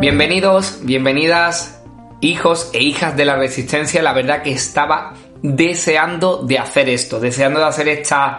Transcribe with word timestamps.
Bienvenidos, 0.00 0.78
bienvenidas, 0.84 1.82
hijos 2.20 2.70
e 2.72 2.84
hijas 2.84 3.16
de 3.16 3.24
la 3.24 3.34
resistencia. 3.34 4.00
La 4.00 4.12
verdad 4.12 4.42
que 4.42 4.52
estaba 4.52 5.14
deseando 5.42 6.44
de 6.44 6.56
hacer 6.56 6.88
esto, 6.88 7.18
deseando 7.18 7.58
de 7.58 7.66
hacer 7.66 7.88
esta 7.88 8.38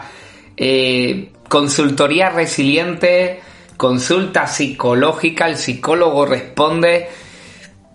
eh, 0.55 1.33
consultoría 1.49 2.29
resiliente, 2.29 3.41
consulta 3.75 4.47
psicológica, 4.47 5.49
el 5.49 5.57
psicólogo 5.57 6.25
responde. 6.25 7.09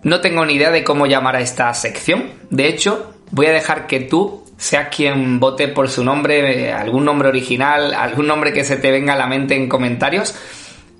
No 0.03 0.21
tengo 0.21 0.45
ni 0.45 0.53
idea 0.53 0.69
de 0.69 0.83
cómo 0.83 1.07
llamar 1.07 1.35
a 1.35 1.41
esta 1.41 1.73
sección. 1.73 2.33
De 2.51 2.67
hecho, 2.67 3.15
voy 3.31 3.47
a 3.47 3.51
dejar 3.51 3.87
que 3.87 4.01
tú 4.01 4.45
seas 4.57 4.95
quien 4.95 5.39
vote 5.39 5.69
por 5.69 5.89
su 5.89 6.03
nombre, 6.03 6.71
algún 6.71 7.03
nombre 7.03 7.29
original, 7.29 7.95
algún 7.95 8.27
nombre 8.27 8.53
que 8.53 8.63
se 8.63 8.77
te 8.77 8.91
venga 8.91 9.13
a 9.13 9.17
la 9.17 9.25
mente 9.25 9.55
en 9.55 9.67
comentarios 9.67 10.35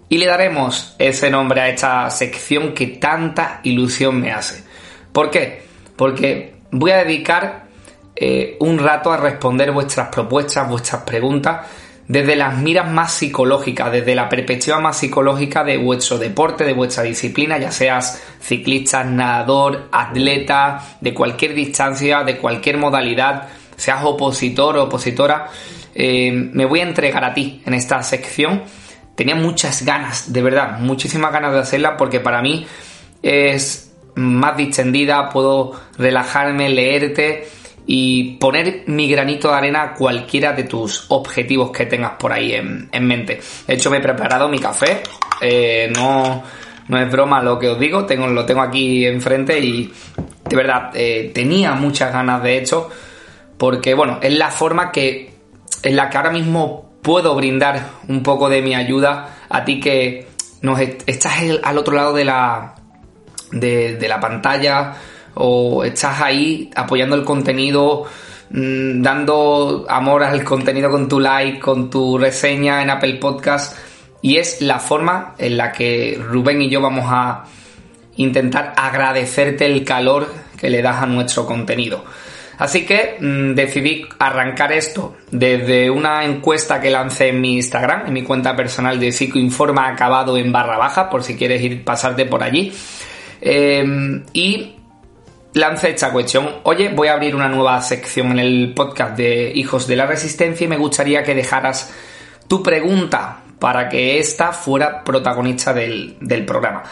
y 0.10 0.18
le 0.18 0.28
daremos 0.28 0.96
ese 1.00 1.30
nombre 1.30 1.62
a 1.62 1.70
esta 1.70 2.10
sección 2.10 2.74
que 2.74 2.88
tanta 2.88 3.60
ilusión 3.64 4.20
me 4.20 4.32
hace. 4.32 4.64
¿Por 5.12 5.32
qué? 5.32 5.64
Porque 5.96 6.56
voy 6.72 6.92
a 6.92 7.04
dedicar 7.04 7.66
eh, 8.16 8.58
un 8.60 8.78
rato 8.78 9.12
a 9.12 9.18
responder 9.18 9.72
vuestras 9.72 10.10
propuestas, 10.10 10.70
vuestras 10.70 11.04
preguntas, 11.04 11.68
desde 12.08 12.36
las 12.36 12.56
miras 12.58 12.90
más 12.92 13.14
psicológicas, 13.14 13.92
desde 13.92 14.14
la 14.14 14.30
perspectiva 14.30 14.80
más 14.80 14.98
psicológica 14.98 15.64
de 15.64 15.78
vuestro 15.78 16.20
deporte, 16.20 16.64
de 16.64 16.74
vuestra 16.74 17.04
disciplina, 17.04 17.58
ya 17.58 17.72
seas 17.72 18.24
ciclista, 18.40 19.04
nadador, 19.04 19.90
atleta, 19.92 20.82
de 21.02 21.14
cualquier 21.16 21.56
distancia, 21.56 22.24
de 22.24 22.38
cualquier 22.38 22.78
modalidad, 22.78 23.48
seas 23.76 24.04
opositor 24.04 24.78
o 24.78 24.84
opositora, 24.84 25.48
eh, 25.96 26.32
me 26.32 26.66
voy 26.66 26.82
a 26.82 26.84
entregar 26.84 27.24
a 27.24 27.34
ti 27.34 27.64
en 27.66 27.74
esta 27.74 28.04
sección 28.04 28.62
tenía 29.16 29.36
muchas 29.36 29.84
ganas, 29.84 30.32
de 30.32 30.42
verdad, 30.42 30.80
muchísimas 30.80 31.32
ganas 31.32 31.54
de 31.54 31.60
hacerla 31.60 31.98
porque 31.98 32.20
para 32.20 32.42
mí 32.42 32.66
es 33.22 33.94
más 34.16 34.56
distendida, 34.56 35.30
puedo 35.30 35.74
relajarme, 35.98 36.70
leerte 36.70 37.48
y 37.88 38.36
poner 38.38 38.84
mi 38.88 39.10
granito 39.10 39.50
de 39.50 39.56
arena 39.56 39.84
a 39.84 39.94
cualquiera 39.94 40.54
de 40.54 40.64
tus 40.64 41.06
objetivos 41.10 41.72
que 41.72 41.86
tengas 41.86 42.14
por 42.14 42.34
ahí 42.34 42.54
en, 42.54 43.08
mente. 43.08 43.40
De 43.68 43.74
hecho, 43.74 43.90
me 43.90 43.98
he 43.98 44.02
preparado 44.02 44.48
mi 44.50 44.60
café, 44.60 45.04
eh, 45.42 45.92
no, 45.94 46.44
no 46.88 47.00
es 47.00 47.12
broma 47.12 47.42
lo 47.42 47.60
que 47.60 47.70
os 47.70 47.80
digo, 47.80 48.06
tengo, 48.06 48.28
lo 48.28 48.46
tengo 48.46 48.62
aquí 48.62 49.06
enfrente 49.06 49.60
y 49.60 49.92
de 50.50 50.56
verdad 50.56 50.92
eh, 50.94 51.32
tenía 51.34 51.74
muchas 51.74 52.12
ganas 52.12 52.42
de 52.42 52.58
hecho, 52.58 52.90
porque 53.58 53.94
bueno, 53.94 54.20
es 54.22 54.34
la 54.34 54.50
forma 54.50 54.92
que 54.92 55.34
en 55.84 55.96
la 55.96 56.10
que 56.10 56.18
ahora 56.18 56.32
mismo 56.32 56.85
puedo 57.06 57.36
brindar 57.36 57.92
un 58.08 58.24
poco 58.24 58.50
de 58.50 58.64
mi 58.64 58.74
ayuda 58.74 59.38
a 59.48 59.64
ti 59.64 59.80
que 59.80 60.28
nos 60.62 60.80
estás 60.80 61.34
al 61.62 61.78
otro 61.78 61.96
lado 61.96 62.16
de 62.16 62.26
la, 62.26 62.74
de, 63.52 64.04
la 64.10 64.20
pantalla 64.20 64.96
o 65.36 65.84
estás 65.84 66.20
ahí 66.20 66.72
apoyando 66.76 67.16
el 67.16 67.24
contenido, 67.24 68.06
mm, 68.50 69.04
dando 69.04 69.86
amor 69.88 70.24
al 70.24 70.44
contenido 70.44 70.90
con 70.90 71.08
tu 71.08 71.20
like, 71.20 71.60
con 71.60 71.92
tu 71.92 72.18
reseña 72.18 72.82
en 72.82 72.90
Apple 72.90 73.18
Podcast. 73.18 73.78
Y 74.24 74.38
es 74.38 74.62
la 74.62 74.80
forma 74.80 75.36
en 75.38 75.58
la 75.58 75.72
que 75.72 76.20
Rubén 76.20 76.64
y 76.64 76.70
yo 76.72 76.82
vamos 76.82 77.06
a 77.08 77.44
intentar 78.16 78.74
agradecerte 78.76 79.68
el 79.68 79.86
calor 79.86 80.28
que 80.58 80.72
le 80.72 80.82
das 80.82 81.04
a 81.04 81.06
nuestro 81.06 81.46
contenido. 81.46 82.04
Así 82.58 82.86
que 82.86 83.18
mm, 83.20 83.54
decidí 83.54 84.06
arrancar 84.20 84.72
esto 84.72 85.16
desde 85.32 85.90
una 85.90 86.24
encuesta 86.24 86.80
que 86.80 86.90
lancé 86.90 87.30
en 87.30 87.42
mi 87.42 87.56
Instagram, 87.56 88.08
en 88.08 88.14
mi 88.14 88.24
cuenta 88.24 88.56
personal 88.56 89.00
de 89.00 89.12
psicoinforma 89.12 89.88
acabado 89.88 90.38
en 90.38 90.52
barra 90.52 90.78
baja, 90.78 91.10
por 91.10 91.24
si 91.24 91.36
quieres 91.36 91.62
ir 91.62 91.84
pasarte 91.84 92.26
por 92.26 92.44
allí. 92.44 92.72
Em, 93.42 94.24
y 94.34 94.76
lancé 95.54 95.92
esta 95.92 96.12
cuestión. 96.12 96.50
Oye, 96.64 96.90
voy 96.90 97.10
a 97.10 97.14
abrir 97.14 97.36
una 97.36 97.50
nueva 97.50 97.82
sección 97.82 98.32
en 98.32 98.40
el 98.40 98.74
podcast 98.74 99.18
de 99.18 99.52
Hijos 99.56 99.88
de 99.88 99.96
la 99.96 100.06
Resistencia 100.06 100.66
y 100.66 100.68
me 100.68 100.78
gustaría 100.78 101.24
que 101.24 101.36
dejaras 101.36 101.94
tu 102.48 102.64
pregunta 102.64 103.42
para 103.60 103.90
que 103.90 104.20
esta 104.20 104.52
fuera 104.52 105.04
protagonista 105.04 105.74
del, 105.74 106.18
del 106.22 106.46
programa. 106.46 106.84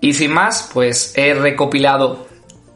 Y 0.00 0.14
sin 0.14 0.32
más, 0.32 0.70
pues 0.72 1.12
he 1.16 1.34
recopilado 1.34 2.29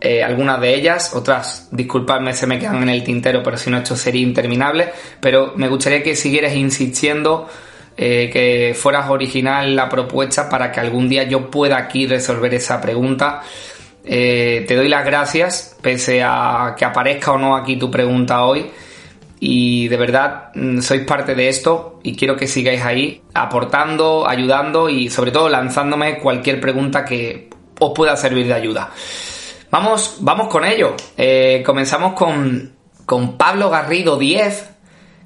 eh, 0.07 0.23
algunas 0.23 0.61
de 0.61 0.75
ellas, 0.75 1.15
otras, 1.15 1.67
disculpadme, 1.71 2.35
se 2.35 2.47
me 2.47 2.59
quedan 2.59 2.83
en 2.83 2.91
el 2.91 3.03
tintero, 3.03 3.43
pero 3.43 3.57
si 3.57 3.71
no, 3.71 3.79
esto 3.79 3.97
sería 3.97 4.21
interminable. 4.21 4.91
Pero 5.19 5.55
me 5.57 5.67
gustaría 5.67 6.03
que 6.03 6.15
siguieras 6.15 6.55
insistiendo, 6.55 7.49
eh, 7.97 8.29
que 8.31 8.75
fueras 8.75 9.09
original 9.09 9.75
la 9.75 9.89
propuesta 9.89 10.51
para 10.51 10.71
que 10.71 10.79
algún 10.79 11.09
día 11.09 11.23
yo 11.23 11.51
pueda 11.51 11.79
aquí 11.79 12.07
resolver 12.07 12.53
esa 12.53 12.83
pregunta. 12.83 13.41
Eh, 14.05 14.67
te 14.69 14.77
doy 14.77 14.89
las 14.89 15.07
gracias, 15.07 15.75
pese 15.81 16.23
a 16.23 16.75
que 16.77 16.85
aparezca 16.85 17.33
o 17.33 17.39
no 17.39 17.57
aquí 17.57 17.77
tu 17.77 17.91
pregunta 17.91 18.45
hoy. 18.45 18.71
Y 19.41 19.89
de 19.89 19.97
verdad 19.97 20.51
mm, 20.55 20.81
sois 20.81 21.01
parte 21.05 21.35
de 21.35 21.49
esto 21.49 22.01
y 22.03 22.15
quiero 22.15 22.37
que 22.37 22.47
sigáis 22.47 22.83
ahí 22.83 23.23
aportando, 23.33 24.29
ayudando 24.29 24.91
y 24.91 25.09
sobre 25.09 25.31
todo 25.31 25.49
lanzándome 25.49 26.19
cualquier 26.19 26.61
pregunta 26.61 27.07
que 27.07 27.49
os 27.81 27.93
pueda 27.95 28.19
servir 28.19 28.47
de 28.47 28.53
ayuda. 28.53 28.91
Vamos, 29.75 30.19
vamos 30.21 30.47
con 30.47 30.65
ello. 30.65 30.95
Eh, 31.17 31.65
comenzamos 31.67 32.13
con, 32.13 32.77
con 33.05 33.37
Pablo 33.37 33.71
Garrido 33.71 34.17
10, 34.17 34.71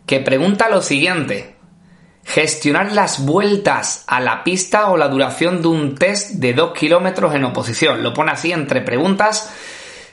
que 0.07 0.21
pregunta 0.21 0.71
lo 0.71 0.81
siguiente. 0.81 1.57
Gestionar 2.25 2.93
las 2.93 3.27
vueltas 3.27 4.05
a 4.07 4.21
la 4.21 4.45
pista 4.45 4.89
o 4.89 4.97
la 4.97 5.09
duración 5.09 5.61
de 5.61 5.69
un 5.69 5.97
test 5.97 6.31
de 6.37 6.55
2 6.55 6.73
kilómetros 6.73 7.35
en 7.35 7.45
oposición. 7.45 8.03
Lo 8.03 8.15
pone 8.15 8.33
así 8.33 8.51
entre 8.51 8.81
preguntas. 8.81 9.55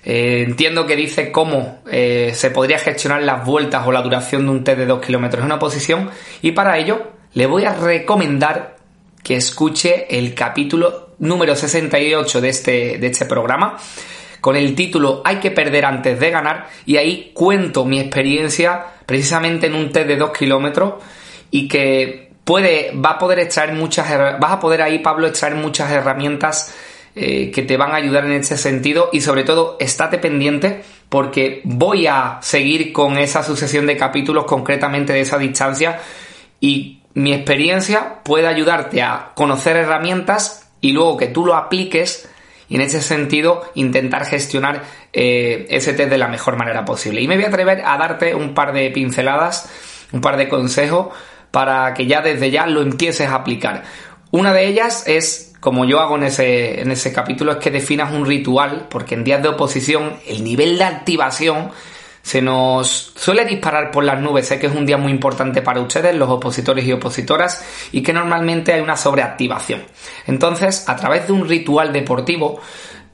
Eh, 0.04 0.44
entiendo 0.46 0.86
que 0.86 0.98
dice 0.98 1.32
cómo 1.32 1.80
eh, 1.90 2.34
se 2.36 2.52
podría 2.52 2.80
gestionar 2.80 3.24
las 3.24 3.46
vueltas 3.46 3.88
o 3.88 3.94
la 3.94 4.02
duración 4.02 4.48
de 4.48 4.52
un 4.52 4.66
test 4.66 4.80
de 4.80 4.86
2 4.86 5.02
kilómetros 5.02 5.46
en 5.46 5.52
oposición. 5.54 6.10
Y 6.42 6.52
para 6.52 6.78
ello 6.78 7.14
le 7.36 7.46
voy 7.46 7.64
a 7.64 7.74
recomendar 7.74 8.76
que 9.24 9.38
escuche 9.38 10.08
el 10.10 10.36
capítulo 10.36 11.14
número 11.20 11.56
68 11.56 12.42
de 12.42 12.50
este, 12.50 12.98
de 12.98 13.08
este 13.08 13.26
programa 13.26 13.78
con 14.46 14.56
el 14.56 14.76
título 14.76 15.24
Hay 15.26 15.38
que 15.38 15.50
perder 15.50 15.86
antes 15.86 16.20
de 16.20 16.30
ganar 16.30 16.68
y 16.86 16.98
ahí 16.98 17.32
cuento 17.34 17.84
mi 17.84 18.00
experiencia 18.00 18.86
precisamente 19.08 19.66
en 19.66 19.74
un 19.74 19.92
test 19.92 20.08
de 20.08 20.18
2 20.18 20.38
kilómetros 20.38 20.94
y 21.50 21.68
que 21.68 22.30
puede, 22.44 22.92
va 22.94 23.14
a 23.14 23.18
poder 23.18 23.40
extraer 23.40 23.74
muchas, 23.74 24.08
vas 24.40 24.52
a 24.52 24.60
poder 24.60 24.84
ahí 24.84 25.00
Pablo 25.00 25.26
extraer 25.26 25.56
muchas 25.56 25.90
herramientas 25.90 26.76
eh, 27.16 27.50
que 27.50 27.64
te 27.64 27.76
van 27.76 27.94
a 27.94 27.96
ayudar 27.96 28.26
en 28.26 28.34
este 28.34 28.56
sentido 28.56 29.10
y 29.12 29.22
sobre 29.22 29.46
todo 29.46 29.78
estate 29.80 30.20
pendiente 30.20 30.84
porque 31.10 31.62
voy 31.64 32.06
a 32.06 32.38
seguir 32.44 32.94
con 32.94 33.18
esa 33.18 33.42
sucesión 33.42 33.88
de 33.88 33.98
capítulos 33.98 34.46
concretamente 34.46 35.12
de 35.12 35.22
esa 35.22 35.40
distancia 35.40 36.00
y 36.60 37.00
mi 37.16 37.34
experiencia 37.34 38.20
puede 38.24 38.46
ayudarte 38.46 39.02
a 39.02 39.32
conocer 39.34 39.76
herramientas 39.76 40.70
y 40.82 40.92
luego 40.92 41.18
que 41.18 41.30
tú 41.30 41.48
lo 41.48 41.56
apliques 41.56 42.30
y 42.70 42.76
en 42.76 42.82
ese 42.82 43.02
sentido 43.02 43.64
intentar 43.76 44.26
gestionar 44.26 44.84
eh, 45.14 45.68
ese 45.70 45.94
test 45.94 46.10
de 46.10 46.18
la 46.18 46.28
mejor 46.28 46.58
manera 46.58 46.86
posible. 46.86 47.22
Y 47.22 47.28
me 47.28 47.36
voy 47.36 47.46
a 47.46 47.50
atrever 47.50 47.84
a 47.86 47.98
darte 47.98 48.36
un 48.36 48.54
par 48.54 48.74
de 48.74 48.90
pinceladas, 48.92 49.70
un 50.12 50.22
par 50.22 50.38
de 50.38 50.50
consejos 50.50 51.08
para 51.52 51.94
que 51.94 52.06
ya 52.06 52.22
desde 52.22 52.52
ya 52.52 52.66
lo 52.68 52.82
empieces 52.82 53.28
a 53.28 53.36
aplicar. 53.36 53.84
Una 54.32 54.52
de 54.52 54.68
ellas 54.68 55.08
es, 55.08 55.54
como 55.60 55.86
yo 55.86 56.02
hago 56.02 56.18
en 56.18 56.24
ese, 56.24 56.82
en 56.82 56.92
ese 56.92 57.14
capítulo, 57.14 57.54
es 57.54 57.58
que 57.60 57.72
definas 57.72 58.12
un 58.12 58.26
ritual, 58.26 58.88
porque 58.90 59.16
en 59.16 59.24
días 59.24 59.42
de 59.42 59.50
oposición 59.50 60.18
el 60.28 60.44
nivel 60.44 60.78
de 60.78 60.84
activación 60.84 61.72
se 62.26 62.42
nos 62.42 63.14
suele 63.16 63.46
disparar 63.46 63.92
por 63.92 64.04
las 64.04 64.20
nubes. 64.20 64.48
Sé 64.48 64.58
que 64.58 64.66
es 64.66 64.74
un 64.74 64.88
día 64.88 64.98
muy 64.98 65.12
importante 65.12 65.62
para 65.62 65.80
ustedes, 65.80 66.16
los 66.16 66.28
opositores 66.28 66.84
y 66.84 66.92
opositoras, 66.92 67.64
y 67.92 68.02
que 68.02 68.14
normalmente 68.14 68.74
hay 68.74 68.82
una 68.82 68.98
sobreactivación. 68.98 69.84
Entonces, 70.26 70.90
a 70.90 70.96
través 70.96 71.28
de 71.28 71.34
un 71.34 71.48
ritual 71.48 71.94
deportivo, 71.94 72.60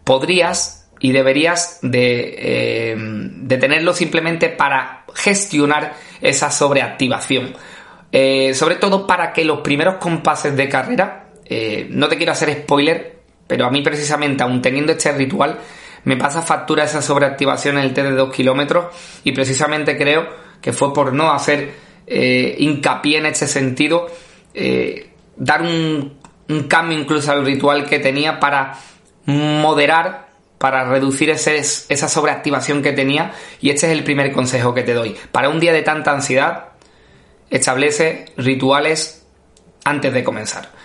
podrías 0.06 0.90
y 1.02 1.12
deberías 1.12 1.80
de, 1.82 2.36
eh, 2.38 3.58
tenerlo 3.60 3.94
simplemente 3.94 4.48
para 4.48 5.04
gestionar 5.14 5.94
esa 6.22 6.50
sobreactivación. 6.50 7.54
Eh, 8.14 8.54
sobre 8.54 8.76
todo 8.76 9.06
para 9.06 9.34
que 9.34 9.44
los 9.44 9.60
primeros 9.60 9.96
compases 9.96 10.56
de 10.56 10.70
carrera 10.70 11.18
Eh, 11.54 11.88
no 11.90 12.08
te 12.08 12.16
quiero 12.16 12.32
hacer 12.32 12.50
spoiler, 12.64 13.20
pero 13.46 13.66
a 13.66 13.70
mí 13.70 13.82
precisamente, 13.82 14.42
aún 14.42 14.62
teniendo 14.62 14.94
este 14.94 15.12
ritual, 15.12 15.60
me 16.04 16.18
pasa 16.18 16.42
factura 16.42 16.84
esa 16.84 17.02
sobreactivación 17.02 17.78
en 17.78 17.84
el 17.84 17.94
T 17.94 18.04
de 18.04 18.12
2 18.12 18.34
kilómetros 18.34 18.94
y 19.24 19.32
precisamente 19.32 19.98
creo 19.98 20.28
que 20.62 20.74
fue 20.74 20.94
por 20.94 21.14
no 21.14 21.32
hacer 21.32 21.74
eh, 22.08 22.56
hincapié 22.60 23.20
en 23.20 23.28
este 23.28 23.48
sentido, 23.48 24.08
eh, 24.54 25.10
dar 25.36 25.62
un, 25.62 26.20
cambio 26.68 27.00
incluso 27.00 27.32
al 27.32 27.46
ritual 27.46 27.86
que 27.86 28.00
tenía 28.00 28.40
para 28.40 28.78
moderar, 29.26 30.28
para 30.58 30.84
reducir 30.84 31.30
ese, 31.30 31.58
esa 31.58 32.10
sobreactivación 32.10 32.82
que 32.82 32.92
tenía 32.92 33.34
y 33.62 33.70
este 33.70 33.86
es 33.86 33.94
el 33.94 34.04
primer 34.04 34.34
consejo 34.34 34.74
que 34.74 34.84
te 34.84 34.94
doy. 34.94 35.16
Para 35.32 35.48
un 35.48 35.62
día 35.62 35.72
de 35.72 35.82
tanta 35.82 36.12
ansiedad, 36.12 36.72
establece 37.50 38.26
rituales 38.36 39.26
antes 39.86 40.14
de 40.14 40.24
comenzar 40.24 40.81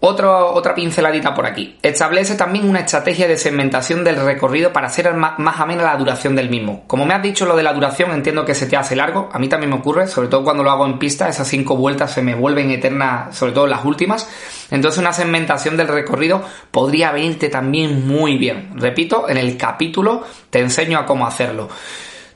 otra 0.00 0.74
pinceladita 0.74 1.34
por 1.34 1.46
aquí. 1.46 1.76
Establece 1.82 2.34
también 2.34 2.68
una 2.68 2.80
estrategia 2.80 3.28
de 3.28 3.36
segmentación 3.36 4.02
del 4.02 4.16
recorrido 4.16 4.72
para 4.72 4.86
hacer 4.86 5.12
más, 5.14 5.38
más 5.38 5.60
amena 5.60 5.82
la 5.82 5.96
duración 5.96 6.34
del 6.34 6.48
mismo. 6.48 6.84
Como 6.86 7.04
me 7.04 7.14
has 7.14 7.22
dicho 7.22 7.44
lo 7.44 7.56
de 7.56 7.62
la 7.62 7.74
duración, 7.74 8.10
entiendo 8.12 8.44
que 8.44 8.54
se 8.54 8.66
te 8.66 8.76
hace 8.76 8.96
largo. 8.96 9.28
A 9.32 9.38
mí 9.38 9.48
también 9.48 9.70
me 9.70 9.76
ocurre, 9.76 10.06
sobre 10.06 10.28
todo 10.28 10.42
cuando 10.42 10.62
lo 10.62 10.70
hago 10.70 10.86
en 10.86 10.98
pista, 10.98 11.28
esas 11.28 11.48
cinco 11.48 11.76
vueltas 11.76 12.12
se 12.12 12.22
me 12.22 12.34
vuelven 12.34 12.70
eternas, 12.70 13.36
sobre 13.36 13.52
todo 13.52 13.66
las 13.66 13.84
últimas. 13.84 14.28
Entonces 14.70 14.98
una 14.98 15.12
segmentación 15.12 15.76
del 15.76 15.88
recorrido 15.88 16.42
podría 16.70 17.12
venirte 17.12 17.48
también 17.48 18.06
muy 18.06 18.38
bien. 18.38 18.70
Repito, 18.76 19.28
en 19.28 19.36
el 19.36 19.56
capítulo 19.56 20.24
te 20.48 20.60
enseño 20.60 20.98
a 20.98 21.06
cómo 21.06 21.26
hacerlo. 21.26 21.68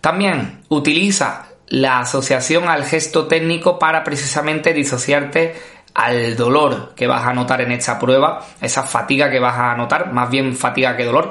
También 0.01 0.61
utiliza 0.69 1.47
la 1.69 2.01
asociación 2.01 2.69
al 2.69 2.85
gesto 2.85 3.27
técnico 3.27 3.79
para 3.79 4.05
precisamente 4.05 4.75
disociarte 4.75 5.55
al 5.95 6.37
dolor 6.37 6.93
que 6.97 7.07
vas 7.07 7.25
a 7.25 7.33
notar 7.33 7.61
en 7.61 7.73
esta 7.73 7.99
prueba, 7.99 8.45
esa 8.61 8.83
fatiga 8.83 9.31
que 9.31 9.39
vas 9.39 9.57
a 9.57 9.77
notar, 9.77 10.13
más 10.13 10.29
bien 10.29 10.55
fatiga 10.57 10.97
que 10.97 11.05
dolor. 11.05 11.31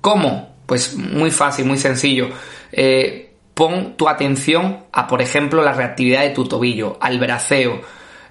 ¿Cómo? 0.00 0.56
Pues 0.66 0.94
muy 0.94 1.30
fácil, 1.30 1.66
muy 1.66 1.78
sencillo. 1.78 2.28
Eh, 2.70 3.34
pon 3.54 3.96
tu 3.96 4.08
atención 4.08 4.84
a, 4.92 5.08
por 5.08 5.20
ejemplo, 5.20 5.62
la 5.62 5.72
reactividad 5.72 6.22
de 6.22 6.30
tu 6.30 6.46
tobillo, 6.46 6.96
al 7.00 7.18
braceo. 7.18 7.80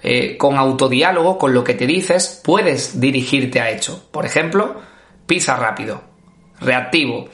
Eh, 0.02 0.36
con 0.36 0.56
autodiálogo, 0.56 1.36
con 1.36 1.52
lo 1.52 1.64
que 1.64 1.74
te 1.74 1.86
dices, 1.86 2.40
puedes 2.44 3.00
dirigirte 3.00 3.60
a 3.60 3.70
hecho. 3.70 4.08
Por 4.12 4.24
ejemplo, 4.24 4.76
pisa 5.26 5.56
rápido, 5.56 6.02
reactivo, 6.60 7.28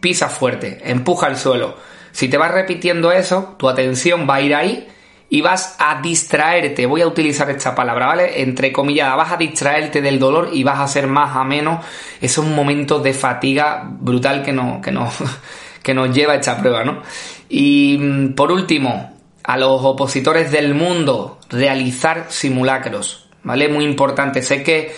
pisa 0.00 0.28
fuerte, 0.28 0.78
empuja 0.84 1.26
el 1.26 1.36
suelo. 1.36 1.76
Si 2.12 2.28
te 2.28 2.38
vas 2.38 2.52
repitiendo 2.52 3.12
eso, 3.12 3.56
tu 3.58 3.68
atención 3.68 4.26
va 4.28 4.36
a 4.36 4.40
ir 4.40 4.54
ahí 4.54 4.88
y 5.28 5.40
vas 5.40 5.76
a 5.78 6.00
distraerte, 6.00 6.86
voy 6.86 7.02
a 7.02 7.06
utilizar 7.06 7.50
esta 7.50 7.74
palabra, 7.74 8.06
¿vale? 8.06 8.42
Entre 8.42 8.72
comillas, 8.72 9.16
vas 9.16 9.32
a 9.32 9.36
distraerte 9.36 10.00
del 10.00 10.18
dolor 10.18 10.50
y 10.52 10.62
vas 10.62 10.78
a 10.78 10.86
ser 10.86 11.08
más 11.08 11.34
ameno 11.36 11.80
esos 12.20 12.44
momentos 12.44 13.02
de 13.02 13.12
fatiga 13.12 13.84
brutal 13.88 14.42
que, 14.42 14.52
no, 14.52 14.80
que, 14.80 14.92
no, 14.92 15.10
que 15.82 15.94
nos 15.94 16.14
lleva 16.14 16.36
esta 16.36 16.58
prueba, 16.58 16.84
¿no? 16.84 17.02
Y 17.48 17.98
mm, 17.98 18.34
por 18.34 18.52
último, 18.52 19.14
a 19.42 19.56
los 19.56 19.82
opositores 19.82 20.52
del 20.52 20.74
mundo, 20.74 21.38
realizar 21.48 22.26
simulacros, 22.28 23.28
¿vale? 23.42 23.68
Muy 23.68 23.84
importante, 23.84 24.42
sé 24.42 24.62
que 24.62 24.94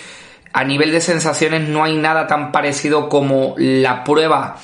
a 0.53 0.65
nivel 0.65 0.93
de 0.93 1.01
sensaciones 1.01 1.69
no 1.69 1.85
hay 1.85 1.97
nada 1.97 2.27
tan 2.27 2.53
parecido 2.53 3.09
como 3.09 3.55
la 3.57 4.05
prueba 4.05 4.59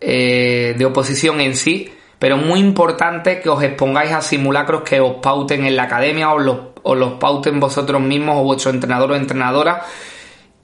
eh, 0.00 0.74
de 0.76 0.84
oposición 0.84 1.40
en 1.40 1.56
sí, 1.56 1.92
pero 2.18 2.36
muy 2.36 2.60
importante 2.60 3.40
que 3.40 3.48
os 3.48 3.62
expongáis 3.62 4.12
a 4.12 4.22
simulacros 4.22 4.82
que 4.82 5.00
os 5.00 5.16
pauten 5.16 5.66
en 5.66 5.76
la 5.76 5.84
academia 5.84 6.30
o 6.30 6.38
los, 6.38 6.58
los 6.84 7.12
pauten 7.14 7.60
vosotros 7.60 8.00
mismos 8.00 8.36
o 8.38 8.44
vuestro 8.44 8.70
entrenador 8.70 9.12
o 9.12 9.16
entrenadora. 9.16 9.82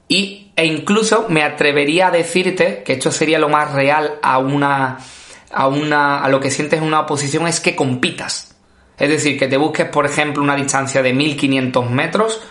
Y, 0.07 0.51
e 0.55 0.65
incluso 0.65 1.27
me 1.29 1.43
atrevería 1.43 2.07
a 2.07 2.11
decirte 2.11 2.83
que 2.83 2.93
esto 2.93 3.11
sería 3.11 3.39
lo 3.39 3.49
más 3.49 3.71
real 3.73 4.19
a 4.21 4.37
una, 4.39 4.97
a 5.51 5.67
una, 5.67 6.23
a 6.23 6.29
lo 6.29 6.39
que 6.39 6.51
sientes 6.51 6.79
en 6.79 6.85
una 6.85 7.01
oposición 7.01 7.47
es 7.47 7.59
que 7.59 7.75
compitas. 7.75 8.55
Es 8.97 9.09
decir, 9.09 9.37
que 9.37 9.47
te 9.47 9.57
busques, 9.57 9.87
por 9.87 10.05
ejemplo, 10.05 10.43
una 10.43 10.55
distancia 10.55 11.01
de 11.01 11.13
1500 11.13 11.89
metros, 11.89 12.41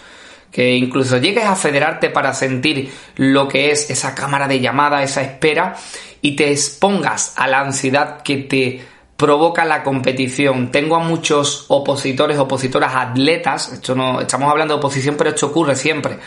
que 0.53 0.77
incluso 0.77 1.17
llegues 1.17 1.45
a 1.45 1.57
federarte 1.57 2.11
para 2.11 2.35
sentir 2.35 2.93
lo 3.17 3.49
que 3.49 3.71
es 3.71 3.89
esa 3.91 4.15
cámara 4.15 4.47
de 4.47 4.61
llamada, 4.61 5.03
esa 5.03 5.23
espera, 5.23 5.75
y 6.21 6.37
te 6.37 6.51
expongas 6.53 7.33
a 7.37 7.49
la 7.49 7.61
ansiedad 7.61 8.23
que 8.23 8.37
te 8.37 8.85
provoca 9.17 9.65
la 9.65 9.83
competición. 9.83 10.71
Tengo 10.71 10.97
a 10.97 10.99
muchos 10.99 11.67
opositores, 11.69 12.39
opositoras, 12.39 12.95
atletas, 12.95 13.73
esto 13.73 13.95
no, 13.95 14.21
estamos 14.21 14.51
hablando 14.51 14.75
de 14.75 14.79
oposición, 14.79 15.17
pero 15.17 15.31
esto 15.31 15.47
ocurre 15.47 15.75
siempre, 15.75 16.19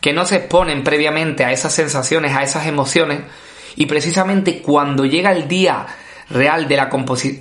que 0.00 0.12
no 0.12 0.26
se 0.26 0.36
exponen 0.36 0.84
previamente 0.84 1.44
a 1.44 1.52
esas 1.52 1.72
sensaciones, 1.72 2.36
a 2.36 2.42
esas 2.42 2.66
emociones, 2.66 3.20
y 3.76 3.86
precisamente 3.86 4.60
cuando 4.60 5.06
llega 5.06 5.32
el 5.32 5.48
día 5.48 5.86
real 6.28 6.68
de 6.68 6.76
la, 6.76 6.90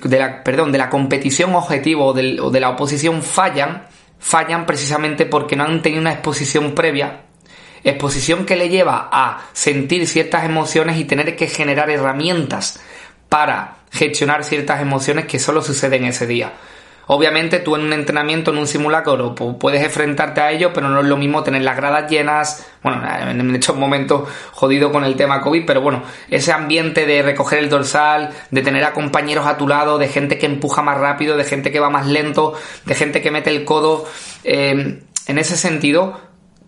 de 0.03 0.19
la, 0.19 0.44
perdón, 0.44 0.71
de 0.71 0.77
la 0.77 0.89
competición 0.89 1.53
objetivo 1.53 2.06
o, 2.06 2.12
o 2.12 2.50
de 2.51 2.59
la 2.59 2.69
oposición 2.69 3.24
fallan, 3.24 3.88
fallan 4.19 4.66
precisamente 4.66 5.25
porque 5.25 5.56
no 5.56 5.63
han 5.63 5.81
tenido 5.81 6.01
una 6.01 6.13
exposición 6.13 6.75
previa 6.75 7.21
exposición 7.83 8.45
que 8.45 8.56
le 8.56 8.69
lleva 8.69 9.10
a 9.12 9.50
sentir 9.54 10.07
ciertas 10.07 10.44
emociones 10.44 10.98
y 10.98 11.06
tener 11.06 11.36
que 11.36 11.48
generar 11.48 11.89
herramientas 11.89 12.80
para 13.30 13.77
gestionar 13.92 14.44
ciertas 14.44 14.81
emociones 14.81 15.25
que 15.25 15.39
solo 15.39 15.62
suceden 15.62 16.06
ese 16.06 16.27
día. 16.27 16.54
Obviamente 17.11 17.57
tú 17.57 17.75
en 17.75 17.81
un 17.81 17.94
entrenamiento, 17.94 18.51
en 18.51 18.59
un 18.59 18.67
simulacro, 18.67 19.33
puedes 19.33 19.81
enfrentarte 19.81 20.41
a 20.41 20.51
ello, 20.51 20.71
pero 20.71 20.89
no 20.89 21.00
es 21.00 21.07
lo 21.07 21.17
mismo 21.17 21.41
tener 21.41 21.63
las 21.63 21.75
gradas 21.75 22.07
llenas, 22.07 22.67
bueno, 22.83 23.01
en 23.31 23.56
estos 23.56 23.75
momentos 23.75 24.29
jodido 24.51 24.91
con 24.91 25.03
el 25.03 25.15
tema 25.15 25.41
COVID, 25.41 25.65
pero 25.65 25.81
bueno, 25.81 26.03
ese 26.29 26.51
ambiente 26.51 27.07
de 27.07 27.23
recoger 27.23 27.57
el 27.57 27.69
dorsal, 27.69 28.29
de 28.51 28.61
tener 28.61 28.83
a 28.83 28.94
compañeros 28.94 29.47
a 29.47 29.57
tu 29.57 29.67
lado, 29.67 29.97
de 29.97 30.07
gente 30.07 30.38
que 30.38 30.45
empuja 30.45 30.83
más 30.83 31.00
rápido, 31.00 31.35
de 31.35 31.45
gente 31.45 31.71
que 31.71 31.79
va 31.79 31.89
más 31.89 32.06
lento, 32.06 32.53
de 32.85 32.94
gente 32.94 33.23
que 33.23 33.31
mete 33.31 33.50
el 33.50 33.65
codo, 33.65 34.06
eh, 34.44 35.01
en 35.25 35.38
ese 35.39 35.57
sentido, 35.57 36.21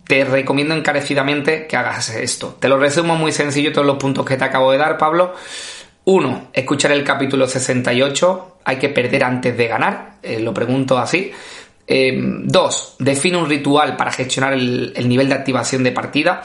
te 0.08 0.26
recomiendo 0.26 0.74
encarecidamente 0.74 1.68
que 1.68 1.78
hagas 1.78 2.10
esto. 2.10 2.58
Te 2.60 2.68
lo 2.68 2.80
resumo 2.80 3.16
muy 3.16 3.32
sencillo 3.32 3.72
todos 3.72 3.86
los 3.86 3.98
puntos 3.98 4.26
que 4.26 4.38
te 4.38 4.44
acabo 4.44 4.72
de 4.72 4.80
dar, 4.80 4.98
Pablo. 4.98 5.36
Uno, 6.12 6.50
escuchar 6.52 6.92
el 6.92 7.06
capítulo 7.06 7.48
68, 7.48 8.58
hay 8.66 8.76
que 8.76 8.90
perder 8.90 9.24
antes 9.24 9.56
de 9.56 9.66
ganar, 9.66 10.18
eh, 10.22 10.42
lo 10.42 10.54
pregunto 10.54 10.98
así. 10.98 11.32
Eh, 11.88 12.20
dos, 12.44 12.98
define 13.00 13.38
un 13.38 13.48
ritual 13.48 13.96
para 13.96 14.12
gestionar 14.12 14.52
el, 14.52 15.08
nivel 15.08 15.30
de 15.30 15.36
activación 15.36 15.84
de 15.86 15.94
partida. 15.94 16.42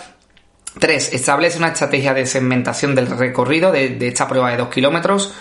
Tres, 0.78 1.12
establece 1.12 1.58
una 1.58 1.70
estrategia 1.70 2.14
de 2.14 2.26
segmentación 2.26 2.94
del 2.94 3.08
recorrido 3.08 3.72
de, 3.72 3.88
de 3.88 4.06
esta 4.06 4.28
prueba 4.28 4.52
de 4.52 4.58
2 4.58 4.68
kilómetros. 4.68 5.34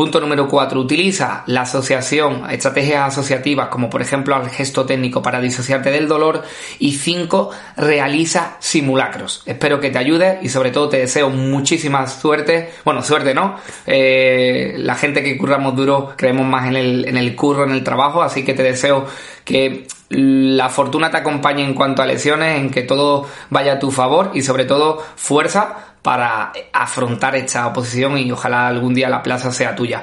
Punto 0.00 0.18
número 0.18 0.48
4. 0.48 0.80
Utiliza 0.80 1.42
la 1.44 1.60
asociación, 1.60 2.50
estrategias 2.50 3.08
asociativas 3.08 3.68
como 3.68 3.90
por 3.90 4.00
ejemplo 4.00 4.34
al 4.34 4.48
gesto 4.48 4.86
técnico 4.86 5.20
para 5.20 5.42
disociarte 5.42 5.90
del 5.90 6.08
dolor. 6.08 6.42
Y 6.78 6.92
5. 6.92 7.50
Realiza 7.76 8.56
simulacros. 8.60 9.42
Espero 9.44 9.78
que 9.78 9.90
te 9.90 9.98
ayude 9.98 10.38
y 10.40 10.48
sobre 10.48 10.70
todo 10.70 10.88
te 10.88 11.00
deseo 11.00 11.28
muchísima 11.28 12.06
suerte. 12.06 12.70
Bueno, 12.82 13.02
suerte 13.02 13.34
no. 13.34 13.56
Eh, 13.86 14.72
la 14.78 14.94
gente 14.94 15.22
que 15.22 15.36
curramos 15.36 15.76
duro 15.76 16.14
creemos 16.16 16.46
más 16.46 16.68
en 16.68 16.76
el, 16.76 17.06
en 17.06 17.18
el 17.18 17.36
curro, 17.36 17.64
en 17.64 17.72
el 17.72 17.84
trabajo. 17.84 18.22
Así 18.22 18.42
que 18.42 18.54
te 18.54 18.62
deseo 18.62 19.04
que 19.44 19.86
la 20.10 20.68
fortuna 20.68 21.10
te 21.10 21.18
acompañe 21.18 21.64
en 21.64 21.72
cuanto 21.72 22.02
a 22.02 22.06
lesiones, 22.06 22.58
en 22.58 22.70
que 22.70 22.82
todo 22.82 23.26
vaya 23.48 23.74
a 23.74 23.78
tu 23.78 23.92
favor 23.92 24.32
y 24.34 24.42
sobre 24.42 24.64
todo 24.64 24.98
fuerza 25.14 25.94
para 26.02 26.52
afrontar 26.72 27.36
esta 27.36 27.66
oposición 27.68 28.18
y 28.18 28.32
ojalá 28.32 28.66
algún 28.66 28.92
día 28.92 29.08
la 29.08 29.22
plaza 29.22 29.52
sea 29.52 29.76
tuya. 29.76 30.02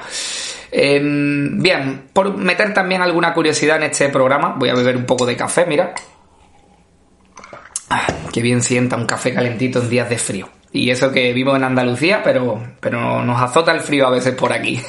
Em, 0.70 1.60
bien, 1.60 2.08
por 2.12 2.36
meter 2.36 2.72
también 2.72 3.02
alguna 3.02 3.34
curiosidad 3.34 3.76
en 3.76 3.84
este 3.84 4.08
programa, 4.08 4.54
voy 4.56 4.70
a 4.70 4.74
beber 4.74 4.96
un 4.96 5.04
poco 5.04 5.26
de 5.26 5.36
café, 5.36 5.66
mira. 5.66 5.94
Ah, 7.90 8.06
qué 8.32 8.40
bien 8.40 8.62
sienta 8.62 8.96
un 8.96 9.06
café 9.06 9.34
calentito 9.34 9.80
en 9.80 9.90
días 9.90 10.08
de 10.08 10.18
frío. 10.18 10.48
Y 10.72 10.90
eso 10.90 11.10
que 11.12 11.32
vivo 11.32 11.56
en 11.56 11.64
Andalucía, 11.64 12.22
pero, 12.22 12.62
pero 12.80 13.22
nos 13.24 13.40
azota 13.40 13.72
el 13.72 13.80
frío 13.80 14.06
a 14.06 14.10
veces 14.10 14.34
por 14.34 14.52
aquí. 14.52 14.80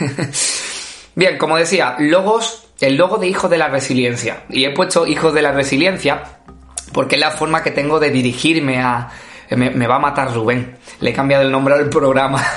bien, 1.16 1.38
como 1.38 1.58
decía, 1.58 1.96
logos, 2.00 2.69
el 2.82 2.96
logo 2.96 3.18
de 3.18 3.28
Hijos 3.28 3.50
de 3.50 3.58
la 3.58 3.68
Resiliencia. 3.68 4.44
Y 4.50 4.66
he 4.66 4.72
puesto 4.72 5.06
Hijos 5.06 5.34
de 5.34 5.42
la 5.42 5.52
Resiliencia 5.52 6.24
porque 6.94 7.16
es 7.16 7.22
la 7.22 7.32
forma 7.32 7.64
que 7.64 7.72
tengo 7.72 8.00
de 8.00 8.10
dirigirme 8.10 8.82
a, 8.82 9.10
me, 9.52 9.88
va 9.88 9.96
a 9.96 10.00
matar 10.00 10.34
Rubén. 10.34 10.78
Le 11.00 11.12
he 11.12 11.14
cambiado 11.14 11.44
el 11.44 11.52
nombre 11.52 11.76
al 11.76 11.90
programa. 11.90 12.44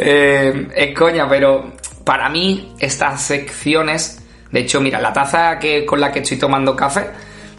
Eh, 0.00 0.68
es 0.76 0.94
coña, 0.96 1.28
pero 1.28 1.72
para 2.04 2.28
mí 2.28 2.72
estas 2.78 3.20
secciones, 3.20 4.22
de 4.52 4.60
hecho, 4.60 4.80
mira, 4.80 5.00
la 5.00 5.12
taza 5.12 5.58
que, 5.58 5.84
con 5.84 6.00
la 6.00 6.12
que 6.12 6.20
estoy 6.20 6.36
tomando 6.36 6.76
café 6.76 7.10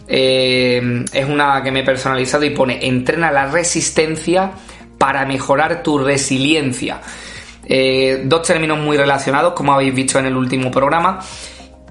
eh, 0.08 1.04
es 1.12 1.26
una 1.26 1.62
que 1.62 1.70
me 1.70 1.80
he 1.80 1.84
personalizado 1.84 2.44
y 2.44 2.50
pone 2.50 2.86
entrena 2.86 3.30
la 3.30 3.44
resistencia 3.44 4.52
para 4.96 5.26
mejorar 5.26 5.82
tu 5.82 5.98
resiliencia. 5.98 7.02
Eh, 7.72 8.22
dos 8.24 8.42
términos 8.42 8.80
muy 8.80 8.96
relacionados, 8.96 9.52
como 9.52 9.72
habéis 9.72 9.94
visto 9.94 10.18
en 10.18 10.26
el 10.26 10.36
último 10.36 10.72
programa. 10.72 11.20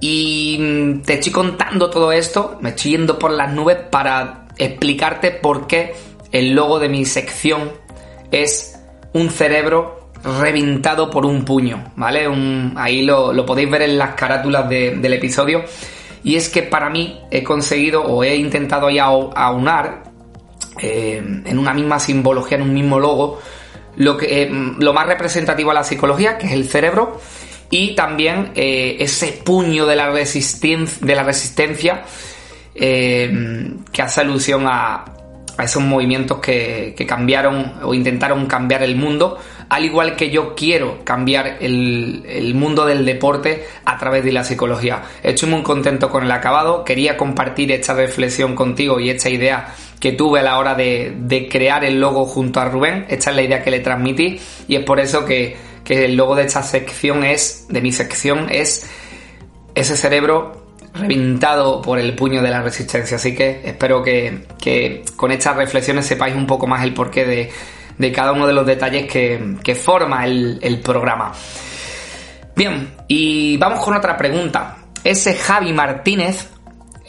Y 0.01 0.57
mm, 0.59 1.01
te 1.03 1.13
estoy 1.13 1.31
contando 1.31 1.89
todo 1.89 2.12
esto, 2.12 2.57
me 2.59 2.71
estoy 2.71 2.91
yendo 2.91 3.17
por 3.17 3.31
las 3.31 3.53
nubes 3.53 3.77
para 3.89 4.45
explicarte 4.57 5.31
por 5.31 5.67
qué 5.67 5.95
el 6.33 6.51
logo 6.51 6.79
de 6.79 6.89
mi 6.89 7.05
sección 7.05 7.71
es 8.29 8.77
un 9.13 9.29
cerebro 9.29 10.12
reventado 10.41 11.09
por 11.09 11.25
un 11.25 11.45
puño, 11.45 11.93
¿vale? 11.95 12.27
ahí 12.75 13.03
lo, 13.03 13.45
podéis 13.45 13.71
ver 13.71 13.83
en 13.83 13.98
las 13.98 14.15
carátulas 14.15 14.67
del 14.67 15.13
episodio. 15.13 15.63
Y 16.25 16.36
es 16.36 16.50
que 16.50 16.63
para 16.63 16.89
mí 16.89 17.21
he 17.31 17.41
conseguido 17.41 18.03
o 18.03 18.21
he 18.21 18.36
intentado 18.36 18.89
ya 18.89 19.05
aunar 19.05 20.03
eh, 20.81 21.24
en 21.45 21.57
una 21.57 21.74
misma 21.74 22.00
simbología, 22.01 22.57
en 22.57 22.63
un 22.63 22.74
mismo 22.74 23.00
logo, 23.00 23.39
lo, 23.98 24.17
que, 24.17 24.43
eh, 24.43 24.50
lo 24.51 24.93
más 24.93 25.08
representativo 25.08 25.72
a 25.72 25.74
la 25.74 25.84
psicología, 25.84 26.38
que 26.38 26.48
es 26.48 26.53
el 26.53 26.67
cerebro, 26.69 27.19
y 27.69 27.96
también 27.96 28.51
eh, 28.55 28.98
ese 29.00 29.41
puño 29.43 29.86
de 29.86 29.96
la, 29.96 30.12
de 30.12 31.15
la 31.15 31.24
resistencia 31.24 32.03
que 32.74 34.01
hace 34.01 34.22
alusión 34.22 34.65
a, 34.65 35.03
a 35.60 35.65
esos 35.65 35.84
movimientos 35.84 36.39
que, 36.39 36.96
cambiaron 37.05 37.74
o 37.84 37.93
intentaron 37.93 38.46
cambiar 38.46 38.81
el 38.81 38.96
mundo, 38.96 39.38
al 39.67 39.84
igual 39.84 40.15
que 40.15 40.29
yo 40.29 40.55
quiero 40.55 41.03
cambiar 41.03 41.58
el, 41.60 42.53
mundo 42.55 42.86
del 42.86 43.03
deporte 43.03 43.67
a 43.84 43.98
través 43.98 44.24
de 44.24 44.31
la 44.31 44.46
psicología. 44.46 45.03
Estoy 45.22 45.50
muy 45.50 45.62
contento 45.62 46.10
con 46.10 46.24
el 46.24 46.31
acabado, 46.31 46.86
quería 46.86 47.17
compartir 47.17 47.74
esta 47.74 47.93
reflexión 47.93 48.55
contigo 48.55 49.01
y 49.01 49.10
esta 49.10 49.29
idea 49.29 49.75
que 50.00 50.13
tuve 50.13 50.39
a 50.39 50.44
la 50.44 50.58
hora 50.58 50.75
de, 50.75 51.48
crear 51.51 51.84
el 51.84 52.00
logo 52.00 52.25
junto 52.25 52.60
a 52.60 52.65
Rubén, 52.65 53.06
esta 53.10 53.29
es 53.32 53.36
la 53.36 53.41
idea 53.41 53.63
que 53.63 53.72
le 53.72 53.79
transmití 53.79 54.39
y 54.68 54.75
es 54.75 54.84
por 54.84 55.00
eso 55.00 55.25
que, 55.25 55.58
que 55.84 56.06
el 56.06 56.15
logo 56.15 56.36
de 56.36 56.44
esta 56.44 56.63
sección 56.63 57.24
es, 57.24 57.65
de 57.70 57.82
mi 57.82 57.91
sección, 57.91 58.48
es 58.50 58.89
ese 59.75 59.98
cerebro 59.98 60.70
reventado 60.94 61.82
por 61.82 62.00
el 62.00 62.15
puño 62.15 62.41
de 62.41 62.50
la 62.50 62.62
resistencia. 62.62 63.18
Así 63.18 63.36
que 63.36 63.62
espero 63.63 64.01
que, 64.03 65.03
con 65.15 65.32
estas 65.32 65.56
reflexiones 65.56 66.06
sepáis 66.06 66.36
un 66.36 66.48
poco 66.48 66.68
más 66.68 66.84
el 66.84 66.94
porqué 66.94 67.51
de, 67.98 68.12
cada 68.12 68.32
uno 68.32 68.48
de 68.48 68.53
los 68.53 68.65
detalles 68.65 69.12
que, 69.12 69.75
forma 69.75 70.25
el, 70.25 70.82
programa. 70.84 71.34
Bien, 72.56 72.96
y 73.08 73.58
vamos 73.58 73.84
con 73.84 73.96
otra 73.96 74.18
pregunta. 74.18 74.77
Ese 75.03 75.36
Javi 75.36 75.72
Martínez 75.72 76.50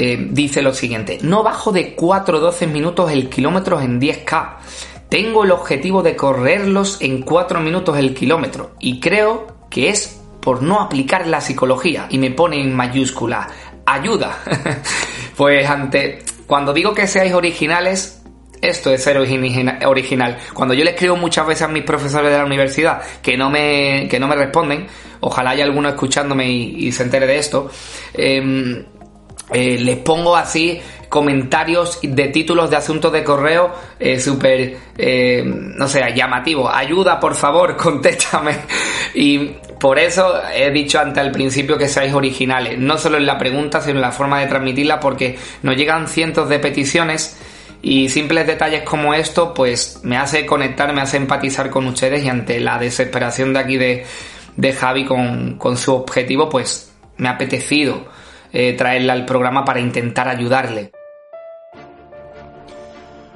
eh, 0.02 0.16
dice 0.30 0.62
lo 0.62 0.72
siguiente, 0.72 1.18
no 1.20 1.42
bajo 1.42 1.72
de 1.72 1.94
4 1.94 2.38
o 2.38 2.40
12 2.40 2.66
minutos 2.66 3.12
el 3.12 3.28
kilómetro 3.28 3.82
en 3.82 4.00
10K. 4.00 4.56
Tengo 5.10 5.44
el 5.44 5.50
objetivo 5.50 6.02
de 6.02 6.16
correrlos 6.16 7.02
en 7.02 7.20
4 7.20 7.60
minutos 7.60 7.98
el 7.98 8.14
kilómetro 8.14 8.70
y 8.80 8.98
creo 8.98 9.68
que 9.68 9.90
es 9.90 10.18
por 10.40 10.62
no 10.62 10.80
aplicar 10.80 11.26
la 11.26 11.42
psicología 11.42 12.06
y 12.08 12.16
me 12.16 12.30
pone 12.30 12.62
en 12.62 12.74
mayúscula 12.74 13.46
ayuda. 13.84 14.38
pues 15.36 15.68
ante, 15.68 16.20
cuando 16.46 16.72
digo 16.72 16.94
que 16.94 17.06
seáis 17.06 17.34
originales, 17.34 18.22
esto 18.62 18.90
es 18.94 19.02
ser 19.02 19.18
original. 19.18 20.38
Cuando 20.54 20.72
yo 20.72 20.82
le 20.82 20.92
escribo 20.92 21.16
muchas 21.16 21.46
veces 21.46 21.64
a 21.64 21.68
mis 21.68 21.84
profesores 21.84 22.30
de 22.30 22.38
la 22.38 22.46
universidad 22.46 23.02
que 23.20 23.36
no 23.36 23.50
me, 23.50 24.08
que 24.08 24.18
no 24.18 24.28
me 24.28 24.34
responden, 24.34 24.86
ojalá 25.20 25.50
haya 25.50 25.64
alguno 25.64 25.90
escuchándome 25.90 26.50
y, 26.50 26.90
se 26.90 27.02
entere 27.02 27.26
de 27.26 27.36
esto, 27.36 27.70
em, 28.14 28.82
eh, 29.52 29.78
les 29.78 29.96
pongo 29.98 30.36
así 30.36 30.80
comentarios 31.08 31.98
de 32.02 32.28
títulos 32.28 32.70
de 32.70 32.76
asuntos 32.76 33.12
de 33.12 33.24
correo 33.24 33.74
eh, 33.98 34.20
súper, 34.20 34.76
eh, 34.96 35.42
no 35.44 35.88
sé, 35.88 36.02
llamativos. 36.14 36.70
Ayuda, 36.72 37.18
por 37.18 37.34
favor, 37.34 37.76
contéstame. 37.78 38.56
Y 39.14 39.38
por 39.80 39.98
eso 39.98 40.40
he 40.54 40.70
dicho 40.70 41.00
antes 41.00 41.22
al 41.22 41.32
principio 41.32 41.76
que 41.76 41.88
seáis 41.88 42.14
originales, 42.14 42.78
no 42.78 42.96
solo 42.96 43.16
en 43.16 43.26
la 43.26 43.38
pregunta, 43.38 43.80
sino 43.80 43.96
en 43.96 44.02
la 44.02 44.12
forma 44.12 44.40
de 44.40 44.46
transmitirla, 44.46 45.00
porque 45.00 45.38
nos 45.62 45.76
llegan 45.76 46.06
cientos 46.06 46.48
de 46.48 46.60
peticiones 46.60 47.36
y 47.82 48.08
simples 48.08 48.46
detalles 48.46 48.82
como 48.82 49.14
esto, 49.14 49.54
pues 49.54 50.00
me 50.02 50.16
hace 50.16 50.44
conectar, 50.44 50.92
me 50.92 51.00
hace 51.00 51.16
empatizar 51.16 51.70
con 51.70 51.86
ustedes 51.86 52.24
y 52.24 52.28
ante 52.28 52.60
la 52.60 52.78
desesperación 52.78 53.52
de 53.52 53.58
aquí 53.58 53.76
de, 53.78 54.72
Javi 54.72 55.06
con, 55.06 55.58
su 55.76 55.94
objetivo, 55.94 56.48
pues 56.48 56.92
me 57.16 57.28
ha 57.28 57.32
apetecido 57.32 58.06
eh, 58.52 58.74
traerla 58.74 59.12
al 59.12 59.26
programa 59.26 59.64
para 59.64 59.80
intentar 59.80 60.28
ayudarle. 60.28 60.92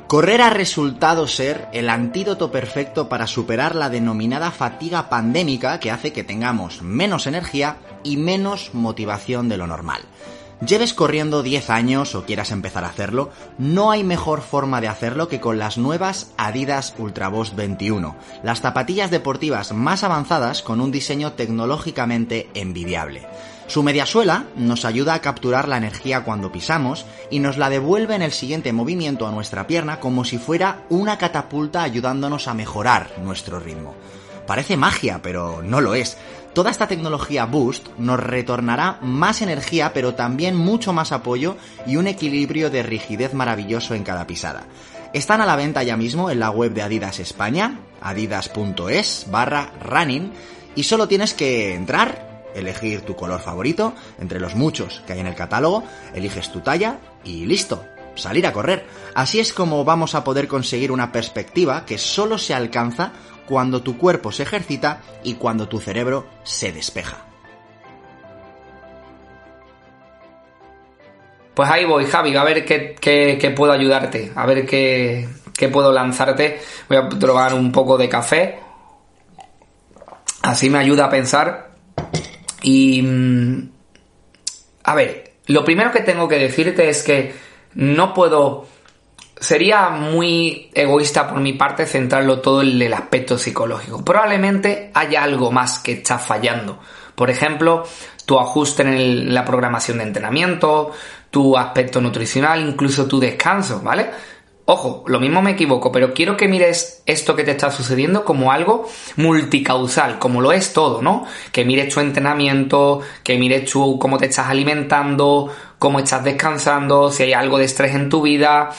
Correr 0.07 0.43
ha 0.43 0.51
resultado 0.51 1.27
ser 1.27 1.67
el 1.73 1.89
antídoto 1.89 2.53
perfecto 2.53 3.09
para 3.09 3.27
superar 3.27 3.75
la 3.75 3.89
denominada 3.89 4.51
fatiga 4.51 5.09
pandémica 5.09 5.81
que 5.81 5.91
hace 5.91 6.13
que 6.13 6.23
tengamos 6.23 6.83
menos 6.83 7.27
energía 7.27 7.79
y 8.03 8.17
menos 8.17 8.75
motivación 8.75 9.49
de 9.49 9.57
lo 9.57 9.67
normal. 9.67 10.03
Lleves 10.65 10.95
corriendo 10.95 11.43
10 11.43 11.69
años 11.71 12.15
o 12.15 12.25
quieras 12.25 12.53
empezar 12.53 12.85
a 12.85 12.89
hacerlo, 12.89 13.31
no 13.59 13.91
hay 13.91 14.05
mejor 14.05 14.41
forma 14.41 14.81
de 14.81 14.89
hacerlo 14.89 15.29
que 15.29 15.41
con 15.41 15.59
las 15.59 15.79
nuevas 15.79 16.33
Adidas 16.39 16.95
Ultraboost 16.97 17.57
21, 17.57 18.15
las 18.43 18.61
zapatillas 18.61 19.11
deportivas 19.11 19.73
más 19.73 20.05
avanzadas 20.05 20.63
con 20.63 20.81
un 20.81 20.93
diseño 20.93 21.33
tecnológicamente 21.33 22.49
envidiable. 22.55 23.27
Su 23.67 23.83
mediasuela 23.83 24.45
nos 24.57 24.85
ayuda 24.85 25.15
a 25.15 25.21
capturar 25.21 25.69
la 25.69 25.79
energía 25.79 26.23
cuando 26.23 26.53
pisamos 26.53 27.07
y 27.31 27.39
nos 27.39 27.57
la 27.57 27.71
devuelve 27.71 28.15
en 28.15 28.23
el 28.23 28.33
siguiente 28.33 28.73
movimiento 28.73 29.27
a 29.27 29.33
nuestra 29.33 29.67
pierna 29.67 30.01
como 30.01 30.25
si 30.25 30.39
fuera 30.39 30.83
una 30.91 31.17
catapulta 31.17 31.83
ayudándonos 31.83 32.47
a 32.47 32.55
mejorar 32.55 33.11
nuestro 33.23 33.59
ritmo. 33.59 33.95
Parece 34.47 34.77
magia, 34.77 35.21
pero 35.23 35.63
no 35.63 35.81
lo 35.81 35.95
es. 35.95 36.19
Toda 36.53 36.71
esta 36.71 36.87
tecnología 36.87 37.47
Boost 37.47 37.89
nos 37.99 38.21
retornará 38.21 38.99
más 39.01 39.41
energía, 39.41 39.93
pero 39.95 40.15
también 40.15 40.55
mucho 40.55 40.93
más 40.93 41.11
apoyo 41.11 41.57
y 41.87 41.97
un 41.97 42.07
equilibrio 42.07 42.71
de 42.71 42.83
rigidez 42.83 43.33
maravilloso 43.33 43.95
en 43.95 44.05
cada 44.05 44.27
pisada. 44.27 44.65
Están 45.15 45.41
a 45.41 45.47
la 45.47 45.57
venta 45.57 45.83
ya 45.83 45.97
mismo 45.97 46.31
en 46.31 46.41
la 46.41 46.51
web 46.51 46.75
de 46.75 46.83
Adidas 46.83 47.19
España, 47.19 47.81
adidas.es 48.03 49.27
barra 49.31 49.73
running, 49.81 50.33
y 50.77 50.83
solo 50.83 51.09
tienes 51.09 51.35
que 51.35 51.75
entrar, 51.75 52.34
elegir 52.55 53.03
tu 53.03 53.17
color 53.17 53.41
favorito 53.41 53.95
entre 54.21 54.41
los 54.41 54.55
muchos 54.55 55.03
que 55.07 55.15
hay 55.15 55.21
en 55.21 55.27
el 55.27 55.35
catálogo, 55.35 55.85
eliges 56.15 56.51
tu 56.51 56.61
talla 56.61 56.99
y 57.25 57.47
listo, 57.47 57.85
salir 58.15 58.47
a 58.47 58.53
correr. 58.53 58.87
Así 59.15 59.41
es 59.41 59.53
como 59.53 59.85
vamos 59.85 60.15
a 60.15 60.25
poder 60.25 60.49
conseguir 60.49 60.93
una 60.93 61.13
perspectiva 61.13 61.85
que 61.85 61.99
solo 61.99 62.39
se 62.39 62.55
alcanza 62.55 63.13
cuando 63.47 63.83
tu 63.83 63.99
cuerpo 63.99 64.33
se 64.33 64.45
ejercita 64.45 65.03
y 65.23 65.35
cuando 65.35 65.69
tu 65.69 65.81
cerebro 65.81 66.27
se 66.43 66.73
despeja. 66.73 67.27
Pues 71.55 71.71
ahí 71.71 71.85
voy, 71.85 72.05
Javi, 72.05 72.37
a 72.37 72.43
ver 72.43 72.65
qué, 72.65 73.55
puedo 73.57 73.73
ayudarte, 73.73 74.33
a 74.35 74.45
ver 74.45 74.67
qué, 74.67 75.29
puedo 75.73 75.93
lanzarte. 75.93 76.61
Voy 76.89 76.99
a 76.99 77.09
probar 77.09 77.55
un 77.55 77.71
poco 77.71 77.97
de 77.97 78.09
café. 78.09 78.59
Así 80.43 80.69
me 80.69 80.79
ayuda 80.79 81.07
a 81.07 81.11
pensar 81.11 81.74
y... 82.65 83.03
Mm, 83.03 83.71
a 84.87 84.95
ver, 84.95 85.33
lo 85.47 85.65
primero 85.65 85.93
que 85.93 86.01
tengo 86.01 86.27
que 86.27 86.39
decirte 86.39 86.89
es 86.89 87.03
que 87.03 87.35
no 87.75 88.13
puedo... 88.13 88.67
Sería 89.39 89.91
muy 89.91 90.71
egoísta 90.73 91.29
por 91.29 91.41
mi 91.41 91.53
parte 91.53 91.87
centrarlo 91.87 92.41
todo 92.41 92.63
en 92.63 92.81
el 92.81 92.95
aspecto 92.95 93.37
psicológico. 93.37 94.05
Probablemente 94.05 94.91
haya 94.95 95.23
algo 95.23 95.51
más 95.51 95.81
que 95.81 95.93
está 95.93 96.19
fallando. 96.19 96.79
Por 97.15 97.31
ejemplo, 97.31 97.85
tu 98.25 98.39
ajuste 98.39 98.83
en 98.83 99.35
la 99.35 99.45
programación 99.45 99.99
de 99.99 100.05
entrenamiento, 100.05 100.93
tu 101.31 101.57
aspecto 101.59 102.01
nutricional, 102.01 102.61
incluso 102.61 103.07
tu 103.07 103.21
descanso, 103.21 103.81
¿vale? 103.83 104.11
Ojo, 104.67 105.05
lo 105.09 105.21
mismo 105.21 105.43
me 105.43 105.51
equivoco, 105.51 105.93
pero 105.93 106.15
quiero 106.15 106.39
que 106.39 106.49
mires 106.49 107.03
esto 107.05 107.37
que 107.37 107.45
te 107.45 107.51
está 107.51 107.71
sucediendo 107.71 108.25
como 108.25 108.51
algo 108.51 108.89
multicausal, 109.17 110.19
como 110.19 110.41
lo 110.41 110.53
es 110.53 110.73
todo, 110.73 111.03
¿no? 111.03 111.27
Que 111.53 111.67
mires 111.67 111.93
tu 111.93 112.01
entrenamiento, 112.01 113.03
que 113.23 113.37
mires 113.37 113.71
tú 113.71 113.99
cómo 113.99 114.17
te 114.17 114.27
estás 114.27 114.49
alimentando, 114.49 115.55
cómo 115.79 115.99
estás 115.99 116.25
descansando, 116.25 117.11
si 117.11 117.25
hay 117.25 117.33
algo 117.35 117.59
de 117.59 117.67
estrés 117.67 117.95
en 117.95 118.09
tu 118.09 118.23
vida 118.23 118.71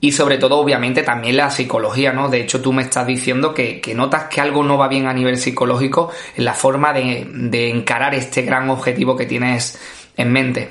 y 0.00 0.10
sobre 0.10 0.38
todo, 0.38 0.58
obviamente, 0.58 1.04
también 1.04 1.36
la 1.36 1.52
psicología, 1.52 2.12
¿no? 2.12 2.28
De 2.28 2.40
hecho, 2.40 2.60
tú 2.60 2.72
me 2.72 2.82
estás 2.82 3.06
diciendo 3.06 3.54
que, 3.54 3.80
notas 3.94 4.24
que 4.24 4.40
algo 4.40 4.64
no 4.64 4.76
va 4.76 4.88
bien 4.88 5.06
a 5.06 5.14
nivel 5.14 5.38
psicológico 5.38 6.10
en 6.36 6.44
la 6.44 6.54
forma 6.54 6.92
de, 6.92 7.24
de 7.30 7.70
encarar 7.70 8.12
este 8.16 8.42
gran 8.42 8.68
objetivo 8.70 9.16
que 9.16 9.26
tienes 9.26 9.78
en 10.16 10.32
mente. 10.32 10.70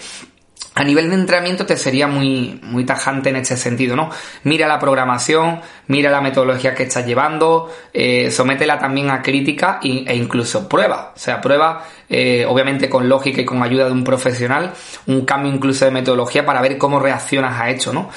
A 0.73 0.85
nivel 0.85 1.09
de 1.09 1.15
entrenamiento 1.15 1.65
te 1.65 1.75
sería 1.75 2.07
muy, 2.07 2.57
muy 2.63 2.85
tajante 2.85 3.29
en 3.29 3.35
este 3.35 3.57
sentido, 3.57 3.97
¿no? 3.97 4.09
Mira 4.43 4.69
la 4.69 4.79
programación, 4.79 5.59
mira 5.87 6.09
la 6.09 6.21
metodología 6.21 6.73
que 6.73 6.83
estás 6.83 7.05
llevando, 7.05 7.69
eh, 7.93 8.31
sométela 8.31 8.79
también 8.79 9.09
a 9.09 9.21
crítica 9.21 9.81
e 9.83 10.15
incluso 10.15 10.69
prueba. 10.69 11.11
O 11.13 11.19
sea, 11.19 11.41
prueba, 11.41 11.83
eh, 12.09 12.45
obviamente 12.47 12.89
con 12.89 13.09
lógica 13.09 13.41
y 13.41 13.45
con 13.45 13.61
ayuda 13.61 13.87
de 13.87 13.91
un 13.91 14.05
profesional, 14.05 14.71
un 15.07 15.25
cambio 15.25 15.51
incluso 15.51 15.83
de 15.83 15.91
metodología 15.91 16.45
para 16.45 16.61
ver 16.61 16.77
cómo 16.77 16.99
reaccionas 16.99 17.59
a 17.59 17.69
esto, 17.69 17.91
¿no? 17.91 18.09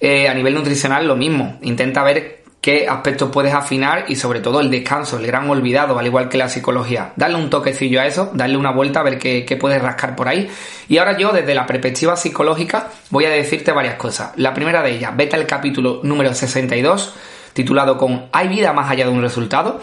Eh, 0.00 0.28
a 0.28 0.34
nivel 0.34 0.54
nutricional 0.54 1.06
lo 1.06 1.14
mismo. 1.14 1.60
Intenta 1.62 2.02
ver 2.02 2.39
qué 2.60 2.88
aspectos 2.88 3.30
puedes 3.30 3.54
afinar 3.54 4.04
y 4.08 4.16
sobre 4.16 4.40
todo 4.40 4.60
el 4.60 4.70
descanso, 4.70 5.18
el 5.18 5.26
gran 5.26 5.48
olvidado, 5.48 5.98
al 5.98 6.06
igual 6.06 6.28
que 6.28 6.38
la 6.38 6.48
psicología. 6.48 7.12
Darle 7.16 7.36
un 7.36 7.50
toquecillo 7.50 8.00
a 8.00 8.06
eso, 8.06 8.30
darle 8.34 8.56
una 8.56 8.72
vuelta 8.72 9.00
a 9.00 9.02
ver 9.02 9.18
qué, 9.18 9.44
qué, 9.44 9.56
puedes 9.56 9.80
rascar 9.80 10.16
por 10.16 10.28
ahí. 10.28 10.50
Y 10.88 10.98
ahora 10.98 11.16
yo, 11.16 11.32
desde 11.32 11.54
la 11.54 11.66
perspectiva 11.66 12.16
psicológica, 12.16 12.88
voy 13.10 13.24
a 13.24 13.30
decirte 13.30 13.72
varias 13.72 13.94
cosas. 13.94 14.32
La 14.36 14.52
primera 14.52 14.82
de 14.82 14.92
ellas, 14.92 15.16
vete 15.16 15.36
al 15.36 15.46
capítulo 15.46 16.00
número 16.02 16.34
62, 16.34 17.14
titulado 17.52 17.96
con 17.96 18.26
¿Hay 18.32 18.48
vida 18.48 18.72
más 18.72 18.90
allá 18.90 19.06
de 19.06 19.12
un 19.12 19.22
resultado? 19.22 19.80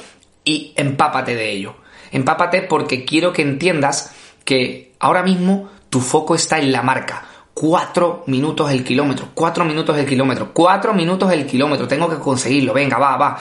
y 0.47 0.71
empápate 0.77 1.35
de 1.35 1.51
ello. 1.51 1.75
Empápate 2.11 2.61
porque 2.61 3.03
quiero 3.03 3.33
que 3.33 3.41
entiendas 3.41 4.13
que 4.45 4.93
ahora 4.97 5.21
mismo 5.21 5.69
tu 5.89 5.99
foco 5.99 6.35
está 6.35 6.57
en 6.57 6.71
la 6.71 6.81
marca. 6.81 7.25
Cuatro 7.59 8.23
minutos 8.27 8.69
el 8.69 8.83
kilómetro, 8.83 9.29
cuatro 9.33 9.65
minutos 9.65 9.97
el 9.97 10.05
kilómetro, 10.05 10.51
cuatro 10.53 10.93
minutos 10.93 11.31
el 11.31 11.47
kilómetro, 11.47 11.87
tengo 11.87 12.07
que 12.07 12.17
conseguirlo, 12.17 12.71
venga, 12.71 12.99
va, 12.99 13.17
va. 13.17 13.39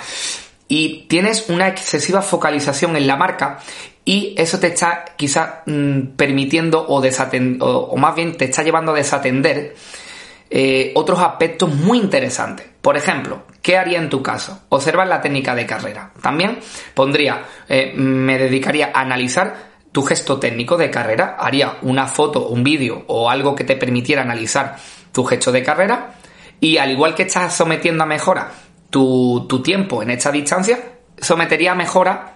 Y 0.69 1.03
tienes 1.07 1.51
una 1.51 1.69
excesiva 1.69 2.23
focalización 2.23 2.97
en 2.97 3.07
la 3.07 3.17
marca 3.17 3.59
y 4.07 4.35
eso 4.39 4.59
te 4.59 4.69
está 4.69 5.05
quizá 5.17 5.61
mm, 5.67 6.17
permitiendo 6.17 6.81
o, 6.81 7.03
o, 7.03 7.97
más 7.99 8.15
bien 8.15 8.39
te 8.39 8.47
está 8.47 8.63
llevando 8.63 8.93
a 8.93 8.95
desatender 8.95 9.75
eh, 10.49 10.93
otros 10.95 11.21
aspectos 11.21 11.75
muy 11.75 11.99
interesantes. 11.99 12.67
Por 12.81 12.97
ejemplo, 12.97 13.43
¿qué 13.61 13.77
haría 13.77 13.99
en 13.99 14.09
tu 14.09 14.23
caso? 14.23 14.63
Observar 14.71 15.09
la 15.09 15.21
técnica 15.21 15.55
de 15.55 15.67
carrera. 15.67 16.13
También 16.23 16.59
pondría, 16.95 17.45
eh, 17.69 17.93
me 17.95 18.39
dedicaría 18.39 18.93
a 18.95 19.03
analizar 19.03 19.76
tu 19.97 20.03
gesto 20.03 20.39
técnico 20.39 20.77
de 20.77 20.91
carrera, 20.91 21.39
haría 21.41 21.79
una 21.81 22.07
foto, 22.07 22.49
un 22.49 22.63
vídeo 22.63 23.05
o 23.07 23.31
algo 23.31 23.55
que 23.55 23.65
te 23.65 23.77
permitiera 23.77 24.21
analizar 24.21 24.77
tu 25.11 25.25
gesto 25.25 25.51
de 25.51 25.63
carrera 25.63 26.17
y 26.61 26.77
al 26.77 26.91
igual 26.91 27.15
que 27.15 27.23
estás 27.23 27.57
sometiendo 27.57 28.03
a 28.03 28.07
mejora 28.07 28.51
tu, 28.91 29.49
tiempo 29.65 30.03
en 30.03 30.11
esta 30.11 30.31
distancia, 30.31 30.79
sometería 31.17 31.73
a 31.73 31.75
mejora 31.75 32.35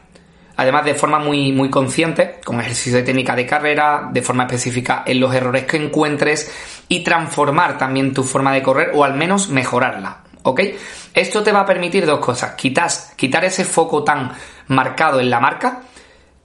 además 0.56 0.86
de 0.86 0.94
forma 0.94 1.18
muy, 1.18 1.52
muy 1.52 1.68
consciente, 1.68 2.40
con 2.46 2.58
ejercicio 2.62 2.96
de 2.96 3.02
técnica 3.02 3.36
de 3.36 3.44
carrera, 3.44 4.08
de 4.10 4.22
forma 4.22 4.44
específica 4.44 5.02
en 5.04 5.20
los 5.20 5.34
errores 5.34 5.64
que 5.64 5.76
encuentres 5.76 6.50
y 6.88 7.04
transformar 7.04 7.76
también 7.76 8.14
tu 8.14 8.22
forma 8.22 8.54
de 8.54 8.62
correr 8.62 8.92
o 8.94 9.04
al 9.04 9.12
menos 9.12 9.50
mejorarla. 9.50 10.22
¿Ok? 10.44 10.62
Esto 11.12 11.42
te 11.42 11.52
va 11.52 11.60
a 11.60 11.66
permitir 11.66 12.06
dos 12.06 12.20
cosas. 12.20 12.54
Quitas, 12.54 13.12
quitar 13.16 13.44
ese 13.44 13.66
foco 13.66 14.02
tan 14.02 14.32
marcado 14.68 15.20
en 15.20 15.28
la 15.28 15.40
marca, 15.40 15.82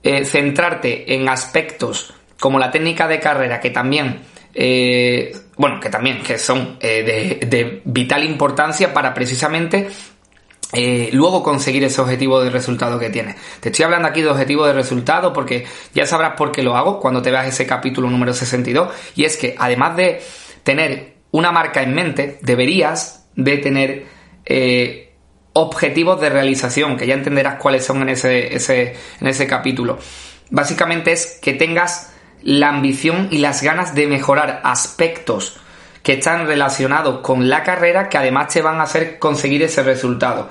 eh, 0.07 0.24
centrarte 0.24 1.15
en 1.15 1.27
aspectos 1.27 2.13
como 2.39 2.59
la 2.59 2.69
técnica 2.69 3.07
de 3.07 3.19
carrera, 3.19 3.59
que 3.59 3.71
también, 3.71 4.19
eh, 4.53 5.35
bueno, 5.57 5.79
que 5.79 5.89
también 5.89 6.21
que 6.21 6.38
son 6.38 6.77
eh, 6.79 7.41
de, 7.50 7.81
vital 7.85 8.24
importancia 8.24 8.93
para 8.93 9.15
precisamente 9.15 9.89
luego 11.12 11.41
conseguir 11.41 11.85
ese 11.85 12.01
objetivo 12.01 12.39
de 12.43 12.51
resultado 12.51 13.00
que 13.00 13.09
tienes. 13.09 13.35
Te 13.62 13.69
estoy 13.69 13.85
hablando 13.85 14.07
aquí 14.07 14.21
de 14.21 14.29
objetivo 14.29 14.67
de 14.67 14.74
resultado 14.74 15.33
porque 15.33 15.65
ya 15.95 16.05
sabrás 16.05 16.33
por 16.35 16.51
qué 16.51 16.62
lo 16.62 16.75
hago 16.75 17.00
cuando 17.00 17.24
te 17.24 17.31
veas 17.31 17.47
ese 17.47 17.65
capítulo 17.65 18.07
número 18.07 18.31
62 18.31 18.93
y 19.15 19.24
es 19.24 19.38
que 19.38 19.55
además 19.57 19.95
de 19.95 20.21
tener 20.63 21.15
una 21.31 21.51
marca 21.51 21.81
en 21.81 21.95
mente, 21.95 22.38
deberías 22.41 23.25
de 23.35 23.57
tener 23.57 24.05
objetivos 25.57 26.19
de 26.19 26.29
realización, 26.29 26.97
que 26.97 27.07
ya 27.07 27.13
entenderás 27.13 27.55
cuáles 27.55 27.85
son 27.85 28.01
en 28.01 28.09
ese, 28.09 28.53
ese, 28.53 28.95
en 29.21 29.27
ese 29.27 29.47
capítulo. 29.47 29.97
Básicamente 30.50 31.13
es 31.13 31.39
que 31.41 31.53
tengas 31.53 32.12
la 32.43 32.69
ambición 32.69 33.29
y 33.31 33.38
las 33.38 33.63
ganas 33.63 33.95
de 33.95 34.05
mejorar 34.05 34.59
aspectos 34.65 35.57
que 36.03 36.13
están 36.13 36.45
relacionados 36.45 37.21
con 37.21 37.47
la 37.47 37.63
carrera 37.63 38.09
que 38.09 38.17
además 38.17 38.53
te 38.53 38.62
van 38.62 38.79
a 38.79 38.83
hacer 38.83 39.17
conseguir 39.17 39.63
ese 39.63 39.81
resultado. 39.81 40.50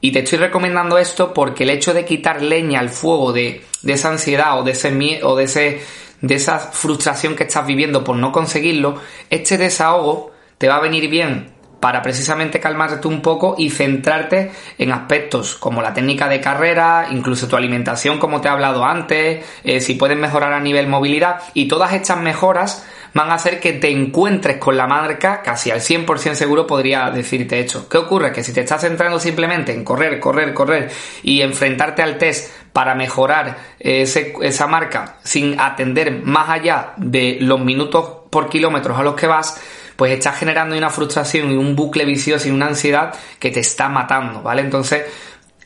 Y 0.00 0.12
te 0.12 0.20
estoy 0.20 0.38
recomendando 0.38 0.98
esto 0.98 1.34
porque 1.34 1.64
el 1.64 1.70
hecho 1.70 1.92
de 1.92 2.04
quitar 2.04 2.40
leña 2.40 2.78
al 2.78 2.90
fuego 2.90 3.32
de, 3.32 3.64
esa 3.84 4.10
ansiedad 4.10 4.60
o 4.60 4.62
de 4.62 4.70
ese 4.70 4.92
miedo 4.92 5.30
o 5.30 5.36
de 5.36 5.44
ese 5.44 5.82
de 6.20 6.36
esa 6.36 6.58
frustración 6.58 7.36
que 7.36 7.42
estás 7.42 7.66
viviendo 7.66 8.02
por 8.02 8.16
no 8.16 8.32
conseguirlo, 8.32 8.98
este 9.28 9.58
desahogo 9.58 10.32
te 10.56 10.68
va 10.68 10.76
a 10.76 10.80
venir 10.80 11.10
bien 11.10 11.53
para 11.84 12.00
precisamente 12.00 12.60
calmarte 12.60 13.06
un 13.06 13.20
poco 13.20 13.56
y 13.58 13.68
centrarte 13.68 14.50
en 14.78 14.90
aspectos 14.90 15.54
como 15.54 15.82
la 15.82 15.92
técnica 15.92 16.30
de 16.30 16.40
carrera, 16.40 17.08
incluso 17.10 17.46
tu 17.46 17.56
alimentación 17.56 18.18
como 18.18 18.40
te 18.40 18.48
he 18.48 18.50
hablado 18.50 18.86
antes, 18.86 19.44
eh, 19.62 19.80
si 19.80 19.92
puedes 19.92 20.16
mejorar 20.16 20.54
a 20.54 20.60
nivel 20.60 20.86
movilidad 20.86 21.42
y 21.52 21.68
todas 21.68 21.92
estas 21.92 22.16
mejoras 22.16 22.86
van 23.12 23.30
a 23.30 23.34
hacer 23.34 23.60
que 23.60 23.74
te 23.74 23.90
encuentres 23.90 24.56
con 24.56 24.78
la 24.78 24.86
marca 24.86 25.42
casi 25.42 25.72
al 25.72 25.82
100% 25.82 26.32
seguro 26.32 26.66
podría 26.66 27.10
decirte 27.10 27.60
hecho. 27.60 27.86
¿Qué 27.86 27.98
ocurre? 27.98 28.32
Que 28.32 28.42
si 28.42 28.54
te 28.54 28.62
estás 28.62 28.80
centrando 28.80 29.20
simplemente 29.20 29.74
en 29.74 29.84
correr, 29.84 30.18
correr, 30.18 30.54
correr 30.54 30.90
y 31.22 31.42
enfrentarte 31.42 32.00
al 32.00 32.16
test 32.16 32.50
para 32.72 32.94
mejorar 32.94 33.58
esa 33.78 34.66
marca 34.66 35.18
sin 35.22 35.60
atender 35.60 36.22
más 36.22 36.48
allá 36.48 36.94
de 36.96 37.36
los 37.42 37.60
minutos 37.60 38.08
por 38.30 38.48
kilómetros 38.48 38.98
a 38.98 39.02
los 39.02 39.14
que 39.14 39.26
vas, 39.26 39.60
pues 39.96 40.12
estás 40.12 40.38
generando 40.38 40.76
una 40.76 40.90
frustración 40.90 41.50
y 41.50 41.56
un 41.56 41.76
bucle 41.76 42.04
vicioso 42.04 42.48
y 42.48 42.50
una 42.50 42.66
ansiedad 42.66 43.14
que 43.38 43.50
te 43.50 43.60
está 43.60 43.88
matando, 43.88 44.42
¿vale? 44.42 44.62
Entonces, 44.62 45.04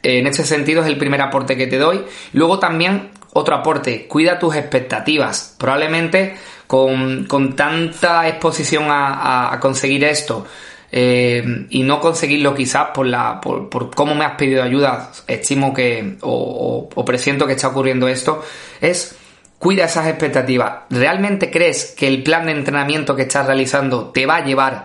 en 0.03 0.27
ese 0.27 0.45
sentido 0.45 0.83
es 0.83 0.89
el 0.89 0.99
primer 0.99 1.21
aporte 1.23 1.57
que 1.57 1.67
te 1.67 1.79
doy. 1.79 2.05
Luego 2.33 2.59
también 2.59 3.11
otro 3.33 3.55
aporte, 3.55 4.07
cuida 4.07 4.39
tus 4.39 4.55
expectativas. 4.55 5.55
Probablemente 5.59 6.37
con, 6.67 7.27
tanta 7.57 8.29
exposición 8.29 8.85
a, 8.89 9.59
conseguir 9.61 10.05
esto 10.05 10.47
eh, 10.93 11.67
y 11.71 11.83
no 11.83 12.01
conseguirlo 12.01 12.55
quizás 12.55 12.89
por, 12.95 13.07
la, 13.07 13.41
por, 13.41 13.95
cómo 13.95 14.15
me 14.15 14.25
has 14.25 14.37
pedido 14.37 14.63
ayuda, 14.63 15.11
estimo 15.27 15.75
que 15.75 16.17
o, 16.23 16.89
o, 16.95 17.05
presiento 17.05 17.47
que 17.47 17.55
está 17.55 17.69
ocurriendo 17.69 18.09
esto, 18.09 18.45
es 18.81 19.18
cuida 19.59 19.85
esas 19.85 20.07
expectativas. 20.07 20.85
¿Realmente 20.91 21.51
crees 21.51 21.95
que 21.97 22.07
el 22.07 22.23
plan 22.23 22.47
de 22.47 22.53
entrenamiento 22.53 23.17
que 23.17 23.23
estás 23.23 23.47
realizando 23.47 24.11
te 24.11 24.27
va 24.27 24.37
a 24.37 24.45
llevar 24.45 24.85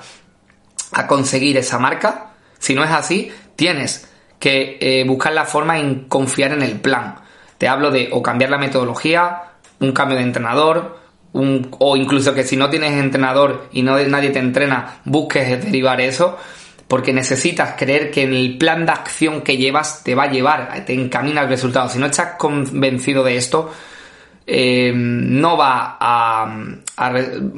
a 0.92 1.08
conseguir 1.08 1.58
esa 1.58 1.80
marca? 1.80 2.32
Si 2.60 2.74
no 2.74 2.84
es 2.84 2.92
así, 2.92 3.32
tienes 3.56 4.08
que 4.40 4.78
eh, 4.80 5.04
buscar 5.06 5.34
la 5.34 5.46
forma 5.46 5.80
en 5.80 6.06
confiar 6.06 6.52
en 6.52 6.62
el 6.62 6.80
plan. 6.80 7.16
Te 7.58 7.68
hablo 7.68 7.92
de 7.92 8.10
o 8.12 8.22
cambiar 8.22 8.50
la 8.50 8.58
metodología, 8.58 9.44
un 9.80 9.92
cambio 9.92 10.18
de 10.18 10.24
entrenador, 10.24 11.00
o 11.34 11.98
incluso 11.98 12.34
que 12.34 12.44
si 12.44 12.56
no 12.56 12.70
tienes 12.70 12.92
entrenador 12.92 13.70
y 13.72 13.82
no, 13.82 13.98
nadie 14.00 14.30
te 14.30 14.40
entrena, 14.40 15.00
busques 15.06 15.64
derivar 15.64 16.00
eso, 16.00 16.38
porque 16.88 17.12
necesitas 17.12 17.74
creer 17.76 18.12
que 18.12 18.24
en 18.24 18.34
el 18.34 18.58
plan 18.58 18.86
de 18.86 18.92
acción 18.92 19.42
que 19.42 19.58
llevas 19.58 20.04
te 20.04 20.14
va 20.14 20.24
a 20.24 20.32
llevar, 20.32 20.84
te 20.86 20.94
encamina 20.94 21.42
al 21.42 21.50
resultado. 21.50 21.90
Si 21.90 21.98
no 21.98 22.06
estás 22.06 22.36
convencido 22.38 23.24
de 23.24 23.38
esto, 23.38 23.72
eh, 24.46 24.92
no 24.96 25.58
va 25.58 25.98
a, 26.00 26.56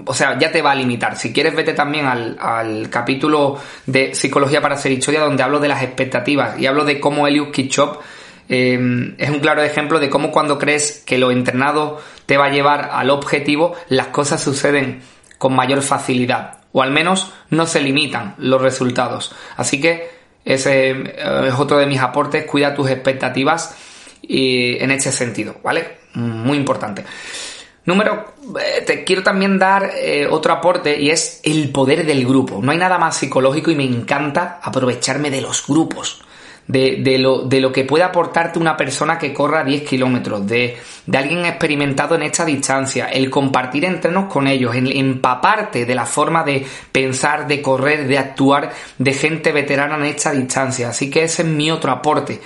O 0.06 0.13
sea, 0.13 0.38
ya 0.38 0.52
te 0.52 0.62
va 0.62 0.71
a 0.71 0.76
limitar. 0.76 1.17
Si 1.17 1.34
quieres, 1.34 1.56
vete 1.56 1.74
también 1.74 2.06
al, 2.06 2.89
capítulo 2.89 3.58
de 3.86 4.15
Psicología 4.15 4.62
para 4.62 4.78
ser 4.78 4.91
historia, 4.91 5.21
donde 5.21 5.43
hablo 5.43 5.60
de 5.60 5.67
las 5.67 5.84
expectativas 5.84 6.60
y 6.60 6.65
hablo 6.65 6.86
de 6.86 7.00
cómo 7.00 7.28
Eliud 7.28 7.52
Kitchop 7.52 8.02
Em, 8.48 9.15
es 9.17 9.30
un 9.30 9.39
claro 9.39 9.63
ejemplo 9.63 10.00
de 10.00 10.10
cómo 10.10 10.32
cuando 10.32 10.60
crees 10.60 11.04
que 11.06 11.17
lo 11.17 11.32
entrenado 11.32 12.00
te 12.26 12.38
va 12.38 12.45
a 12.45 12.50
llevar 12.50 12.89
al 12.93 13.10
objetivo, 13.10 13.76
las 13.89 14.08
cosas 14.08 14.41
suceden 14.41 15.02
con 15.38 15.56
mayor 15.56 15.82
facilidad. 15.82 16.60
O 16.71 16.82
al 16.82 16.91
menos 16.91 17.32
no 17.50 17.65
se 17.65 17.82
limitan 17.82 18.36
los 18.38 18.62
resultados. 18.62 19.34
Así 19.56 19.80
que 19.80 20.10
ese 20.43 20.91
eh, 20.91 21.48
es 21.48 21.54
otro 21.54 21.78
de 21.78 21.86
mis 21.86 22.02
aportes. 22.02 22.45
Cuida 22.45 22.76
tus 22.76 22.89
expectativas 22.89 23.76
en 24.29 24.91
este 24.91 25.11
sentido, 25.11 25.57
¿vale? 25.63 25.97
Muy 26.13 26.57
importante. 26.57 27.03
Número, 27.85 28.33
eh, 28.59 28.81
te 28.85 29.03
quiero 29.03 29.21
también 29.21 29.59
dar 29.59 29.91
eh, 29.95 30.27
otro 30.29 30.53
aporte 30.53 30.99
y 30.99 31.11
es 31.11 31.39
el 31.43 31.71
poder 31.71 32.05
del 32.05 32.25
grupo. 32.25 32.59
No 32.61 32.71
hay 32.71 32.77
nada 32.77 32.97
más 32.97 33.17
psicológico 33.17 33.69
y 33.69 33.75
me 33.75 33.83
encanta 33.83 34.59
aprovecharme 34.63 35.29
de 35.29 35.41
los 35.41 35.65
grupos 35.67 36.25
de, 36.67 37.17
lo, 37.19 37.43
de 37.43 37.59
lo 37.59 37.71
que 37.71 37.83
puede 37.83 38.03
aportarte 38.03 38.57
una 38.57 38.75
persona 38.75 39.17
que 39.17 39.33
corra 39.33 39.63
10 39.63 39.83
kilómetros, 39.83 40.47
de, 40.47 40.77
de 41.05 41.17
alguien 41.17 41.45
experimentado 41.45 42.15
en 42.15 42.23
esta 42.23 42.43
distancia, 42.43 43.07
el 43.07 43.29
compartir 43.29 43.85
entrenos 43.85 44.31
con 44.31 44.47
ellos, 44.47 44.75
el 44.75 44.91
empaparte 44.97 45.85
de 45.85 45.95
la 45.95 46.05
forma 46.05 46.43
de 46.43 46.65
pensar, 46.91 47.47
de 47.47 47.61
correr, 47.61 48.07
de 48.07 48.17
actuar 48.17 48.71
de 48.97 49.13
gente 49.13 49.51
veterana 49.51 49.95
en 49.95 50.05
esta 50.05 50.31
distancia. 50.31 50.89
Así 50.89 51.09
que 51.09 51.23
ese 51.23 51.43
es 51.43 51.47
mi 51.47 51.69
otro 51.69 51.91
aporte. 51.91 52.41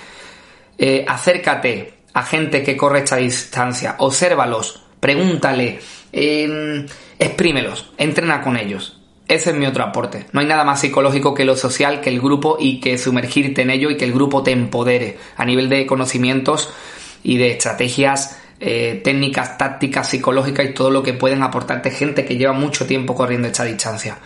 Eh, 0.82 1.04
acércate 1.06 1.92
a 2.14 2.22
gente 2.22 2.62
que 2.62 2.74
corre 2.74 3.00
esta 3.00 3.16
distancia, 3.16 3.96
obsérvalos, 3.98 4.82
pregúntale, 4.98 5.78
eh, 6.10 6.86
exprímelos, 7.18 7.92
entrena 7.98 8.40
con 8.40 8.56
ellos. 8.56 8.98
Ese 9.28 9.50
es 9.50 9.56
mi 9.56 9.66
otro 9.66 9.84
aporte. 9.84 10.24
No 10.32 10.40
hay 10.40 10.46
nada 10.46 10.64
más 10.64 10.80
psicológico 10.80 11.34
que 11.34 11.44
lo 11.44 11.54
social, 11.54 12.00
que 12.00 12.08
el 12.08 12.18
grupo 12.18 12.56
y 12.58 12.80
que 12.80 12.96
sumergirte 12.96 13.60
en 13.60 13.70
ello 13.70 13.90
y 13.90 13.98
que 13.98 14.06
el 14.06 14.14
grupo 14.14 14.42
te 14.42 14.52
empodere 14.52 15.18
a 15.36 15.44
nivel 15.44 15.68
de 15.68 15.84
conocimientos 15.84 16.72
y 17.22 17.36
de 17.36 17.50
estrategias 17.52 18.38
eh, 18.58 19.02
técnicas, 19.04 19.58
tácticas, 19.58 20.08
psicológicas 20.08 20.64
y 20.64 20.72
todo 20.72 20.90
lo 20.90 21.02
que 21.02 21.12
pueden 21.12 21.42
aportarte 21.42 21.90
gente 21.90 22.24
que 22.24 22.38
lleva 22.38 22.54
mucho 22.54 22.86
tiempo 22.86 23.14
corriendo 23.14 23.48
esta 23.48 23.64
distancia. 23.64 24.18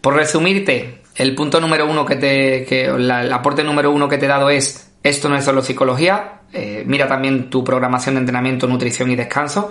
Por 0.00 0.14
resumirte, 0.14 1.02
el 1.14 1.36
punto 1.36 1.60
número 1.60 1.86
uno 1.86 2.04
que 2.04 2.16
te. 2.16 2.64
Que, 2.64 2.86
el 2.86 3.32
aporte 3.32 3.62
número 3.62 3.92
uno 3.92 4.08
que 4.08 4.18
te 4.18 4.26
he 4.26 4.28
dado 4.28 4.50
es. 4.50 4.87
Esto 5.02 5.28
no 5.28 5.36
es 5.36 5.44
solo 5.44 5.62
psicología. 5.62 6.40
Eh, 6.52 6.84
mira 6.86 7.06
también 7.06 7.50
tu 7.50 7.62
programación 7.62 8.14
de 8.14 8.20
entrenamiento, 8.20 8.66
nutrición 8.66 9.10
y 9.10 9.16
descanso. 9.16 9.70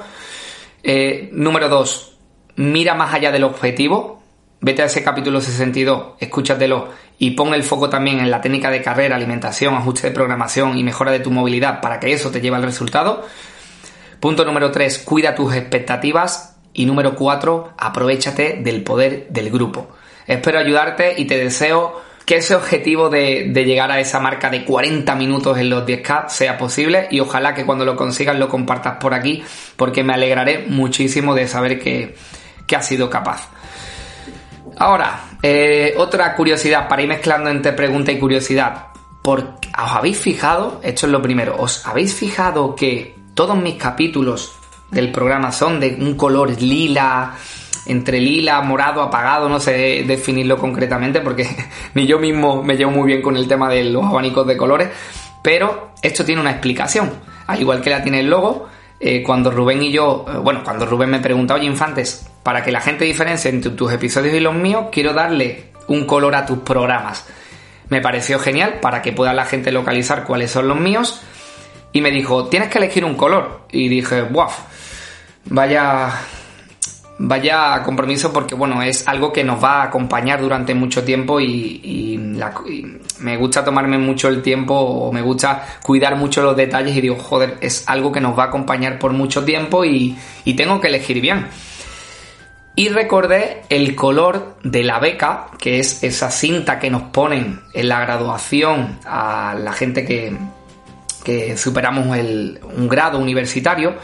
Eh, 0.84 1.30
número 1.34 1.70
dos. 1.70 2.18
Mira 2.56 2.96
más 2.96 3.14
allá 3.14 3.32
del 3.32 3.44
objetivo. 3.44 4.24
Vete 4.60 4.82
a 4.82 4.86
ese 4.86 5.04
capítulo 5.04 5.40
62, 5.40 6.16
escúchatelo 6.20 6.90
y 7.20 7.32
pon 7.32 7.54
el 7.54 7.62
foco 7.62 7.90
también 7.90 8.20
en 8.20 8.32
la 8.32 8.42
técnica 8.42 8.72
de 8.72 8.82
carrera, 8.82 9.16
alimentación, 9.16 9.76
ajuste 9.76 10.08
de 10.08 10.14
programación 10.16 10.80
y 10.80 10.84
mejora 10.84 11.12
de 11.12 11.20
tu 11.20 11.30
movilidad 11.30 11.80
para 11.80 12.00
que 12.00 12.12
eso 12.12 12.32
te 12.32 12.42
lleve 12.42 12.56
al 12.56 12.64
resultado. 12.64 13.24
Punto 14.20 14.46
número 14.46 14.72
3, 14.72 15.00
cuida 15.00 15.36
tus 15.36 15.54
expectativas. 15.54 16.56
Y 16.74 16.86
número 16.86 17.16
4, 17.16 17.74
aprovechate 17.76 18.60
del 18.62 18.84
poder 18.84 19.28
del 19.30 19.50
grupo. 19.50 19.90
Espero 20.28 20.60
ayudarte 20.60 21.16
y 21.20 21.26
te 21.26 21.38
deseo 21.38 22.02
que 22.28 22.36
ese 22.36 22.56
objetivo 22.56 23.10
de, 23.10 23.54
llegar 23.54 23.90
a 23.90 24.02
esa 24.02 24.20
marca 24.20 24.50
de 24.50 24.66
40 24.66 25.16
minutos 25.16 25.58
en 25.60 25.70
los 25.70 25.86
10K 25.86 26.28
sea 26.28 26.58
posible 26.58 27.08
y 27.10 27.22
ojalá 27.22 27.54
que 27.54 27.66
cuando 27.66 27.86
lo 27.86 27.96
consigas 27.96 28.38
lo 28.38 28.50
compartas 28.50 28.98
por 28.98 29.14
aquí 29.14 29.46
porque 29.78 30.04
me 30.04 30.14
alegraré 30.14 30.66
muchísimo 30.68 31.34
de 31.34 31.48
saber 31.48 31.80
que, 31.80 32.18
que 32.68 32.76
has 32.76 32.86
sido 32.86 33.10
capaz. 33.10 33.48
Ahora, 34.78 35.22
eh, 35.42 35.94
otra 35.96 36.36
curiosidad 36.36 36.90
para 36.90 37.02
ir 37.02 37.08
mezclando 37.08 37.50
entre 37.50 37.72
pregunta 37.72 38.12
y 38.12 38.20
curiosidad. 38.20 38.88
¿Os 39.24 39.42
habéis 39.74 40.20
fijado? 40.20 40.82
Esto 40.84 41.06
es 41.06 41.12
lo 41.14 41.22
primero. 41.22 41.56
¿Os 41.58 41.88
habéis 41.88 42.14
fijado 42.14 42.76
que 42.76 43.16
todos 43.36 43.56
mis 43.56 43.76
capítulos 43.76 44.52
del 44.92 45.14
programa 45.14 45.54
son 45.54 45.80
de 45.80 45.96
un 45.98 46.16
color 46.16 46.62
lila, 46.62 47.36
entre 47.88 48.20
lila, 48.20 48.62
morado, 48.62 49.02
apagado, 49.02 49.50
no 49.50 49.60
sé 49.60 50.04
definirlo 50.06 50.58
concretamente 50.58 51.22
porque 51.22 51.48
ni 51.94 52.06
yo 52.06 52.20
mismo 52.20 52.64
me 52.64 52.78
llevo 52.78 52.92
muy 52.92 53.08
bien 53.08 53.22
con 53.22 53.38
el 53.38 53.48
tema 53.48 53.70
de 53.70 53.84
los 53.86 54.04
abanicos 54.06 54.46
de 54.48 54.58
colores, 54.58 54.90
pero 55.42 55.92
esto 56.02 56.26
tiene 56.26 56.42
una 56.42 56.52
explicación, 56.52 57.12
al 57.48 57.60
igual 57.60 57.82
que 57.82 57.90
la 57.90 58.04
tiene 58.04 58.20
el 58.20 58.30
logo. 58.30 58.68
Eh, 59.00 59.22
cuando 59.22 59.52
Rubén 59.52 59.84
y 59.84 59.92
yo, 59.92 60.26
eh, 60.28 60.38
bueno, 60.38 60.62
cuando 60.64 60.86
Rubén 60.86 61.12
me 61.12 61.20
pregunta, 61.20 61.54
oye 61.54 61.66
Infantes, 61.66 62.28
para 62.42 62.64
que 62.64 62.72
la 62.72 62.82
gente 62.82 63.06
diferencie 63.06 63.52
entre 63.52 63.72
tus 63.72 63.92
episodios 63.92 64.34
y 64.34 64.40
los 64.40 64.56
míos, 64.56 64.88
quiero 64.92 65.14
darle 65.14 65.72
un 65.88 66.06
color 66.06 66.36
a 66.36 66.46
tus 66.46 66.60
programas. 66.60 67.26
Me 67.90 68.02
pareció 68.02 68.40
genial 68.40 68.80
para 68.82 69.02
que 69.02 69.14
pueda 69.14 69.34
la 69.34 69.46
gente 69.46 69.72
localizar 69.72 70.24
cuáles 70.24 70.52
son 70.52 70.68
los 70.68 70.80
míos 70.80 71.22
y 71.94 72.02
me 72.02 72.12
dijo, 72.12 72.48
tienes 72.48 72.70
que 72.70 72.80
elegir 72.80 73.06
un 73.06 73.16
color. 73.16 73.62
Y 73.72 73.88
dije, 73.88 74.24
¡buah! 74.24 74.50
Vaya. 75.46 76.12
Vaya 77.20 77.82
compromiso 77.84 78.32
porque 78.32 78.54
bueno, 78.54 78.82
es 78.84 79.08
algo 79.08 79.34
que 79.34 79.44
nos 79.44 79.64
va 79.64 79.82
a 79.82 79.84
acompañar 79.86 80.40
durante 80.40 80.76
mucho 80.76 81.04
tiempo 81.04 81.40
y, 81.40 82.14
me 83.20 83.36
gusta 83.36 83.66
tomarme 83.66 83.98
mucho 83.98 84.28
el 84.28 84.44
tiempo 84.44 84.76
o 84.76 85.12
me 85.12 85.24
gusta 85.24 85.66
cuidar 85.82 86.16
mucho 86.16 86.44
los 86.44 86.56
detalles 86.56 86.96
y 86.96 87.02
digo, 87.02 87.16
joder, 87.16 87.58
es 87.62 87.84
algo 87.88 88.12
que 88.12 88.22
nos 88.22 88.38
va 88.38 88.44
a 88.44 88.48
acompañar 88.48 89.00
por 89.00 89.12
mucho 89.12 89.44
tiempo 89.44 89.84
y, 89.84 90.16
y 90.46 90.54
tengo 90.54 90.80
que 90.80 90.88
elegir 90.88 91.20
bien. 91.20 91.48
Y 92.76 92.90
recordé 92.90 93.64
el 93.70 93.96
color 93.96 94.58
de 94.64 94.84
la 94.84 95.00
beca, 95.00 95.48
que 95.58 95.80
es 95.80 96.04
esa 96.04 96.30
cinta 96.30 96.78
que 96.78 96.92
nos 96.92 97.02
ponen 97.04 97.62
en 97.74 97.90
la 97.90 98.02
graduación 98.02 99.00
a 99.04 99.56
la 99.60 99.74
gente 99.74 100.06
que, 100.06 100.38
que 101.24 101.58
superamos 101.58 102.06
un 102.06 102.88
grado 102.88 103.18
universitario 103.18 103.96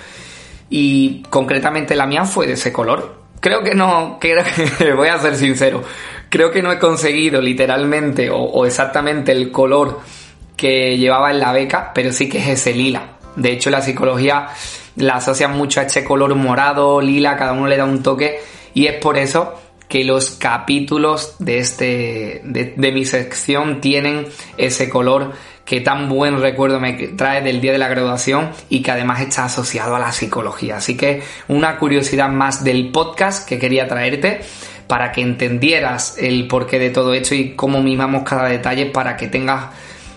y 0.70 1.24
concretamente 1.30 1.96
la 1.96 2.06
mía 2.06 2.26
fue 2.26 2.48
de 2.48 2.54
ese 2.54 2.72
color. 2.72 3.24
Creo 3.40 3.62
que 3.62 3.76
no, 3.76 4.18
que, 4.20 4.36
voy 4.96 5.10
a 5.10 5.20
ser 5.20 5.36
sincero, 5.36 5.84
creo 6.30 6.52
que 6.52 6.62
no 6.62 6.72
he 6.72 6.80
conseguido 6.80 7.42
literalmente 7.42 8.30
o, 8.32 8.66
exactamente 8.66 9.32
el 9.32 9.52
color 9.52 10.00
que 10.56 10.98
llevaba 10.98 11.32
en 11.32 11.40
la 11.40 11.52
beca, 11.52 11.92
pero 11.94 12.12
sí 12.12 12.30
que 12.30 12.40
es 12.40 12.48
ese 12.48 12.74
lila. 12.74 13.18
De 13.36 13.52
hecho, 13.52 13.70
la 13.70 13.82
psicología 13.82 14.50
la 14.96 15.16
asocia 15.16 15.48
mucho 15.48 15.80
a 15.80 15.84
este 15.84 16.04
color 16.04 16.36
morado, 16.36 17.02
lila, 17.02 17.36
cada 17.36 17.54
uno 17.54 17.68
le 17.68 17.78
da 17.78 17.86
un 17.86 18.04
toque 18.04 18.40
y 18.74 18.88
es 18.88 18.96
por 18.96 19.18
eso 19.18 19.56
que 19.88 20.04
los 20.04 20.32
capítulos 20.32 21.36
de 21.40 21.60
este 21.60 22.42
de, 22.44 22.74
de 22.76 22.92
mi 22.92 23.06
sección 23.06 23.82
tienen 23.82 24.28
ese 24.58 24.90
color 24.90 25.34
que 25.66 25.82
tan 25.82 26.10
buen 26.10 26.42
recuerdo 26.42 26.80
me 26.80 26.94
trae 26.94 27.42
del 27.42 27.62
día 27.62 27.72
de 27.72 27.78
la 27.78 27.88
graduación 27.88 28.52
y 28.70 28.82
que 28.82 28.92
además 28.92 29.22
está 29.22 29.46
asociado 29.46 29.96
a 29.96 30.00
la 30.00 30.12
psicología. 30.12 30.78
Así 30.78 30.98
que 30.98 31.24
una 31.48 31.78
curiosidad 31.78 32.30
más 32.30 32.64
del 32.64 32.92
podcast 32.92 33.48
que 33.48 33.60
quería 33.60 33.88
traerte 33.88 34.42
para 34.88 35.12
que 35.12 35.22
entendieras 35.22 36.18
el 36.18 36.48
porqué 36.48 36.80
de 36.80 36.90
todo 36.90 37.14
esto 37.14 37.36
y 37.36 37.52
cómo 37.56 37.82
mimamos 37.82 38.24
cada 38.24 38.50
detalle 38.50 38.88
para 38.88 39.16
que 39.16 39.28
tengas 39.28 39.68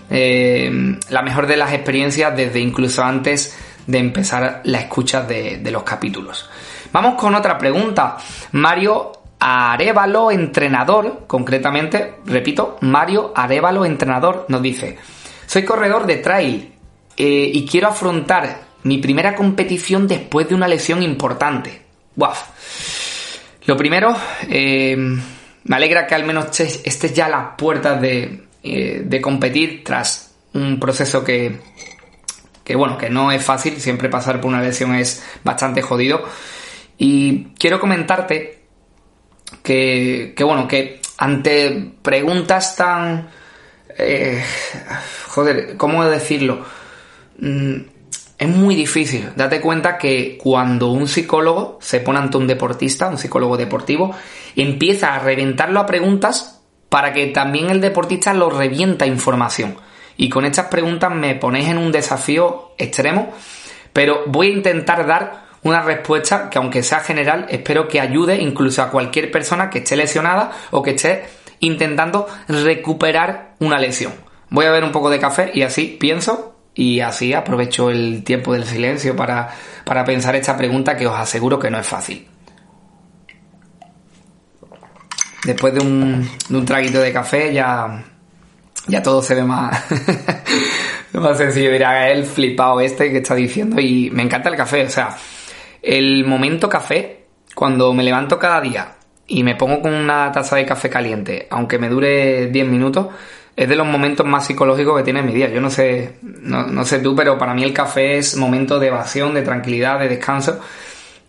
eh, 0.09 0.69
la 1.09 1.21
mejor 1.21 1.47
de 1.47 1.57
las 1.57 1.73
experiencias 1.73 2.35
desde 2.35 2.59
incluso 2.59 3.03
antes 3.03 3.57
de 3.85 3.99
empezar 3.99 4.61
la 4.65 4.79
escucha 4.79 5.21
de, 5.21 5.57
de 5.57 5.71
los 5.71 5.83
capítulos. 5.83 6.49
Vamos 6.91 7.15
con 7.15 7.35
otra 7.35 7.57
pregunta. 7.57 8.17
Mario 8.51 9.13
Arevalo, 9.39 10.31
entrenador, 10.31 11.25
concretamente, 11.27 12.15
repito, 12.25 12.77
Mario 12.81 13.33
Arevalo, 13.35 13.85
entrenador, 13.85 14.45
nos 14.49 14.61
dice, 14.61 14.97
soy 15.47 15.63
corredor 15.63 16.05
de 16.05 16.17
trail 16.17 16.73
eh, 17.15 17.51
y 17.53 17.65
quiero 17.65 17.87
afrontar 17.87 18.67
mi 18.83 18.99
primera 18.99 19.33
competición 19.33 20.07
después 20.07 20.47
de 20.47 20.55
una 20.55 20.67
lesión 20.67 21.01
importante. 21.01 21.81
¡Wow! 22.15 22.33
Lo 23.65 23.75
primero, 23.75 24.15
eh, 24.49 24.95
me 25.63 25.75
alegra 25.75 26.05
que 26.05 26.15
al 26.15 26.25
menos 26.25 26.59
estés 26.59 27.13
ya 27.13 27.25
a 27.25 27.29
las 27.29 27.45
puertas 27.57 27.99
de, 27.99 28.43
eh, 28.61 29.01
de 29.03 29.21
competir 29.21 29.83
tras 29.83 30.35
un 30.53 30.79
proceso 30.79 31.23
que, 31.23 31.59
que, 32.63 32.75
bueno, 32.75 32.97
que 32.97 33.09
no 33.09 33.31
es 33.31 33.43
fácil, 33.43 33.79
siempre 33.79 34.09
pasar 34.09 34.39
por 34.39 34.49
una 34.49 34.61
lesión 34.61 34.95
es 34.95 35.23
bastante 35.43 35.81
jodido. 35.81 36.23
Y 36.97 37.45
quiero 37.59 37.79
comentarte 37.79 38.59
que, 39.63 40.33
que 40.35 40.43
bueno, 40.43 40.67
que 40.67 41.01
ante 41.17 41.93
preguntas 42.01 42.75
tan 42.75 43.29
joder, 45.37 45.77
¿cómo 45.77 46.03
decirlo? 46.03 46.65
Mm, 47.37 47.75
es 48.39 48.47
muy 48.47 48.73
difícil. 48.73 49.29
Date 49.35 49.61
cuenta 49.61 49.99
que 49.99 50.35
cuando 50.41 50.87
un 50.87 51.07
psicólogo 51.07 51.77
se 51.79 51.99
pone 51.99 52.17
ante 52.17 52.37
un 52.37 52.47
deportista, 52.47 53.07
un 53.07 53.19
psicólogo 53.19 53.55
deportivo, 53.55 54.15
empieza 54.55 55.13
a 55.13 55.19
reventarlo 55.19 55.79
a 55.79 55.85
preguntas 55.85 56.59
para 56.89 57.13
que 57.13 57.27
también 57.27 57.69
el 57.69 57.81
deportista 57.81 58.33
lo 58.33 58.49
revienta 58.49 59.05
información. 59.05 59.75
Y 60.17 60.27
con 60.27 60.43
estas 60.43 60.69
preguntas 60.69 61.13
me 61.13 61.35
ponéis 61.35 61.69
en 61.69 61.77
un 61.77 61.91
desafío 61.91 62.71
extremo, 62.79 63.31
pero 63.93 64.23
voy 64.25 64.47
a 64.47 64.53
intentar 64.53 65.05
dar 65.05 65.45
una 65.61 65.83
respuesta 65.83 66.49
que 66.49 66.57
aunque 66.57 66.81
sea 66.81 67.01
general, 67.01 67.45
espero 67.49 67.87
que 67.87 68.01
ayude 68.01 68.37
incluso 68.41 68.81
a 68.81 68.89
cualquier 68.89 69.29
persona 69.29 69.69
que 69.69 69.79
esté 69.79 69.95
lesionada 69.97 70.49
o 70.71 70.81
que 70.81 70.91
esté 70.91 71.25
intentando 71.59 72.25
recuperar 72.47 73.53
una 73.59 73.77
lesión. 73.77 74.26
Voy 74.49 74.65
a 74.65 74.71
ver 74.71 74.83
un 74.83 74.91
poco 74.91 75.09
de 75.09 75.19
café 75.19 75.51
y 75.53 75.63
así 75.63 75.97
pienso 75.99 76.55
y 76.73 76.99
así 76.99 77.33
aprovecho 77.33 77.89
el 77.89 78.23
tiempo 78.23 78.53
del 78.53 78.63
silencio 78.63 79.15
para, 79.15 79.49
pensar 80.05 80.35
esta 80.35 80.55
pregunta 80.55 80.95
que 80.95 81.07
os 81.07 81.17
aseguro 81.17 81.57
que 81.57 81.71
no 81.71 81.79
es 81.79 81.87
fácil. 81.87 82.27
Después 85.43 85.73
de 85.73 85.79
un, 85.79 86.29
un 86.49 86.65
traguito 86.65 86.99
de 86.99 87.11
café 87.11 87.53
ya, 87.53 88.03
ya 88.87 89.01
todo 89.01 89.21
se 89.21 89.35
ve 89.35 89.43
más, 89.43 89.85
más 91.13 91.37
sencillo. 91.37 91.71
Dirá 91.71 92.09
el 92.09 92.25
flipado 92.25 92.79
este 92.79 93.11
que 93.11 93.17
está 93.17 93.33
diciendo 93.33 93.81
y 93.81 94.09
me 94.11 94.23
encanta 94.23 94.49
el 94.49 94.55
café. 94.55 94.85
O 94.85 94.89
sea, 94.89 95.17
el 95.81 96.25
momento 96.25 96.69
café, 96.69 97.25
cuando 97.55 97.93
me 97.93 98.03
levanto 98.03 98.37
cada 98.37 98.61
día 98.61 98.95
y 99.25 99.43
me 99.43 99.55
pongo 99.55 99.81
con 99.81 99.93
una 99.93 100.31
taza 100.31 100.57
de 100.57 100.65
café 100.65 100.89
caliente, 100.89 101.47
aunque 101.49 101.79
me 101.79 101.89
dure 101.89 102.47
10 102.47 102.67
minutos, 102.67 103.07
es 103.57 103.67
de 103.67 103.75
los 103.75 103.87
momentos 103.87 104.23
más 104.23 104.45
psicológicos 104.45 104.95
que 104.97 105.03
tiene 105.03 105.23
mi 105.23 105.33
día. 105.33 105.49
Yo 105.49 105.59
no 105.59 105.71
sé, 105.71 106.19
no, 106.21 106.85
sé 106.85 106.99
tú, 106.99 107.15
pero 107.15 107.39
para 107.39 107.55
mí 107.55 107.63
el 107.63 107.73
café 107.73 108.19
es 108.19 108.37
momento 108.37 108.77
de 108.79 108.87
evasión, 108.87 109.33
de 109.33 109.41
tranquilidad, 109.41 109.99
de 109.99 110.07
descanso. 110.07 110.59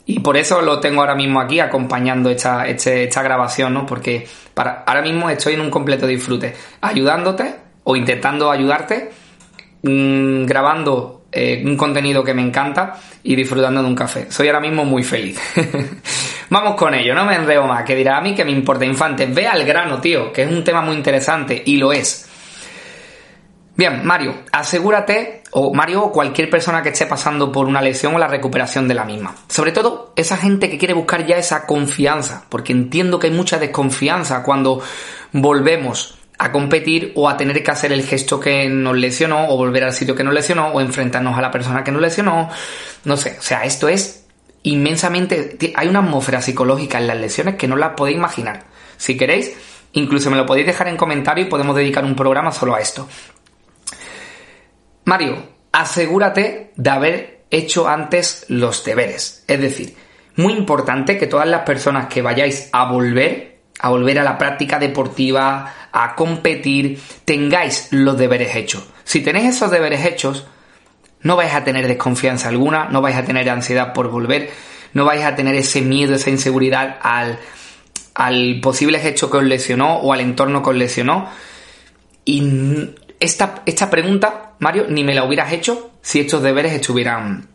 Y 0.05 0.21
por 0.21 0.37
eso 0.37 0.61
lo 0.61 0.79
tengo 0.79 1.01
ahora 1.01 1.14
mismo 1.14 1.41
aquí 1.41 1.59
acompañando 1.59 2.29
esta, 2.29 2.67
este, 2.67 3.05
esta 3.05 3.23
grabación, 3.23 3.73
¿no? 3.73 3.87
Porque 3.87 4.27
para, 4.53 4.85
ahora 4.87 5.01
mismo 5.01 5.31
estoy 5.31 5.55
en 5.55 5.62
un 5.62 5.71
completo 5.71 6.07
disfrute, 6.07 6.55
ayudándote 6.83 7.55
o 7.85 7.97
intentando 7.97 8.51
ayudarte, 8.51 9.11
mm, 9.83 10.45
grabando 10.45 11.25
eh, 11.33 11.62
un 11.64 11.79
contenido 11.79 12.23
que 12.23 12.35
me 12.35 12.43
encanta 12.43 12.99
y 13.23 13.37
disfrutando 13.37 13.83
de 13.83 13.88
un 13.88 13.95
café. 13.95 14.31
Soy 14.31 14.49
ahora 14.49 14.61
mismo 14.61 14.85
muy 14.85 15.03
feliz. 15.03 15.41
Vamos 16.51 16.77
con 16.77 16.95
ello, 16.95 17.15
no 17.15 17.25
me 17.25 17.35
enreo 17.35 17.67
más, 17.67 17.85
que 17.85 17.95
dirá 17.95 18.17
a 18.17 18.21
mí 18.21 18.35
que 18.35 18.45
me 18.45 18.53
importa 18.53 18.85
infante. 18.85 19.27
Ve 19.27 19.47
al 19.47 19.65
grano, 19.65 20.01
tío, 20.01 20.33
que 20.33 20.43
es 20.43 20.51
un 20.51 20.65
tema 20.65 20.81
muy 20.81 20.97
interesante 20.97 21.63
y 21.65 21.77
lo 21.77 21.93
es. 21.93 22.27
Bien, 23.77 24.05
Mario, 24.05 24.43
asegúrate, 24.51 25.43
o 25.53 25.73
Mario 25.73 26.05
o 26.05 26.13
cualquier 26.13 26.51
persona 26.51 26.83
que 26.83 26.89
esté 26.89 27.07
pasando 27.07 27.53
por 27.53 27.67
una 27.67 27.81
lesión 27.81 28.15
o 28.15 28.19
la 28.19 28.27
recuperación 28.27 28.89
de 28.89 28.95
la 28.95 29.05
misma. 29.05 29.37
Sobre 29.49 29.73
todo 29.73 30.13
esa 30.17 30.37
gente 30.37 30.69
que 30.69 30.79
quiere 30.79 30.95
buscar 30.95 31.27
ya 31.27 31.37
esa 31.37 31.65
confianza, 31.65 32.47
porque 32.49 32.73
entiendo 32.73 33.19
que 33.19 33.29
hay 33.29 33.33
mucha 33.33 33.59
desconfianza 33.59 34.43
cuando 34.43 34.83
volvemos 35.33 36.19
a 36.39 36.51
competir 36.51 37.13
o 37.15 37.29
a 37.29 37.37
tener 37.37 37.63
que 37.63 37.71
hacer 37.71 37.93
el 37.93 38.05
gesto 38.05 38.41
que 38.41 38.69
nos 38.69 38.97
lesionó 38.97 39.49
o 39.49 39.57
volver 39.57 39.85
al 39.85 39.93
sitio 39.93 40.15
que 40.15 40.25
nos 40.25 40.35
lesionó 40.35 40.69
o 40.69 40.81
enfrentarnos 40.81 41.37
a 41.37 41.41
la 41.41 41.51
persona 41.51 41.85
que 41.85 41.93
nos 41.93 42.03
lesionó. 42.03 42.49
No 43.05 43.17
sé, 43.17 43.37
o 43.39 43.43
sea, 43.43 43.65
esto 43.65 43.89
es 43.89 44.28
inmensamente... 44.62 45.57
Hay 45.75 45.88
una 45.88 46.01
atmósfera 46.01 46.42
psicológica 46.42 46.99
en 46.99 47.07
las 47.07 47.18
lesiones 47.18 47.57
que 47.57 47.68
no 47.68 47.77
la 47.77 47.97
podéis 47.97 48.16
imaginar. 48.18 48.64
Si 48.97 49.16
queréis, 49.16 49.55
incluso 49.92 50.31
me 50.31 50.37
lo 50.37 50.47
podéis 50.47 50.66
dejar 50.66 50.88
en 50.88 50.97
comentario 50.97 51.44
y 51.44 51.49
podemos 51.49 51.77
dedicar 51.77 52.05
un 52.05 52.16
programa 52.16 52.53
solo 52.53 52.75
a 52.75 52.81
esto. 52.81 53.09
Mario, 55.05 55.42
asegúrate 55.73 56.73
de 56.77 56.90
haber 56.90 57.44
hecho 57.51 57.88
antes 57.88 58.44
los 58.49 58.85
deberes. 58.85 59.44
Es 59.47 59.61
decir, 59.61 59.97
muy 60.37 60.53
importante 60.53 61.18
que 61.18 61.27
todas 61.27 61.49
las 61.49 61.62
personas 61.62 62.07
que 62.07 62.23
vayáis 62.23 62.68
a 62.73 62.90
volver, 62.90 63.59
a 63.81 63.88
volver 63.88 64.18
a 64.18 64.25
la 64.25 64.38
práctica 64.38 64.79
deportiva, 64.79 65.75
a 65.90 66.14
competir, 66.14 67.01
tengáis 67.25 67.88
los 67.90 68.18
deberes 68.18 68.55
hechos. 68.55 68.87
Si 69.05 69.21
tenéis 69.21 69.57
esos 69.57 69.71
deberes 69.71 70.05
hechos, 70.05 70.47
no 71.23 71.37
vais 71.37 71.53
a 71.55 71.65
tener 71.65 71.89
desconfianza 71.89 72.49
alguna, 72.49 72.87
no 72.87 73.01
vais 73.01 73.17
a 73.17 73.25
tener 73.25 73.49
ansiedad 73.51 73.93
por 73.93 74.09
volver, 74.09 74.51
no 74.95 75.05
vais 75.05 75.25
a 75.25 75.35
tener 75.35 75.55
ese 75.55 75.83
miedo, 75.83 76.15
esa 76.15 76.31
inseguridad 76.31 76.99
al, 77.03 77.39
al 78.15 78.61
posible 78.61 79.07
hecho 79.07 79.31
que 79.31 79.39
os 79.39 79.45
lesionó 79.45 79.97
o 79.97 80.13
al 80.13 80.21
entorno 80.21 80.63
que 80.63 80.71
os 80.71 80.77
lesionó. 80.77 81.29
Y 82.25 82.43
esta, 83.21 83.63
esta 83.67 83.91
pregunta, 83.91 84.53
Mario, 84.59 84.87
ni 84.89 85.05
me 85.05 85.15
la 85.15 85.25
hubieras 85.25 85.53
hecho 85.53 85.93
si 86.03 86.21
estos 86.21 86.43
deberes 86.43 86.73
estuvieran 86.73 87.49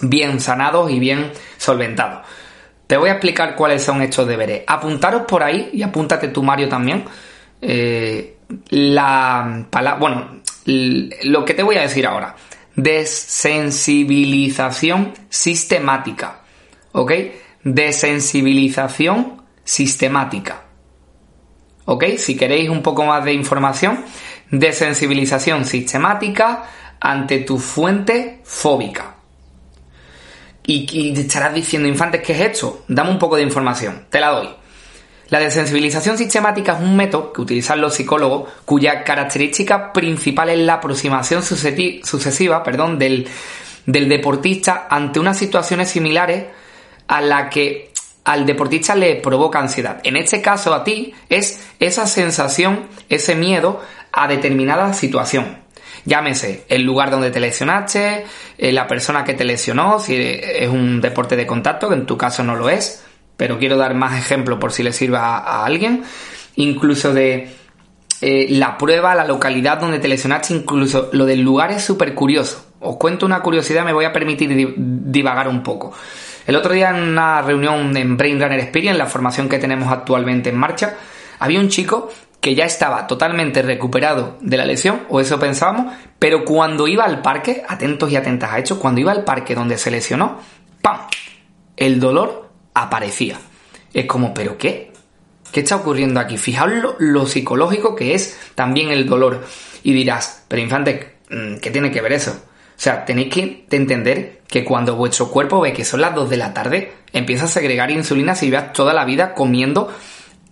bien 0.00 0.40
sanados 0.40 0.90
y 0.90 0.98
bien 0.98 1.32
solventados. 1.56 2.26
Te 2.86 2.96
voy 2.96 3.10
a 3.10 3.12
explicar 3.12 3.54
cuáles 3.54 3.82
son 3.82 4.00
estos 4.00 4.26
deberes. 4.26 4.62
Apuntaros 4.66 5.22
por 5.22 5.42
ahí 5.42 5.70
y 5.74 5.82
apúntate 5.82 6.28
tú, 6.28 6.42
Mario, 6.42 6.68
también. 6.68 7.04
Eh, 7.60 8.38
la 8.70 9.66
palabra, 9.68 10.00
bueno, 10.00 10.40
lo 10.64 11.44
que 11.44 11.54
te 11.54 11.62
voy 11.62 11.76
a 11.76 11.82
decir 11.82 12.06
ahora. 12.06 12.34
Desensibilización 12.78 15.12
sistemática. 15.28 16.40
¿Ok? 16.92 17.12
Desensibilización 17.64 19.42
sistemática. 19.64 20.62
¿Ok? 21.86 22.04
Si 22.18 22.36
queréis 22.36 22.70
un 22.70 22.82
poco 22.82 23.04
más 23.04 23.24
de 23.24 23.32
información, 23.32 24.04
desensibilización 24.52 25.64
sistemática 25.64 26.70
ante 27.00 27.40
tu 27.40 27.58
fuente 27.58 28.42
fóbica. 28.44 29.16
Y, 30.64 31.18
estarás 31.18 31.54
diciendo, 31.54 31.88
infantes, 31.88 32.22
¿qué 32.22 32.34
es 32.34 32.40
esto? 32.52 32.84
Dame 32.86 33.10
un 33.10 33.18
poco 33.18 33.34
de 33.34 33.42
información, 33.42 34.06
te 34.08 34.20
la 34.20 34.28
doy. 34.28 34.50
La 35.30 35.40
desensibilización 35.40 36.16
sistemática 36.16 36.72
es 36.72 36.80
un 36.80 36.96
método 36.96 37.32
que 37.32 37.42
utilizan 37.42 37.80
los 37.80 37.94
psicólogos 37.94 38.50
cuya 38.64 39.04
característica 39.04 39.92
principal 39.92 40.48
es 40.48 40.58
la 40.58 40.74
aproximación 40.74 41.42
sucesiva 41.42 42.62
perdón, 42.62 42.98
del, 42.98 43.28
del 43.84 44.08
deportista 44.08 44.86
ante 44.88 45.20
unas 45.20 45.36
situaciones 45.36 45.90
similares 45.90 46.46
a 47.08 47.20
la 47.20 47.50
que 47.50 47.90
al 48.24 48.46
deportista 48.46 48.94
le 48.94 49.16
provoca 49.16 49.58
ansiedad. 49.58 50.00
En 50.02 50.16
este 50.16 50.40
caso 50.40 50.72
a 50.74 50.84
ti 50.84 51.14
es 51.28 51.60
esa 51.78 52.06
sensación, 52.06 52.86
ese 53.08 53.34
miedo 53.34 53.82
a 54.12 54.28
determinada 54.28 54.92
situación. 54.94 55.58
Llámese 56.04 56.64
el 56.68 56.82
lugar 56.82 57.10
donde 57.10 57.30
te 57.30 57.40
lesionaste, 57.40 58.24
eh, 58.56 58.72
la 58.72 58.86
persona 58.86 59.24
que 59.24 59.34
te 59.34 59.44
lesionó, 59.44 59.98
si 59.98 60.16
es 60.16 60.68
un 60.68 61.00
deporte 61.00 61.36
de 61.36 61.46
contacto, 61.46 61.88
que 61.88 61.94
en 61.94 62.06
tu 62.06 62.16
caso 62.16 62.42
no 62.42 62.54
lo 62.54 62.70
es, 62.70 63.04
pero 63.38 63.56
quiero 63.56 63.78
dar 63.78 63.94
más 63.94 64.18
ejemplos 64.18 64.58
por 64.58 64.72
si 64.72 64.82
le 64.82 64.92
sirva 64.92 65.38
a, 65.38 65.64
alguien, 65.64 66.02
incluso 66.56 67.14
de 67.14 67.48
eh, 68.20 68.48
la 68.50 68.76
prueba, 68.76 69.14
la 69.14 69.24
localidad 69.24 69.78
donde 69.78 70.00
te 70.00 70.08
lesionaste, 70.08 70.52
incluso 70.52 71.08
lo 71.12 71.24
del 71.24 71.40
lugar 71.40 71.70
es 71.70 71.84
súper 71.84 72.14
curioso. 72.14 72.66
Os 72.80 72.96
cuento 72.96 73.24
una 73.24 73.40
curiosidad, 73.40 73.84
me 73.84 73.92
voy 73.92 74.04
a 74.04 74.12
permitir 74.12 74.74
divagar 74.76 75.48
un 75.48 75.62
poco. 75.62 75.92
El 76.48 76.56
otro 76.56 76.74
día 76.74 76.90
en 76.90 77.00
una 77.02 77.40
reunión 77.40 77.96
en 77.96 78.16
Brain 78.16 78.40
Runner 78.40 78.58
Experience, 78.58 78.98
la 78.98 79.06
formación 79.06 79.48
que 79.48 79.58
tenemos 79.58 79.90
actualmente 79.92 80.50
en 80.50 80.56
marcha, 80.56 80.96
había 81.38 81.60
un 81.60 81.68
chico 81.68 82.10
que 82.40 82.56
ya 82.56 82.64
estaba 82.64 83.06
totalmente 83.06 83.62
recuperado 83.62 84.36
de 84.40 84.56
la 84.56 84.64
lesión, 84.64 85.02
o 85.08 85.20
eso 85.20 85.38
pensábamos, 85.38 85.94
pero 86.18 86.44
cuando 86.44 86.88
iba 86.88 87.04
al 87.04 87.22
parque, 87.22 87.62
atentos 87.68 88.10
y 88.10 88.16
atentas 88.16 88.52
a 88.52 88.58
hecho, 88.58 88.80
cuando 88.80 89.00
iba 89.00 89.12
al 89.12 89.22
parque 89.22 89.54
donde 89.54 89.78
se 89.78 89.92
lesionó, 89.92 90.40
¡pam! 90.82 91.02
El 91.76 92.00
dolor 92.00 92.47
aparecía. 92.82 93.38
Es 93.92 94.06
como, 94.06 94.34
¿pero 94.34 94.56
qué? 94.58 94.92
¿Qué 95.52 95.60
está 95.60 95.76
ocurriendo 95.76 96.20
aquí? 96.20 96.36
Fijaos 96.36 96.70
lo, 96.98 97.26
psicológico 97.26 97.96
que 97.96 98.14
es 98.14 98.38
también 98.54 98.90
el 98.90 99.06
dolor. 99.06 99.44
Y 99.82 99.92
dirás, 99.92 100.44
pero 100.48 100.62
infante, 100.62 101.16
mm, 101.30 101.56
¿qué 101.56 101.70
tiene 101.70 101.90
que 101.90 102.00
ver 102.00 102.12
eso? 102.12 102.32
O 102.32 102.80
sea, 102.80 103.04
tenéis 103.04 103.32
que 103.32 103.66
entender 103.70 104.42
que 104.46 104.64
cuando 104.64 104.94
vuestro 104.94 105.30
cuerpo 105.30 105.60
ve 105.60 105.72
que 105.72 105.84
son 105.84 106.00
las 106.00 106.14
2 106.14 106.30
de 106.30 106.36
la 106.36 106.54
tarde, 106.54 106.92
empieza 107.12 107.46
a 107.46 107.48
segregar 107.48 107.90
insulina 107.90 108.34
si 108.34 108.50
veas 108.50 108.72
toda 108.72 108.92
la 108.92 109.04
vida 109.04 109.34
comiendo 109.34 109.92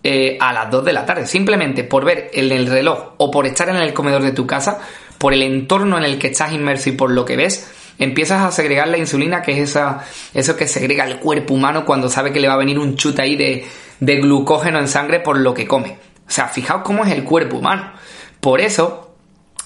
eh, 0.03 0.37
a 0.41 0.53
las 0.53 0.71
2 0.71 0.85
de 0.85 0.93
la 0.93 1.07
tarde. 1.07 1.27
Simplemente 1.27 1.85
por 1.85 2.05
ver 2.05 2.31
el 2.33 2.67
reloj 2.67 3.15
o 3.19 3.31
por 3.31 3.47
estar 3.47 3.69
en 3.69 3.77
el 3.77 3.93
comedor 3.93 4.23
de 4.23 4.33
tu 4.33 4.47
casa, 4.47 4.81
por 5.19 5.35
el 5.35 5.43
entorno 5.43 5.99
en 5.99 6.05
el 6.05 6.19
que 6.19 6.29
estás 6.29 6.53
inmerso 6.53 6.89
y 6.91 6.93
por 6.93 7.11
lo 7.11 7.25
que 7.25 7.37
ves, 7.37 7.71
empiezas 7.99 8.43
a 8.43 8.53
segregar 8.53 8.89
la 8.89 8.99
insulina, 8.99 9.43
que 9.43 9.53
es 9.53 9.71
esa, 9.71 10.05
eso 10.35 10.57
que 10.57 10.69
segrega 10.69 11.05
el 11.05 11.19
cuerpo 11.19 11.55
humano 11.55 11.85
cuando 11.85 12.09
sabe 12.09 12.33
que 12.33 12.41
le 12.41 12.49
va 12.49 12.55
a 12.55 12.59
venir 12.59 12.79
un 12.79 12.97
chute 12.97 13.23
ahí 13.23 13.37
de, 13.37 13.67
de 14.01 14.17
glucógeno 14.17 14.79
en 14.79 14.89
sangre 14.89 15.21
por 15.21 15.39
lo 15.39 15.55
que 15.55 15.67
come. 15.67 15.99
O 16.27 16.31
sea, 16.31 16.49
fijaos 16.49 16.83
cómo 16.83 17.05
es 17.05 17.13
el 17.13 17.25
cuerpo 17.25 17.59
humano. 17.59 17.93
Por 18.41 18.61
eso, 18.61 19.15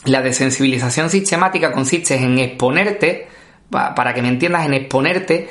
la 0.04 0.22
desensibilización 0.22 1.10
sistemática 1.10 1.72
consiste 1.72 2.16
en 2.16 2.38
exponerte, 2.38 3.28
para 3.70 4.14
que 4.14 4.22
me 4.22 4.28
entiendas, 4.28 4.66
en 4.66 4.74
exponerte 4.74 5.48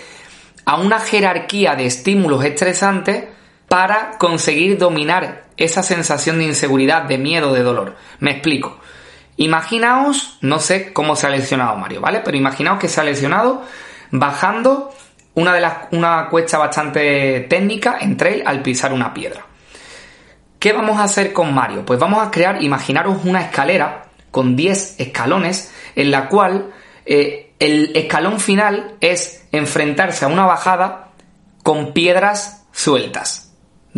a 0.66 0.76
una 0.76 1.00
jerarquía 1.00 1.76
de 1.76 1.86
estímulos 1.86 2.44
estresantes 2.44 3.26
para 3.68 4.18
conseguir 4.18 4.78
dominar 4.78 5.46
esa 5.58 5.84
sensación 5.84 6.40
de 6.40 6.46
inseguridad, 6.46 7.04
de 7.04 7.18
miedo, 7.18 7.54
de 7.54 7.64
dolor. 7.64 7.96
Me 8.20 8.32
explico. 8.32 8.80
Imaginaos, 9.40 10.38
no 10.42 10.60
sé 10.60 10.92
cómo 10.92 11.16
se 11.16 11.26
ha 11.26 11.30
lesionado 11.30 11.78
Mario, 11.78 12.02
¿vale? 12.02 12.20
Pero 12.26 12.36
imaginaos 12.36 12.78
que 12.78 12.90
se 12.90 13.00
ha 13.00 13.06
lesionado 13.06 13.64
bajando 14.12 14.94
una 15.34 15.54
de 15.54 15.62
las 15.62 15.74
una 15.92 16.28
cuesta 16.28 16.58
bastante 16.58 17.48
técnica 17.50 18.00
entre 18.02 18.34
él 18.34 18.44
al 18.46 18.62
pisar 18.62 18.92
una 18.92 19.14
piedra. 19.14 19.46
¿Qué 20.60 20.74
vamos 20.74 21.00
a 21.00 21.04
hacer 21.04 21.32
con 21.32 21.54
Mario? 21.54 21.86
Pues 21.86 21.98
vamos 21.98 22.22
a 22.22 22.32
crear, 22.32 22.62
imaginaros 22.62 23.24
una 23.24 23.40
escalera 23.40 24.10
con 24.30 24.58
10 24.58 25.00
escalones 25.00 25.74
en 25.96 26.12
la 26.12 26.28
cual 26.28 26.74
eh, 27.06 27.54
el 27.60 27.96
escalón 27.96 28.42
final 28.42 28.98
es 29.00 29.48
enfrentarse 29.54 30.26
a 30.26 30.28
una 30.28 30.48
bajada 30.48 31.12
con 31.64 31.94
piedras 31.94 32.68
sueltas 32.74 33.49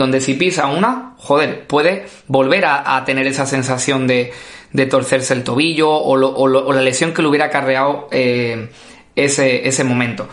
donde 0.02 0.20
si 0.20 0.34
pisa 0.34 0.66
una, 0.66 1.14
joder, 1.18 1.68
puede 1.68 2.08
volver 2.26 2.66
a, 2.66 3.06
tener 3.06 3.28
esa 3.28 3.46
sensación 3.46 4.08
de, 4.08 4.34
torcerse 4.90 5.36
el 5.36 5.44
tobillo 5.44 5.92
o, 5.92 6.48
la 6.74 6.82
lesión 6.82 7.14
que 7.14 7.22
le 7.22 7.28
hubiera 7.28 7.46
acarreado 7.46 8.08
eh, 8.12 8.72
ese, 9.16 9.68
ese 9.68 9.84
momento. 9.84 10.28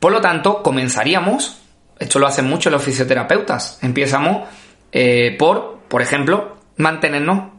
Por 0.00 0.10
lo 0.10 0.20
tanto, 0.20 0.60
comenzaríamos, 0.60 1.56
esto 2.00 2.18
lo 2.18 2.26
hacen 2.26 2.48
mucho 2.48 2.68
los 2.68 2.82
fisioterapeutas, 2.82 3.78
empezamos 3.80 4.48
eh, 4.90 5.36
por, 5.38 5.82
por 5.86 6.02
ejemplo, 6.02 6.56
mantenernos 6.78 7.52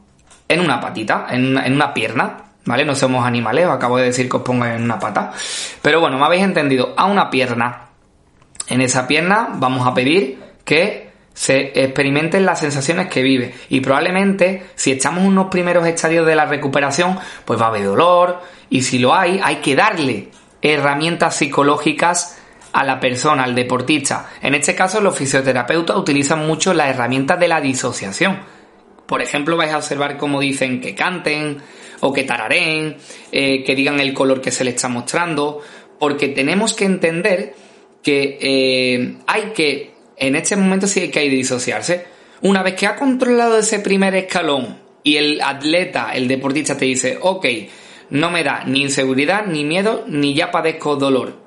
en 0.49 0.59
una 0.59 0.81
patita, 0.81 1.27
en 1.29 1.47
una, 1.47 1.65
en 1.65 1.75
una 1.75 1.93
pierna, 1.93 2.43
¿vale? 2.65 2.83
No 2.83 2.93
somos 2.93 3.25
animales, 3.25 3.67
os 3.67 3.71
acabo 3.71 3.95
de 3.95 4.03
decir 4.03 4.27
que 4.27 4.35
os 4.35 4.43
ponga 4.43 4.75
en 4.75 4.83
una 4.83 4.99
pata. 4.99 5.31
Pero 5.81 6.01
bueno, 6.01 6.17
me 6.17 6.25
habéis 6.25 6.43
entendido, 6.43 6.93
a 6.97 7.05
una 7.05 7.29
pierna. 7.29 7.85
En 8.67 8.81
esa 8.81 9.07
pierna 9.07 9.47
vamos 9.53 9.87
a 9.87 9.93
pedir 9.93 10.39
que 10.65 11.06
se 11.37 11.71
experimenten 11.83 12.47
las 12.47 12.61
sensaciones 12.61 13.09
que 13.09 13.21
vive. 13.21 13.53
Y 13.69 13.79
probablemente, 13.81 14.71
si 14.73 14.93
estamos 14.93 15.21
en 15.21 15.27
unos 15.27 15.49
primeros 15.49 15.85
estadios 15.85 16.25
de 16.25 16.35
la 16.35 16.47
recuperación, 16.47 17.19
pues 17.45 17.61
va 17.61 17.65
a 17.65 17.67
haber 17.67 17.83
dolor. 17.83 18.41
Y 18.71 18.81
si 18.81 18.97
lo 18.97 19.13
hay, 19.13 19.39
hay 19.43 19.57
que 19.57 19.75
darle 19.75 20.29
herramientas 20.63 21.35
psicológicas 21.35 22.39
a 22.73 22.83
la 22.83 22.99
persona, 22.99 23.43
al 23.43 23.53
deportista. 23.53 24.31
En 24.41 24.55
este 24.55 24.73
caso, 24.73 24.99
los 24.99 25.15
fisioterapeutas 25.15 25.95
utilizan 25.95 26.47
mucho 26.47 26.73
las 26.73 26.89
herramientas 26.89 27.39
de 27.39 27.47
la 27.49 27.61
disociación. 27.61 28.39
Por 29.05 29.21
ejemplo, 29.21 29.57
vais 29.57 29.73
a 29.73 29.77
observar 29.77 30.17
cómo 30.17 30.39
dicen 30.39 30.81
que 30.81 30.95
canten 30.95 31.59
o 31.99 32.11
que 32.11 32.23
tararen, 32.23 32.97
eh, 33.31 33.63
que 33.63 33.75
digan 33.75 33.99
el 33.99 34.11
color 34.11 34.41
que 34.41 34.49
se 34.49 34.63
le 34.63 34.71
está 34.71 34.87
mostrando, 34.89 35.61
porque 35.99 36.29
tenemos 36.29 36.73
que 36.73 36.85
entender 36.85 37.53
que 38.01 38.39
eh, 38.41 39.17
hay 39.27 39.51
que 39.53 39.96
en 40.17 40.35
este 40.35 40.55
momento 40.55 40.87
sí 40.87 41.01
hay 41.01 41.11
que 41.11 41.21
disociarse. 41.21 42.05
Una 42.41 42.63
vez 42.63 42.75
que 42.75 42.87
ha 42.87 42.95
controlado 42.95 43.57
ese 43.59 43.79
primer 43.79 44.15
escalón 44.15 44.79
y 45.03 45.17
el 45.17 45.41
atleta, 45.41 46.11
el 46.13 46.27
deportista 46.27 46.77
te 46.77 46.85
dice, 46.85 47.17
ok, 47.21 47.45
no 48.09 48.29
me 48.29 48.43
da 48.43 48.63
ni 48.65 48.81
inseguridad, 48.81 49.45
ni 49.45 49.63
miedo, 49.63 50.05
ni 50.07 50.33
ya 50.33 50.51
padezco 50.51 50.95
dolor. 50.95 51.45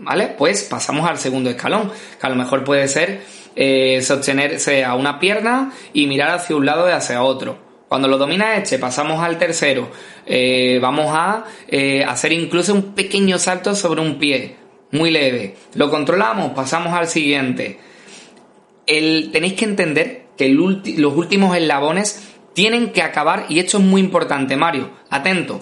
¿Vale? 0.00 0.28
Pues 0.38 0.62
pasamos 0.62 1.08
al 1.08 1.18
segundo 1.18 1.50
escalón, 1.50 1.90
que 2.20 2.26
a 2.26 2.30
lo 2.30 2.36
mejor 2.36 2.62
puede 2.62 2.86
ser 2.86 3.20
eh, 3.56 4.00
sostenerse 4.00 4.84
a 4.84 4.94
una 4.94 5.18
pierna 5.18 5.72
y 5.92 6.06
mirar 6.06 6.30
hacia 6.30 6.54
un 6.54 6.66
lado 6.66 6.88
y 6.88 6.92
hacia 6.92 7.22
otro. 7.22 7.58
Cuando 7.88 8.06
lo 8.06 8.18
domina 8.18 8.56
este, 8.56 8.78
pasamos 8.78 9.20
al 9.24 9.38
tercero. 9.38 9.90
Eh, 10.26 10.78
vamos 10.80 11.06
a 11.10 11.44
eh, 11.66 12.04
hacer 12.04 12.32
incluso 12.32 12.74
un 12.74 12.94
pequeño 12.94 13.38
salto 13.38 13.74
sobre 13.74 14.02
un 14.02 14.18
pie, 14.18 14.56
muy 14.92 15.10
leve. 15.10 15.56
Lo 15.74 15.90
controlamos, 15.90 16.52
pasamos 16.52 16.92
al 16.92 17.08
siguiente. 17.08 17.87
Tenéis 18.88 19.52
que 19.52 19.64
entender 19.66 20.28
que 20.36 20.48
los 20.48 21.14
últimos 21.14 21.56
eslabones 21.56 22.32
tienen 22.54 22.90
que 22.90 23.02
acabar, 23.02 23.46
y 23.48 23.58
esto 23.58 23.78
es 23.78 23.84
muy 23.84 24.00
importante, 24.00 24.56
Mario, 24.56 24.90
atento, 25.10 25.60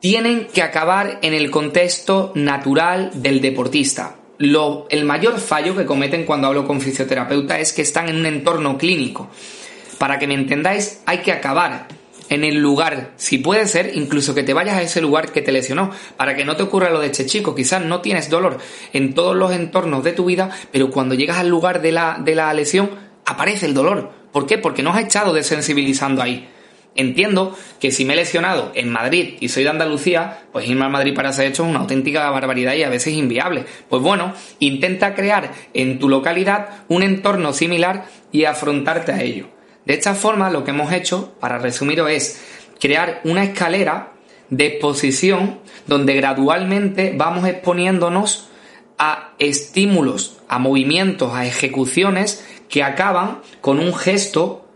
tienen 0.00 0.48
que 0.52 0.62
acabar 0.62 1.18
en 1.22 1.32
el 1.32 1.50
contexto 1.50 2.32
natural 2.34 3.10
del 3.14 3.40
deportista. 3.40 4.16
Lo, 4.38 4.86
el 4.90 5.04
mayor 5.04 5.38
fallo 5.38 5.76
que 5.76 5.86
cometen 5.86 6.24
cuando 6.24 6.48
hablo 6.48 6.66
con 6.66 6.80
fisioterapeuta 6.80 7.58
es 7.58 7.72
que 7.72 7.82
están 7.82 8.08
en 8.08 8.16
un 8.16 8.26
entorno 8.26 8.78
clínico. 8.78 9.30
Para 9.98 10.18
que 10.18 10.26
me 10.26 10.34
entendáis, 10.34 11.02
hay 11.06 11.18
que 11.18 11.32
acabar 11.32 11.88
en 12.28 12.44
el 12.44 12.56
lugar, 12.56 13.12
si 13.16 13.38
puede 13.38 13.66
ser, 13.66 13.92
incluso 13.94 14.34
que 14.34 14.42
te 14.42 14.54
vayas 14.54 14.76
a 14.76 14.82
ese 14.82 15.00
lugar 15.00 15.32
que 15.32 15.42
te 15.42 15.52
lesionó, 15.52 15.90
para 16.16 16.34
que 16.34 16.44
no 16.44 16.56
te 16.56 16.62
ocurra 16.62 16.90
lo 16.90 17.00
de 17.00 17.06
este 17.06 17.26
chico. 17.26 17.54
Quizás 17.54 17.84
no 17.84 18.00
tienes 18.00 18.28
dolor 18.28 18.58
en 18.92 19.14
todos 19.14 19.34
los 19.34 19.52
entornos 19.52 20.04
de 20.04 20.12
tu 20.12 20.26
vida, 20.26 20.50
pero 20.70 20.90
cuando 20.90 21.14
llegas 21.14 21.38
al 21.38 21.48
lugar 21.48 21.80
de 21.80 21.92
la, 21.92 22.18
de 22.22 22.34
la 22.34 22.52
lesión, 22.52 22.90
aparece 23.24 23.66
el 23.66 23.74
dolor. 23.74 24.10
¿Por 24.32 24.46
qué? 24.46 24.58
Porque 24.58 24.82
no 24.82 24.90
has 24.90 25.04
echado 25.04 25.32
desensibilizando 25.32 26.22
ahí. 26.22 26.48
Entiendo 26.94 27.56
que 27.78 27.92
si 27.92 28.04
me 28.04 28.14
he 28.14 28.16
lesionado 28.16 28.72
en 28.74 28.90
Madrid 28.90 29.36
y 29.38 29.48
soy 29.48 29.62
de 29.62 29.70
Andalucía, 29.70 30.40
pues 30.52 30.68
irme 30.68 30.84
a 30.84 30.88
Madrid 30.88 31.14
para 31.14 31.28
hacer 31.28 31.46
hecho 31.46 31.62
es 31.62 31.70
una 31.70 31.78
auténtica 31.78 32.28
barbaridad 32.30 32.74
y 32.74 32.82
a 32.82 32.88
veces 32.88 33.14
inviable. 33.14 33.64
Pues 33.88 34.02
bueno, 34.02 34.34
intenta 34.58 35.14
crear 35.14 35.52
en 35.74 36.00
tu 36.00 36.08
localidad 36.08 36.84
un 36.88 37.04
entorno 37.04 37.52
similar 37.52 38.06
y 38.32 38.44
afrontarte 38.44 39.12
a 39.12 39.22
ello. 39.22 39.57
De 39.88 39.94
esta 39.94 40.14
forma, 40.14 40.50
lo 40.50 40.64
que 40.64 40.72
hemos 40.72 40.92
hecho, 40.92 41.32
para 41.40 41.58
resumirlo, 41.58 42.08
es 42.08 42.44
crear 42.78 43.22
una 43.24 43.42
escalera 43.42 44.12
de 44.50 44.66
exposición 44.66 45.60
donde 45.86 46.14
gradualmente 46.14 47.14
vamos 47.16 47.48
exponiéndonos 47.48 48.50
a 48.98 49.32
estímulos, 49.38 50.40
a 50.46 50.58
movimientos, 50.58 51.32
a 51.32 51.46
ejecuciones 51.46 52.46
que 52.68 52.82
acaban 52.82 53.40
con 53.62 53.78
un 53.78 53.94
gesto 53.94 54.68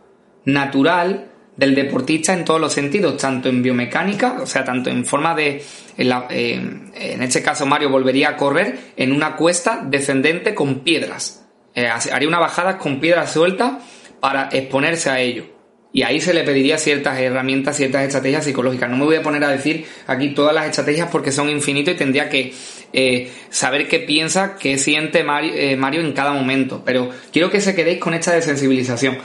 natural 0.46 1.30
del 1.58 1.74
deportista 1.74 2.32
en 2.32 2.46
todos 2.46 2.58
los 2.58 2.72
sentidos, 2.72 3.18
tanto 3.18 3.50
en 3.50 3.62
biomecánica, 3.62 4.38
o 4.40 4.46
sea, 4.46 4.64
tanto 4.64 4.88
en 4.88 5.04
forma 5.04 5.34
de, 5.34 5.62
en, 5.98 7.22
este 7.22 7.42
caso 7.42 7.66
Mario 7.66 7.90
volvería 7.90 8.30
a 8.30 8.36
correr 8.38 8.78
en 8.96 9.12
una 9.12 9.36
cuesta 9.36 9.82
descendente 9.84 10.54
con 10.54 10.76
piedras. 10.76 11.44
Eh, 11.74 11.86
haría 11.86 12.28
una 12.28 12.38
bajada 12.38 12.78
con 12.78 12.98
piedras 12.98 13.32
sueltas 13.32 13.74
para 14.22 14.50
exponerse 14.52 15.10
a 15.10 15.18
ello. 15.18 15.46
Y 15.92 16.04
ahí 16.04 16.20
se 16.20 16.32
le 16.32 16.44
pediría 16.44 16.78
ciertas 16.78 17.18
herramientas, 17.18 17.76
ciertas 17.76 18.04
estrategias 18.04 18.44
psicológicas. 18.44 18.88
No 18.88 18.96
me 18.96 19.04
voy 19.04 19.16
a 19.16 19.22
poner 19.22 19.42
a 19.42 19.48
decir 19.48 19.84
aquí 20.06 20.28
todas 20.28 20.54
las 20.54 20.66
estrategias 20.66 21.08
porque 21.10 21.32
son 21.32 21.50
infinitos 21.50 21.94
y 21.94 21.96
tendría 21.96 22.28
que 22.28 22.54
eh, 22.92 23.32
saber 23.50 23.88
qué 23.88 23.98
piensa, 23.98 24.54
qué 24.56 24.78
siente 24.78 25.24
Mario, 25.24 25.52
eh, 25.56 25.74
Mario, 25.74 26.02
en 26.02 26.12
cada 26.12 26.32
momento. 26.32 26.82
Pero 26.84 27.10
quiero 27.32 27.50
que 27.50 27.60
se 27.60 27.74
quedéis 27.74 27.98
con 27.98 28.14
esta 28.14 28.32
desensibilización. 28.32 29.18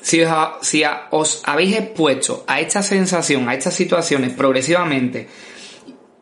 Si, 0.00 0.20
os, 1.10 1.42
habéis 1.44 1.76
expuesto 1.76 2.44
a 2.48 2.60
esta 2.60 2.82
sensación, 2.82 3.48
a 3.48 3.54
estas 3.54 3.74
situaciones 3.74 4.32
progresivamente, 4.32 5.28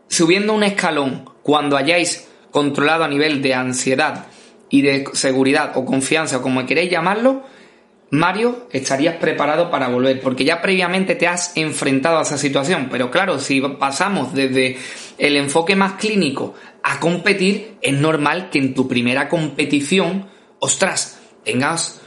subiendo 0.08 0.52
un 0.52 0.62
escalón 0.62 1.24
cuando 1.42 1.78
hayáis 1.78 2.28
controlado 2.50 3.04
a 3.04 3.08
nivel 3.08 3.40
de 3.40 3.54
ansiedad 3.54 4.26
y 4.68 4.82
de 4.82 5.04
seguridad 5.14 5.72
o 5.76 5.86
confianza 5.86 6.36
o 6.36 6.42
como 6.42 6.66
queréis 6.66 6.90
llamarlo, 6.90 7.44
Mario, 8.10 8.68
estarías 8.72 9.16
preparado 9.16 9.70
para 9.70 9.88
volver, 9.88 10.20
porque 10.20 10.44
ya 10.44 10.60
previamente 10.60 11.14
te 11.14 11.28
has 11.28 11.56
enfrentado 11.56 12.18
a 12.18 12.22
esa 12.22 12.38
situación. 12.38 12.88
Pero 12.90 13.10
claro, 13.10 13.38
si 13.38 13.60
pasamos 13.60 14.34
desde 14.34 14.76
el 15.18 15.36
enfoque 15.36 15.76
más 15.76 15.92
clínico 15.92 16.54
a 16.82 16.98
competir, 16.98 17.76
es 17.80 17.94
normal 17.94 18.50
que 18.50 18.58
en 18.58 18.74
tu 18.74 18.88
primera 18.88 19.28
competición, 19.28 20.28
ostras, 20.58 21.20
tengas 21.44 22.00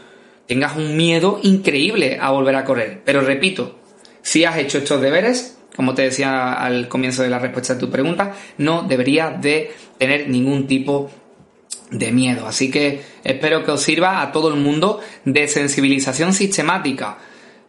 tengas 0.47 0.75
un 0.75 0.95
miedo 0.95 1.39
increíble 1.43 2.17
a 2.21 2.31
volver 2.31 2.55
a 2.55 2.65
correr. 2.65 3.01
Pero 3.05 3.21
repito, 3.21 3.79
si 4.21 4.45
has 4.45 4.57
hecho 4.57 4.79
estos 4.79 5.01
deberes, 5.01 5.57
como 5.75 5.93
te 5.93 6.03
decía 6.03 6.53
al 6.53 6.87
comienzo 6.87 7.23
de 7.23 7.29
la 7.29 7.39
respuesta 7.39 7.73
a 7.73 7.77
tu 7.77 7.89
pregunta, 7.89 8.35
no 8.57 8.83
debería 8.83 9.31
de 9.31 9.71
tener 9.97 10.29
ningún 10.29 10.67
tipo 10.67 11.09
de 11.93 12.11
miedo. 12.11 12.47
Así 12.47 12.69
que 12.69 13.01
espero 13.23 13.63
que 13.63 13.71
os 13.71 13.81
sirva 13.81 14.21
a 14.21 14.31
todo 14.31 14.49
el 14.49 14.59
mundo 14.59 14.99
de 15.23 15.47
sensibilización 15.47 16.33
sistemática 16.33 17.17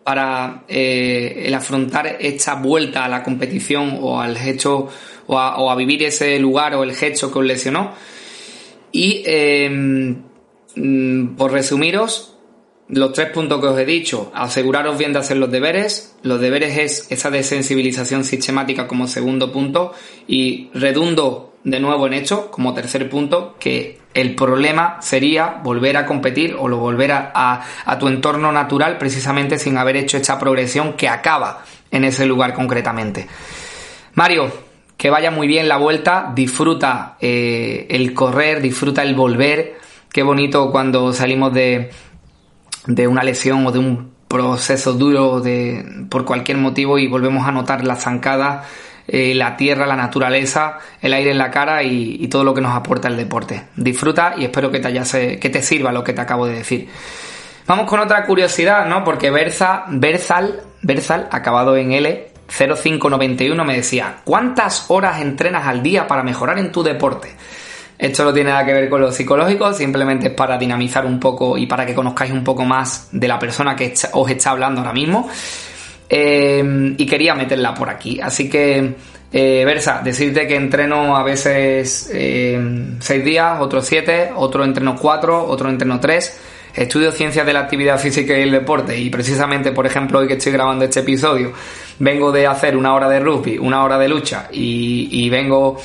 para 0.02 0.64
eh, 0.68 1.44
el 1.46 1.54
afrontar 1.54 2.16
esta 2.20 2.54
vuelta 2.54 3.04
a 3.04 3.08
la 3.08 3.22
competición 3.22 3.98
o 4.00 4.20
al 4.20 4.36
hecho 4.36 4.88
o 5.26 5.38
a, 5.38 5.74
vivir 5.76 6.02
ese 6.02 6.38
lugar 6.38 6.74
o 6.74 6.82
el 6.82 6.90
hecho 6.90 7.32
que 7.32 7.38
os 7.38 7.44
lesionó. 7.44 7.92
Y 8.92 9.22
eh, 9.24 9.68
mm, 10.76 11.36
por 11.36 11.52
resumiros, 11.52 12.36
los 12.88 13.12
tres 13.12 13.30
puntos 13.30 13.60
que 13.60 13.66
os 13.66 13.78
he 13.78 13.86
dicho, 13.86 14.30
aseguraros 14.34 14.98
bien 14.98 15.14
de 15.14 15.20
hacer 15.20 15.38
los 15.38 15.50
deberes. 15.50 16.16
Los 16.22 16.40
deberes 16.40 16.76
es 16.76 17.06
esa 17.10 17.30
desensibilización 17.30 18.24
sistemática 18.24 18.86
como 18.86 19.08
segundo 19.08 19.50
punto 19.50 19.92
y 20.28 20.68
redundo 20.74 21.53
de 21.64 21.80
nuevo 21.80 22.06
en 22.06 22.14
esto 22.14 22.50
como 22.50 22.74
tercer 22.74 23.08
punto 23.08 23.56
que 23.58 23.98
el 24.12 24.34
problema 24.36 24.98
sería 25.00 25.60
volver 25.62 25.96
a 25.96 26.06
competir 26.06 26.54
o 26.58 26.68
lo 26.68 26.78
volver 26.78 27.12
a, 27.12 27.62
a, 27.84 27.98
tu 27.98 28.06
entorno 28.06 28.52
natural 28.52 28.96
precisamente 28.98 29.58
sin 29.58 29.76
haber 29.76 29.96
hecho 29.96 30.16
esta 30.16 30.38
progresión 30.38 30.92
que 30.92 31.08
acaba 31.08 31.64
en 31.90 32.04
ese 32.04 32.26
lugar 32.26 32.54
concretamente. 32.54 33.26
Mario, 34.14 34.52
que 34.96 35.10
vaya 35.10 35.30
muy 35.30 35.48
bien 35.48 35.68
la 35.68 35.76
vuelta, 35.76 36.32
disfruta 36.34 37.16
eh, 37.20 37.86
el 37.90 38.14
correr, 38.14 38.62
disfruta 38.62 39.02
el 39.02 39.14
volver. 39.14 39.78
Qué 40.12 40.22
bonito 40.22 40.70
cuando 40.70 41.12
salimos 41.12 41.52
de, 41.52 41.90
de 42.86 43.08
una 43.08 43.24
lesión 43.24 43.66
o 43.66 43.72
de 43.72 43.80
un 43.80 44.14
proceso 44.28 44.92
duro 44.92 45.40
de, 45.40 46.06
por 46.08 46.24
cualquier 46.24 46.58
motivo 46.58 46.98
y 46.98 47.08
volvemos 47.08 47.46
a 47.46 47.52
notar 47.52 47.84
la 47.84 47.96
zancada, 47.96 48.64
eh, 49.06 49.34
la 49.34 49.56
tierra, 49.56 49.86
la 49.86 49.96
naturaleza, 49.96 50.78
el 51.00 51.12
aire 51.12 51.30
en 51.30 51.38
la 51.38 51.50
cara 51.50 51.82
y, 51.82 52.26
todo 52.28 52.44
lo 52.44 52.54
que 52.54 52.60
nos 52.60 52.74
aporta 52.74 53.08
el 53.08 53.16
deporte. 53.16 53.64
Disfruta 53.76 54.34
y 54.36 54.44
espero 54.44 54.70
que 54.70 54.80
te, 54.80 54.88
haya, 54.88 55.04
que 55.04 55.50
te 55.50 55.62
sirva 55.62 55.92
lo 55.92 56.02
que 56.02 56.12
te 56.12 56.20
acabo 56.20 56.46
de 56.46 56.54
decir. 56.54 56.88
Vamos 57.66 57.88
con 57.88 58.00
otra 58.00 58.24
curiosidad, 58.24 58.86
¿no? 58.86 59.04
Porque 59.04 59.30
Berza, 59.30 59.84
Berzal, 59.88 60.60
Berzal, 60.82 61.28
acabado 61.30 61.76
en 61.76 61.92
L, 61.92 62.28
0591 62.46 63.64
me 63.64 63.76
decía, 63.76 64.16
¿cuántas 64.24 64.90
horas 64.90 65.20
entrenas 65.20 65.66
al 65.66 65.82
día 65.82 66.06
para 66.06 66.22
mejorar 66.22 66.58
en 66.58 66.70
tu 66.70 66.82
deporte? 66.82 67.34
Esto 67.96 68.24
no 68.24 68.34
tiene 68.34 68.50
nada 68.50 68.66
que 68.66 68.72
ver 68.72 68.90
con 68.90 69.00
lo 69.00 69.12
psicológico, 69.12 69.72
simplemente 69.72 70.28
es 70.28 70.34
para 70.34 70.58
dinamizar 70.58 71.06
un 71.06 71.20
poco 71.20 71.56
y 71.56 71.66
para 71.66 71.86
que 71.86 71.94
conozcáis 71.94 72.32
un 72.32 72.44
poco 72.44 72.64
más 72.64 73.08
de 73.12 73.28
la 73.28 73.38
persona 73.38 73.76
que 73.76 73.94
os 74.12 74.30
está 74.30 74.50
hablando 74.50 74.80
ahora 74.80 74.92
mismo. 74.92 75.28
Eh, 76.16 76.94
y 76.96 77.06
quería 77.06 77.34
meterla 77.34 77.74
por 77.74 77.90
aquí. 77.90 78.20
Así 78.20 78.48
que, 78.48 78.94
eh, 79.32 79.64
Versa, 79.64 80.00
decirte 80.04 80.46
que 80.46 80.54
entreno 80.54 81.16
a 81.16 81.24
veces 81.24 82.08
eh, 82.14 82.56
seis 83.00 83.24
días, 83.24 83.60
otros 83.60 83.84
siete, 83.84 84.30
otro 84.36 84.62
entreno 84.62 84.94
cuatro, 84.94 85.44
otro 85.44 85.68
entreno 85.68 85.98
tres. 85.98 86.38
Estudio 86.72 87.10
ciencias 87.10 87.44
de 87.44 87.52
la 87.52 87.60
actividad 87.60 87.98
física 87.98 88.38
y 88.38 88.42
el 88.42 88.52
deporte 88.52 88.96
y 88.96 89.10
precisamente, 89.10 89.72
por 89.72 89.86
ejemplo, 89.86 90.20
hoy 90.20 90.28
que 90.28 90.34
estoy 90.34 90.52
grabando 90.52 90.84
este 90.84 91.00
episodio, 91.00 91.52
vengo 91.98 92.30
de 92.30 92.46
hacer 92.46 92.76
una 92.76 92.94
hora 92.94 93.08
de 93.08 93.18
rugby, 93.18 93.58
una 93.58 93.82
hora 93.82 93.98
de 93.98 94.08
lucha 94.08 94.48
y, 94.52 95.08
y 95.10 95.28
vengo 95.30 95.80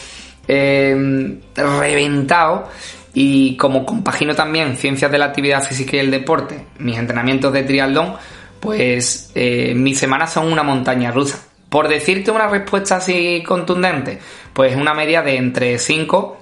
eh, 0.48 1.40
reventado. 1.56 2.70
Y 3.16 3.58
como 3.58 3.84
compagino 3.84 4.36
también 4.36 4.78
ciencias 4.78 5.12
de 5.12 5.18
la 5.18 5.26
actividad 5.26 5.64
física 5.64 5.98
y 5.98 6.02
el 6.02 6.12
deporte, 6.12 6.66
mis 6.78 7.00
entrenamientos 7.00 7.52
de 7.52 7.64
triatlón, 7.64 8.14
pues 8.60 9.32
eh, 9.36 9.74
mis 9.76 9.98
semanas 9.98 10.34
son 10.34 10.52
una 10.52 10.64
montaña 10.64 11.12
rusa. 11.12 11.40
Por 11.70 11.88
decirte 11.88 12.32
una 12.32 12.48
respuesta 12.48 12.98
así 12.98 13.44
contundente, 13.46 14.20
pues 14.54 14.76
una 14.76 14.94
media 14.94 15.22
de 15.22 15.38
entre 15.38 15.78
5 15.78 16.38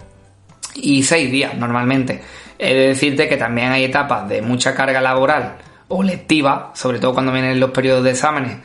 y 0.75 1.03
6 1.03 1.31
días 1.31 1.55
normalmente. 1.55 2.21
He 2.57 2.73
de 2.73 2.87
decirte 2.89 3.27
que 3.27 3.37
también 3.37 3.71
hay 3.71 3.83
etapas 3.83 4.27
de 4.29 4.41
mucha 4.41 4.73
carga 4.73 5.01
laboral 5.01 5.57
o 5.89 6.01
lectiva, 6.01 6.71
sobre 6.73 6.99
todo 6.99 7.13
cuando 7.13 7.31
vienen 7.31 7.59
los 7.59 7.71
periodos 7.71 8.03
de 8.03 8.11
exámenes, 8.11 8.57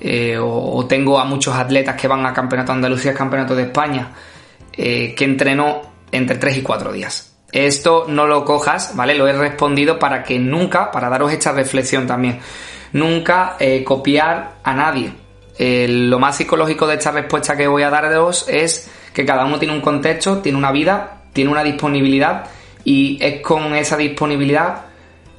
eh, 0.00 0.38
o, 0.40 0.84
tengo 0.86 1.18
a 1.18 1.24
muchos 1.24 1.54
atletas 1.54 1.94
que 1.94 2.08
van 2.08 2.24
a 2.24 2.32
Campeonato 2.32 2.72
de 2.72 2.76
Andalucía, 2.76 3.14
Campeonato 3.14 3.54
de 3.54 3.64
España, 3.64 4.12
eh, 4.72 5.14
que 5.14 5.24
entreno 5.24 5.82
entre 6.10 6.36
3 6.36 6.58
y 6.58 6.62
4 6.62 6.92
días. 6.92 7.36
Esto 7.52 8.06
no 8.08 8.26
lo 8.26 8.44
cojas, 8.44 8.94
¿vale? 8.94 9.14
Lo 9.14 9.26
he 9.26 9.32
respondido 9.32 9.98
para 9.98 10.22
que 10.22 10.38
nunca, 10.38 10.90
para 10.90 11.08
daros 11.08 11.32
esta 11.32 11.52
reflexión 11.52 12.06
también, 12.06 12.38
nunca 12.92 13.56
eh, 13.58 13.84
copiar 13.84 14.56
a 14.62 14.74
nadie. 14.74 15.12
lo 15.58 16.18
más 16.18 16.36
psicológico 16.36 16.86
de 16.86 16.94
esta 16.94 17.10
respuesta 17.10 17.56
que 17.56 17.66
voy 17.66 17.82
a 17.82 17.90
daros 17.90 18.46
es 18.48 18.90
que 19.12 19.24
cada 19.24 19.44
uno 19.44 19.58
tiene 19.58 19.74
un 19.74 19.80
contexto, 19.80 20.38
tiene 20.38 20.56
una 20.56 20.72
vida, 20.72 21.22
tiene 21.32 21.50
una 21.50 21.62
disponibilidad 21.62 22.46
y 22.84 23.18
es 23.20 23.40
con 23.40 23.74
esa 23.74 23.96
disponibilidad 23.96 24.90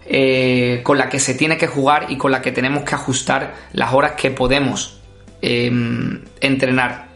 eh, 0.05 0.81
con 0.83 0.97
la 0.97 1.07
que 1.07 1.19
se 1.19 1.35
tiene 1.35 1.57
que 1.57 1.67
jugar 1.67 2.07
y 2.09 2.17
con 2.17 2.31
la 2.31 2.41
que 2.41 2.51
tenemos 2.51 2.83
que 2.83 2.95
ajustar 2.95 3.53
las 3.73 3.93
horas 3.93 4.13
que 4.13 4.31
podemos 4.31 4.99
em, 5.41 6.21
entrenar. 6.41 7.07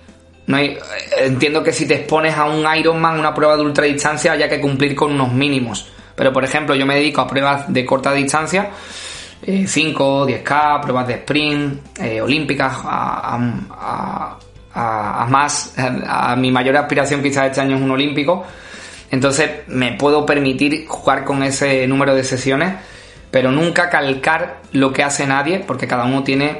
No 0.47 0.57
hay, 0.57 0.77
entiendo 1.17 1.63
que 1.63 1.73
si 1.73 1.87
te 1.87 1.95
expones 1.95 2.37
a 2.37 2.45
un 2.45 2.65
Ironman, 2.77 3.19
una 3.19 3.33
prueba 3.33 3.57
de 3.57 3.63
ultradistancia, 3.63 4.33
haya 4.33 4.47
que 4.47 4.61
cumplir 4.61 4.95
con 4.95 5.11
unos 5.11 5.33
mínimos. 5.33 5.91
Pero 6.15 6.31
por 6.31 6.43
ejemplo, 6.43 6.75
yo 6.75 6.85
me 6.85 6.95
dedico 6.95 7.21
a 7.21 7.27
pruebas 7.27 7.65
de 7.73 7.83
corta 7.83 8.13
distancia, 8.13 8.69
5, 9.45 10.27
eh, 10.27 10.43
10K, 10.43 10.81
pruebas 10.81 11.07
de 11.07 11.13
sprint, 11.15 11.99
eh, 11.99 12.21
olímpicas, 12.21 12.77
a, 12.83 13.37
más, 15.29 15.73
a, 15.77 16.35
mi 16.35 16.51
mayor 16.51 16.75
aspiración 16.77 17.21
quizás 17.21 17.47
este 17.47 17.61
año 17.61 17.75
es 17.77 17.81
un 17.81 17.91
olímpico. 17.91 18.43
Entonces 19.11 19.67
me 19.67 19.93
puedo 19.93 20.25
permitir 20.25 20.85
jugar 20.87 21.23
con 21.23 21.43
ese 21.43 21.87
número 21.87 22.15
de 22.15 22.23
sesiones, 22.23 22.73
pero 23.31 23.51
nunca 23.51 23.89
calcar 23.89 24.61
lo 24.71 24.91
que 24.91 25.03
hace 25.03 25.27
nadie, 25.27 25.59
porque 25.59 25.87
cada 25.87 26.05
uno 26.05 26.23
tiene 26.23 26.59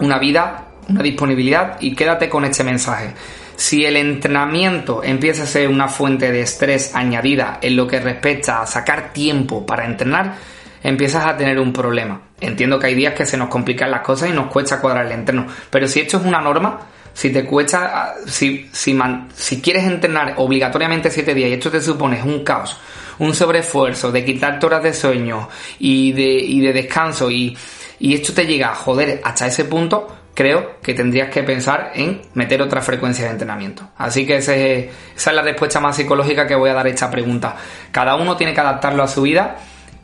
una 0.00 0.18
vida, 0.18 0.66
una 0.88 1.02
disponibilidad 1.02 1.76
y 1.80 1.94
quédate 1.94 2.28
con 2.28 2.44
este 2.44 2.64
mensaje. 2.64 3.14
Si 3.56 3.84
el 3.84 3.96
entrenamiento 3.96 5.04
empieza 5.04 5.42
a 5.42 5.46
ser 5.46 5.68
una 5.68 5.86
fuente 5.86 6.32
de 6.32 6.40
estrés 6.40 6.94
añadida 6.94 7.58
en 7.60 7.76
lo 7.76 7.86
que 7.86 8.00
respecta 8.00 8.62
a 8.62 8.66
sacar 8.66 9.12
tiempo 9.12 9.66
para 9.66 9.84
entrenar, 9.84 10.36
empiezas 10.82 11.26
a 11.26 11.36
tener 11.36 11.58
un 11.58 11.72
problema. 11.72 12.20
Entiendo 12.40 12.78
que 12.78 12.86
hay 12.88 12.94
días 12.94 13.14
que 13.14 13.26
se 13.26 13.36
nos 13.36 13.48
complican 13.48 13.90
las 13.90 14.00
cosas 14.00 14.30
y 14.30 14.32
nos 14.32 14.46
cuesta 14.46 14.80
cuadrar 14.80 15.06
el 15.06 15.12
entreno, 15.12 15.46
pero 15.70 15.86
si 15.86 16.00
esto 16.00 16.18
es 16.18 16.24
una 16.24 16.40
norma, 16.40 16.80
si 17.12 17.30
te 17.30 17.44
cuesta, 17.44 17.90
ah, 17.92 18.14
si, 18.26 18.68
si, 18.72 18.98
si 19.34 19.60
quieres 19.60 19.84
entrenar 19.84 20.34
obligatoriamente 20.36 21.10
7 21.10 21.34
días 21.34 21.50
y 21.50 21.54
esto 21.54 21.70
te 21.70 21.80
supone 21.80 22.22
un 22.22 22.44
caos, 22.44 22.76
un 23.18 23.34
sobreesfuerzo 23.34 24.10
de 24.12 24.24
quitarte 24.24 24.66
horas 24.66 24.82
de 24.82 24.94
sueño 24.94 25.48
y 25.78 26.12
de, 26.12 26.32
y 26.32 26.60
de 26.60 26.72
descanso 26.72 27.30
y, 27.30 27.56
y 27.98 28.14
esto 28.14 28.32
te 28.32 28.46
llega 28.46 28.70
a 28.70 28.74
joder 28.74 29.20
hasta 29.22 29.46
ese 29.46 29.66
punto, 29.66 30.08
creo 30.32 30.80
que 30.80 30.94
tendrías 30.94 31.28
que 31.28 31.42
pensar 31.42 31.92
en 31.94 32.22
meter 32.34 32.62
otra 32.62 32.80
frecuencia 32.80 33.26
de 33.26 33.32
entrenamiento. 33.32 33.90
Así 33.98 34.26
que 34.26 34.36
esa 34.36 34.56
es 34.56 34.88
la 35.26 35.42
respuesta 35.42 35.80
más 35.80 35.96
psicológica 35.96 36.46
que 36.46 36.54
voy 36.54 36.70
a 36.70 36.74
dar 36.74 36.86
a 36.86 36.88
esta 36.88 37.10
pregunta. 37.10 37.56
Cada 37.90 38.14
uno 38.14 38.36
tiene 38.36 38.54
que 38.54 38.60
adaptarlo 38.60 39.02
a 39.02 39.08
su 39.08 39.22
vida 39.22 39.58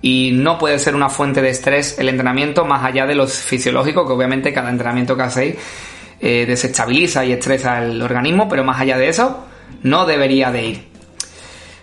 y 0.06 0.30
no 0.30 0.56
puede 0.56 0.78
ser 0.78 0.94
una 0.94 1.08
fuente 1.08 1.42
de 1.42 1.50
estrés 1.50 1.98
el 1.98 2.08
entrenamiento 2.08 2.64
más 2.64 2.84
allá 2.84 3.06
de 3.06 3.16
lo 3.16 3.26
fisiológico, 3.26 4.06
que 4.06 4.12
obviamente 4.12 4.52
cada 4.52 4.70
entrenamiento 4.70 5.16
que 5.16 5.22
hacéis 5.24 5.56
eh, 6.20 6.44
desestabiliza 6.46 7.24
y 7.24 7.32
estresa 7.32 7.82
el 7.82 8.00
organismo, 8.00 8.48
pero 8.48 8.62
más 8.62 8.80
allá 8.80 8.98
de 8.98 9.08
eso, 9.08 9.44
no 9.82 10.06
debería 10.06 10.52
de 10.52 10.64
ir. 10.64 10.88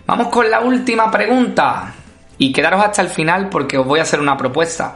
Vamos 0.07 0.30
con 0.30 0.49
la 0.49 0.61
última 0.61 1.11
pregunta 1.11 1.95
y 2.38 2.53
quedaros 2.53 2.82
hasta 2.82 3.01
el 3.01 3.09
final 3.09 3.49
porque 3.49 3.78
os 3.78 3.86
voy 3.86 3.99
a 3.99 4.03
hacer 4.03 4.21
una 4.21 4.38
propuesta. 4.38 4.95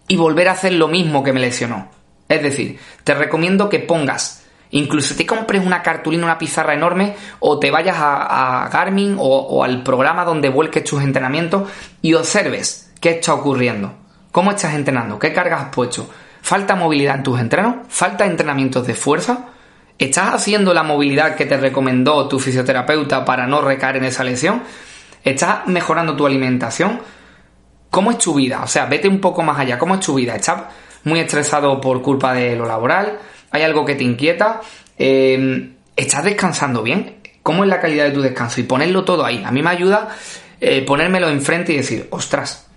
y 0.08 0.18
volver 0.18 0.50
a 0.50 0.54
hacer 0.54 0.74
lo 0.74 0.88
mismo 0.88 1.24
que 1.24 1.34
me 1.34 1.40
lesionó. 1.40 1.90
Es 2.28 2.44
decir, 2.44 2.78
te 3.04 3.16
recomiendo 3.16 3.70
que 3.70 3.80
pongas 3.80 4.39
Incluso 4.72 5.16
te 5.16 5.26
compres 5.26 5.66
una 5.66 5.82
cartulina, 5.82 6.26
una 6.26 6.38
pizarra 6.38 6.74
enorme, 6.74 7.16
o 7.40 7.60
te 7.60 7.72
vayas 7.72 7.96
a, 8.00 8.70
Garmin 8.72 9.16
o, 9.20 9.64
al 9.64 9.82
programa 9.84 10.26
donde 10.26 10.50
vuelques 10.50 10.84
tus 10.84 11.02
entrenamientos 11.02 11.70
y 12.02 12.14
observes 12.14 12.92
qué 13.02 13.12
está 13.12 13.34
ocurriendo. 13.34 13.94
¿Cómo 14.32 14.52
estás 14.52 14.76
entrenando? 14.76 15.18
¿Qué 15.18 15.34
cargas 15.34 15.62
has 15.62 15.70
puesto? 15.70 16.08
¿Falta 16.42 16.76
movilidad 16.76 17.16
en 17.16 17.24
tus 17.24 17.40
entrenos? 17.40 17.76
¿Falta 17.90 18.26
entrenamientos 18.26 18.86
de 18.86 18.94
fuerza? 18.94 19.48
¿Estás 19.98 20.34
haciendo 20.34 20.74
la 20.74 20.84
movilidad 20.84 21.36
que 21.36 21.46
te 21.46 21.58
recomendó 21.58 22.28
tu 22.28 22.40
fisioterapeuta 22.40 23.26
para 23.26 23.48
no 23.48 23.62
recaer 23.62 23.98
en 23.98 24.06
esa 24.06 24.24
lesión? 24.24 24.62
¿Estás 25.24 25.68
mejorando 25.68 26.16
tu 26.16 26.26
alimentación? 26.26 27.02
¿Cómo 27.90 28.12
es 28.12 28.20
tu 28.20 28.36
vida? 28.36 28.62
O 28.64 28.68
sea, 28.68 28.86
vete 28.86 29.08
un 29.08 29.20
poco 29.20 29.42
más 29.42 29.60
allá. 29.60 29.80
¿Cómo 29.80 29.96
es 29.96 30.00
tu 30.02 30.14
vida? 30.14 30.36
¿Estás 30.36 30.62
muy 31.04 31.20
estresado 31.20 31.82
por 31.82 32.02
culpa 32.02 32.34
de 32.34 32.56
lo 32.56 32.66
laboral? 32.66 33.20
Hay 33.52 33.64
algo 33.64 33.86
que 33.86 33.96
te 33.96 34.04
inquieta, 34.04 34.62
em, 34.98 35.76
¿estás 35.96 36.24
descansando 36.24 36.84
bien? 36.84 37.18
¿Cómo 37.44 37.64
es 37.64 37.70
la 37.70 37.80
calidad 37.80 38.06
de 38.06 38.12
tu 38.12 38.22
descanso? 38.22 38.60
Y 38.62 38.64
ponerlo 38.64 39.04
todo 39.06 39.26
ahí. 39.26 39.44
A 39.46 39.52
mí 39.52 39.62
me 39.62 39.70
ayuda 39.70 40.10
eh, 40.62 40.84
ponérmelo 40.86 41.30
enfrente 41.30 41.72
y 41.74 41.78
decir, 41.78 42.08
ostras, 42.12 42.68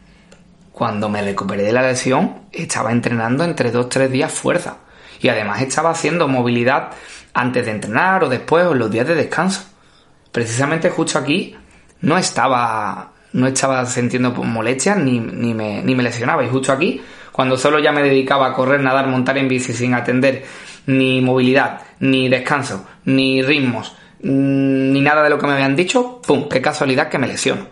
cuando 0.73 1.09
me 1.09 1.21
recuperé 1.23 1.65
de 1.65 1.73
la 1.73 1.83
lesión, 1.83 2.43
estaba 2.53 2.93
entrenando 2.93 3.45
entre 3.45 3.73
2-3 3.73 4.09
días 4.09 4.33
fuerza. 4.33 4.79
Y 5.21 5.29
además 5.29 5.63
estaba 5.63 5.91
haciendo 5.91 6.29
movilidad 6.29 6.91
antes 7.35 7.67
de 7.67 7.73
entrenar 7.73 8.25
o 8.25 8.29
después 8.29 8.67
o 8.67 8.75
los 8.75 8.91
días 8.91 9.07
de 9.07 9.15
descanso. 9.15 9.65
Precisamente 10.31 10.91
justo 10.91 11.19
aquí 11.19 11.57
no 12.01 12.17
estaba, 12.17 13.13
no 13.33 13.47
estaba 13.47 13.85
sintiendo 13.87 14.31
molestias 14.33 14.97
ni, 14.99 15.19
ni, 15.19 15.53
me, 15.55 15.83
ni 15.83 15.95
me 15.95 16.03
lesionaba. 16.03 16.45
Y 16.45 16.49
justo 16.49 16.73
aquí 16.73 17.01
cuando 17.33 17.57
solo 17.57 17.79
ya 17.79 17.93
me 17.93 18.03
dedicaba 18.03 18.49
a 18.49 18.53
correr, 18.53 18.81
nadar, 18.81 19.07
montar 19.09 19.39
en 19.39 19.49
bici 19.49 19.73
sin 19.73 19.95
atender 19.95 20.45
ni 20.87 21.21
movilidad, 21.21 21.81
ni 22.01 22.29
descanso, 22.29 22.87
ni 23.05 23.43
ritmos, 23.43 23.97
mm, 24.23 24.93
ni 24.93 25.01
nada 25.01 25.23
de 25.23 25.31
lo 25.31 25.39
que 25.39 25.47
me 25.47 25.55
habían 25.55 25.75
dicho, 25.75 26.21
¡pum! 26.27 26.49
¡Qué 26.49 26.61
casualidad 26.61 27.09
que 27.09 27.19
me 27.19 27.27
lesiono! 27.27 27.67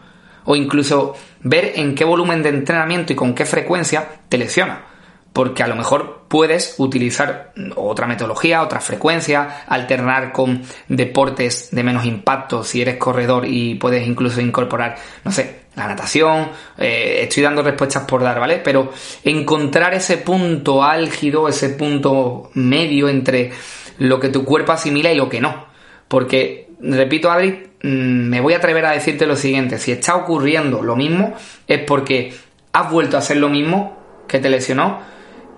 O 0.44 0.56
incluso 0.56 1.14
ver 1.42 1.72
en 1.76 1.94
qué 1.94 2.04
volumen 2.04 2.42
de 2.42 2.48
entrenamiento 2.48 3.12
y 3.12 3.16
con 3.16 3.34
qué 3.34 3.44
frecuencia 3.44 4.08
te 4.28 4.38
lesiona 4.38 4.90
porque 5.32 5.62
a 5.62 5.68
lo 5.68 5.76
mejor 5.76 6.24
puedes 6.28 6.74
utilizar 6.78 7.52
otra 7.76 8.06
metodología, 8.06 8.62
otra 8.62 8.80
frecuencia, 8.80 9.64
alternar 9.66 10.32
con 10.32 10.62
deportes 10.88 11.70
de 11.70 11.84
menos 11.84 12.04
impacto 12.04 12.64
si 12.64 12.82
eres 12.82 12.96
corredor 12.96 13.46
y 13.46 13.76
puedes 13.76 14.06
incluso 14.06 14.40
incorporar, 14.40 14.96
no 15.24 15.30
sé, 15.30 15.59
la 15.76 15.86
natación, 15.86 16.48
eh, 16.78 17.20
estoy 17.22 17.42
dando 17.42 17.62
respuestas 17.62 18.04
por 18.04 18.22
dar, 18.22 18.40
¿vale? 18.40 18.60
Pero 18.62 18.92
encontrar 19.24 19.94
ese 19.94 20.18
punto 20.18 20.82
álgido, 20.82 21.48
ese 21.48 21.70
punto 21.70 22.50
medio 22.54 23.08
entre 23.08 23.52
lo 23.98 24.18
que 24.18 24.28
tu 24.28 24.44
cuerpo 24.44 24.72
asimila 24.72 25.12
y 25.12 25.16
lo 25.16 25.28
que 25.28 25.40
no. 25.40 25.66
Porque, 26.08 26.70
repito, 26.80 27.30
Adri, 27.30 27.70
mm, 27.82 27.88
me 28.28 28.40
voy 28.40 28.54
a 28.54 28.56
atrever 28.56 28.84
a 28.86 28.92
decirte 28.92 29.26
lo 29.26 29.36
siguiente, 29.36 29.78
si 29.78 29.92
está 29.92 30.16
ocurriendo 30.16 30.82
lo 30.82 30.96
mismo 30.96 31.34
es 31.68 31.80
porque 31.80 32.34
has 32.72 32.90
vuelto 32.90 33.16
a 33.16 33.20
hacer 33.20 33.36
lo 33.36 33.48
mismo 33.48 33.96
que 34.26 34.38
te 34.38 34.50
lesionó 34.50 35.00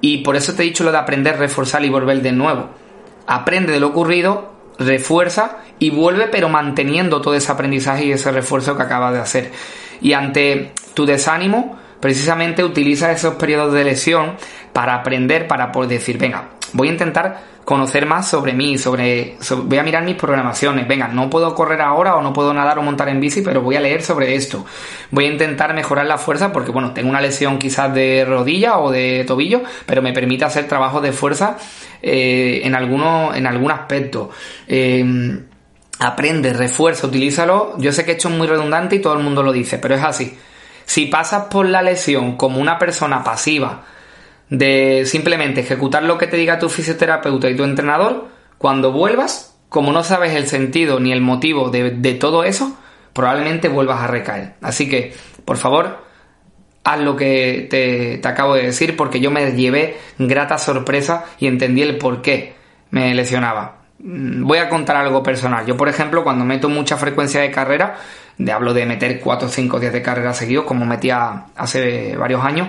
y 0.01 0.19
por 0.19 0.37
eso 0.37 0.55
te 0.55 0.63
he 0.63 0.67
dicho 0.67 0.85
lo 0.85 0.93
de 0.93 0.99
aprender, 0.99 1.39
reforzar 1.39 1.85
y 1.85 1.89
volver 1.89 2.21
de 2.23 2.33
nuevo. 2.33 2.71
Aprende 3.27 3.73
de 3.73 3.81
lo 3.81 3.89
ocurrido, 3.89 4.53
refuerza 4.79 5.59
y 5.79 5.91
vuelve 5.91 6.27
pero 6.27 6.49
manteniendo 6.49 7.21
todo 7.21 7.35
ese 7.35 7.53
aprendizaje 7.53 8.07
y 8.07 8.13
ese 8.13 8.33
refuerzo 8.33 8.77
que 8.77 8.83
acabas 8.83 9.15
de 9.15 9.21
hacer. 9.21 9.53
Y 10.03 10.13
ante 10.13 10.73
tu 10.95 11.07
desánimo, 11.07 11.79
precisamente 12.01 12.65
utiliza 12.65 13.13
esos 13.13 13.35
periodos 13.35 13.73
de 13.73 13.85
lesión 13.85 14.33
para 14.73 14.95
aprender, 14.95 15.47
para 15.47 15.71
poder 15.73 15.91
decir, 15.91 16.19
venga, 16.19 16.49
voy 16.73 16.89
a 16.89 16.93
intentar 16.93 17.53
conocer 17.65 18.07
más 18.07 18.29
sobre 18.29 18.53
mí, 18.55 18.77
sobre, 18.77 19.37
voy 19.65 19.79
a 19.79 19.83
mirar 19.83 20.05
mis 20.05 20.17
programaciones, 20.17 20.89
venga, 20.89 21.09
no 21.09 21.31
puedo 21.31 21.55
correr 21.55 21.81
ahora 21.81 22.17
o 22.17 22.23
no 22.23 22.33
puedo 22.33 22.53
nadar 22.53 22.79
o 22.79 22.83
montar 22.83 23.09
en 23.09 23.21
bici, 23.21 23.41
pero 23.43 23.63
voy 23.63 23.77
a 23.77 23.81
leer 23.81 24.03
sobre 24.03 24.35
esto. 24.35 24.65
Voy 25.11 25.27
a 25.27 25.29
intentar 25.31 25.73
mejorar 25.75 26.07
la 26.07 26.19
fuerza 26.19 26.53
porque, 26.53 26.73
bueno, 26.73 26.93
tengo 26.93 27.09
una 27.09 27.21
lesión 27.21 27.59
quizás 27.59 27.95
de 27.95 28.25
rodilla 28.25 28.79
o 28.79 28.91
de 28.91 29.25
tobillo, 29.27 29.63
pero 29.87 30.03
me 30.03 30.13
permite 30.13 30.45
hacer 30.45 30.67
trabajo 30.67 31.01
de 31.01 31.13
fuerza 31.13 31.57
eh, 32.03 32.63
en, 32.65 32.75
alguno, 32.75 33.33
en 33.35 33.47
algún 33.47 33.71
aspecto. 33.71 34.31
Em, 34.67 35.45
aprende, 36.03 36.53
refuerza, 36.53 37.07
utilízalo. 37.07 37.75
Yo 37.79 37.93
sé 37.93 38.05
que 38.05 38.13
esto 38.13 38.29
es 38.29 38.35
muy 38.35 38.47
redundante 38.47 38.97
y 38.97 39.01
todo 39.01 39.15
el 39.15 39.23
mundo 39.23 39.43
lo 39.43 39.53
dice, 39.53 39.79
pero 39.79 39.95
es 39.95 40.03
así. 40.03 40.37
Si 40.85 41.07
pasas 41.07 41.45
por 41.45 41.67
la 41.67 41.83
lesión 41.83 42.37
como 42.37 42.61
una 42.61 42.79
persona 42.79 43.23
pasiva, 43.23 43.85
de 44.51 45.05
simplemente 45.07 45.61
ejecutar 45.61 46.03
lo 46.03 46.19
que 46.19 46.27
te 46.27 46.37
diga 46.37 46.59
tu 46.59 46.69
fisioterapeuta 46.69 47.49
y 47.49 47.57
tu 47.57 47.65
entrenador, 47.65 48.29
cuando 48.59 48.93
vuelvas, 48.93 49.57
como 49.69 49.93
no 49.93 50.05
sabes 50.05 50.35
el 50.35 50.47
sentido 50.47 51.01
ni 51.01 51.13
el 51.13 51.23
motivo 51.23 51.71
de, 51.71 52.15
todo 52.15 52.45
eso, 52.45 52.77
probablemente 53.13 53.69
vuelvas 53.69 54.01
a 54.01 54.09
recaer. 54.09 54.55
Así 54.61 54.89
que, 54.89 55.15
por 55.45 55.57
favor, 55.57 56.05
haz 56.85 57.01
lo 57.01 57.17
que 57.17 57.67
te, 57.71 58.19
te 58.19 58.29
acabo 58.29 58.55
de 58.55 58.65
decir 58.65 58.97
porque 58.97 59.21
yo 59.21 59.31
me 59.31 59.53
llevé 59.53 59.97
grata 60.19 60.59
sorpresa 60.59 61.25
y 61.39 61.47
entendí 61.47 61.83
el 61.83 61.97
por 61.97 62.21
qué 62.23 62.55
me 62.91 63.15
lesionaba. 63.15 63.82
Mm, 64.03 64.45
voy 64.45 64.59
a 64.59 64.69
contar 64.69 64.97
algo 64.97 65.23
personal. 65.23 65.65
Yo, 65.65 65.77
por 65.77 65.89
ejemplo, 65.89 66.25
cuando 66.25 66.45
meto 66.45 66.69
mucha 66.69 66.97
frecuencia 66.97 67.41
de 67.41 67.51
carrera, 67.51 67.97
de 68.37 68.53
hablo 68.53 68.75
de 68.75 68.85
meter 68.85 69.21
4 69.21 69.47
o 69.49 69.51
5 69.51 69.79
días 69.79 69.93
de 69.93 70.03
carrera 70.03 70.35
seguidos, 70.35 70.65
como 70.65 70.85
metía 70.85 71.47
hace 71.57 72.17
varios 72.17 72.45
años, 72.45 72.69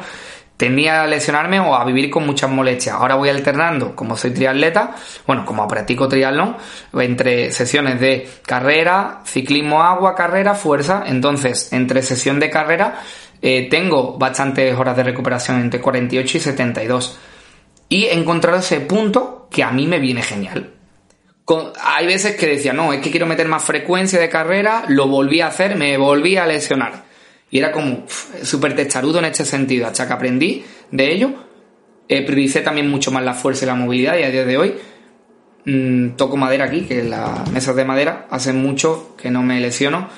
tendía 0.57 1.01
a 1.01 1.07
lesionarme 1.07 1.59
o 1.59 1.75
a 1.75 1.84
vivir 1.86 2.11
con 2.11 2.25
muchas 2.25 2.51
molestias. 2.51 2.95
Ahora 2.95 3.15
voy 3.15 3.29
alternando, 3.29 3.95
como 3.95 4.15
soy 4.15 4.31
triatleta, 4.31 4.95
bueno, 5.25 5.43
como 5.45 5.67
practico 5.67 6.07
triatlón, 6.07 6.55
entre 6.93 7.51
sesiones 7.51 7.99
de 7.99 8.29
carrera, 8.45 9.21
ciclismo 9.25 9.81
agua, 9.81 10.13
carrera, 10.15 10.53
fuerza. 10.53 11.03
Entonces, 11.07 11.73
entre 11.73 12.03
sesión 12.03 12.39
de 12.39 12.51
carrera, 12.51 13.01
eh, 13.41 13.67
tengo 13.69 14.17
bastantes 14.19 14.77
horas 14.77 14.95
de 14.97 15.03
recuperación, 15.03 15.59
entre 15.61 15.81
48 15.81 16.38
y 16.38 16.41
72. 16.41 17.19
Y 17.89 18.05
he 18.05 18.13
encontrado 18.13 18.59
ese 18.59 18.81
punto 18.81 19.47
que 19.51 19.63
a 19.63 19.71
mí 19.71 19.88
me 19.88 19.99
viene 19.99 20.21
genial 20.21 20.72
hay 21.81 22.07
veces 22.07 22.35
que 22.35 22.47
decía, 22.47 22.73
no, 22.73 22.93
es 22.93 23.01
que 23.01 23.11
quiero 23.11 23.25
meter 23.25 23.47
más 23.47 23.63
frecuencia 23.63 24.19
de 24.19 24.29
carrera, 24.29 24.85
lo 24.87 25.07
volví 25.07 25.41
a 25.41 25.47
hacer, 25.47 25.75
me 25.75 25.97
volví 25.97 26.37
a 26.37 26.45
lesionar. 26.45 27.03
Y 27.51 27.59
era 27.59 27.71
como 27.71 28.05
súper 28.41 28.75
testarudo 28.75 29.19
en 29.19 29.25
este 29.25 29.45
sentido, 29.45 29.87
hasta 29.87 30.07
que 30.07 30.13
aprendí 30.13 30.63
de 30.91 31.11
ello. 31.11 31.33
Eh, 32.07 32.25
prioricé 32.25 32.61
también 32.61 32.89
mucho 32.89 33.11
más 33.11 33.23
la 33.23 33.33
fuerza 33.33 33.65
y 33.65 33.67
la 33.67 33.75
movilidad 33.75 34.17
y 34.17 34.23
a 34.23 34.29
día 34.29 34.45
de 34.45 34.57
hoy 34.57 34.75
mmm, 35.65 36.09
toco 36.11 36.37
madera 36.37 36.65
aquí, 36.65 36.81
que 36.81 37.03
las 37.03 37.49
mesas 37.51 37.75
de 37.75 37.85
madera 37.85 38.27
hace 38.29 38.53
mucho 38.53 39.15
que 39.17 39.29
no 39.29 39.43
me 39.43 39.59
lesiono. 39.59 40.09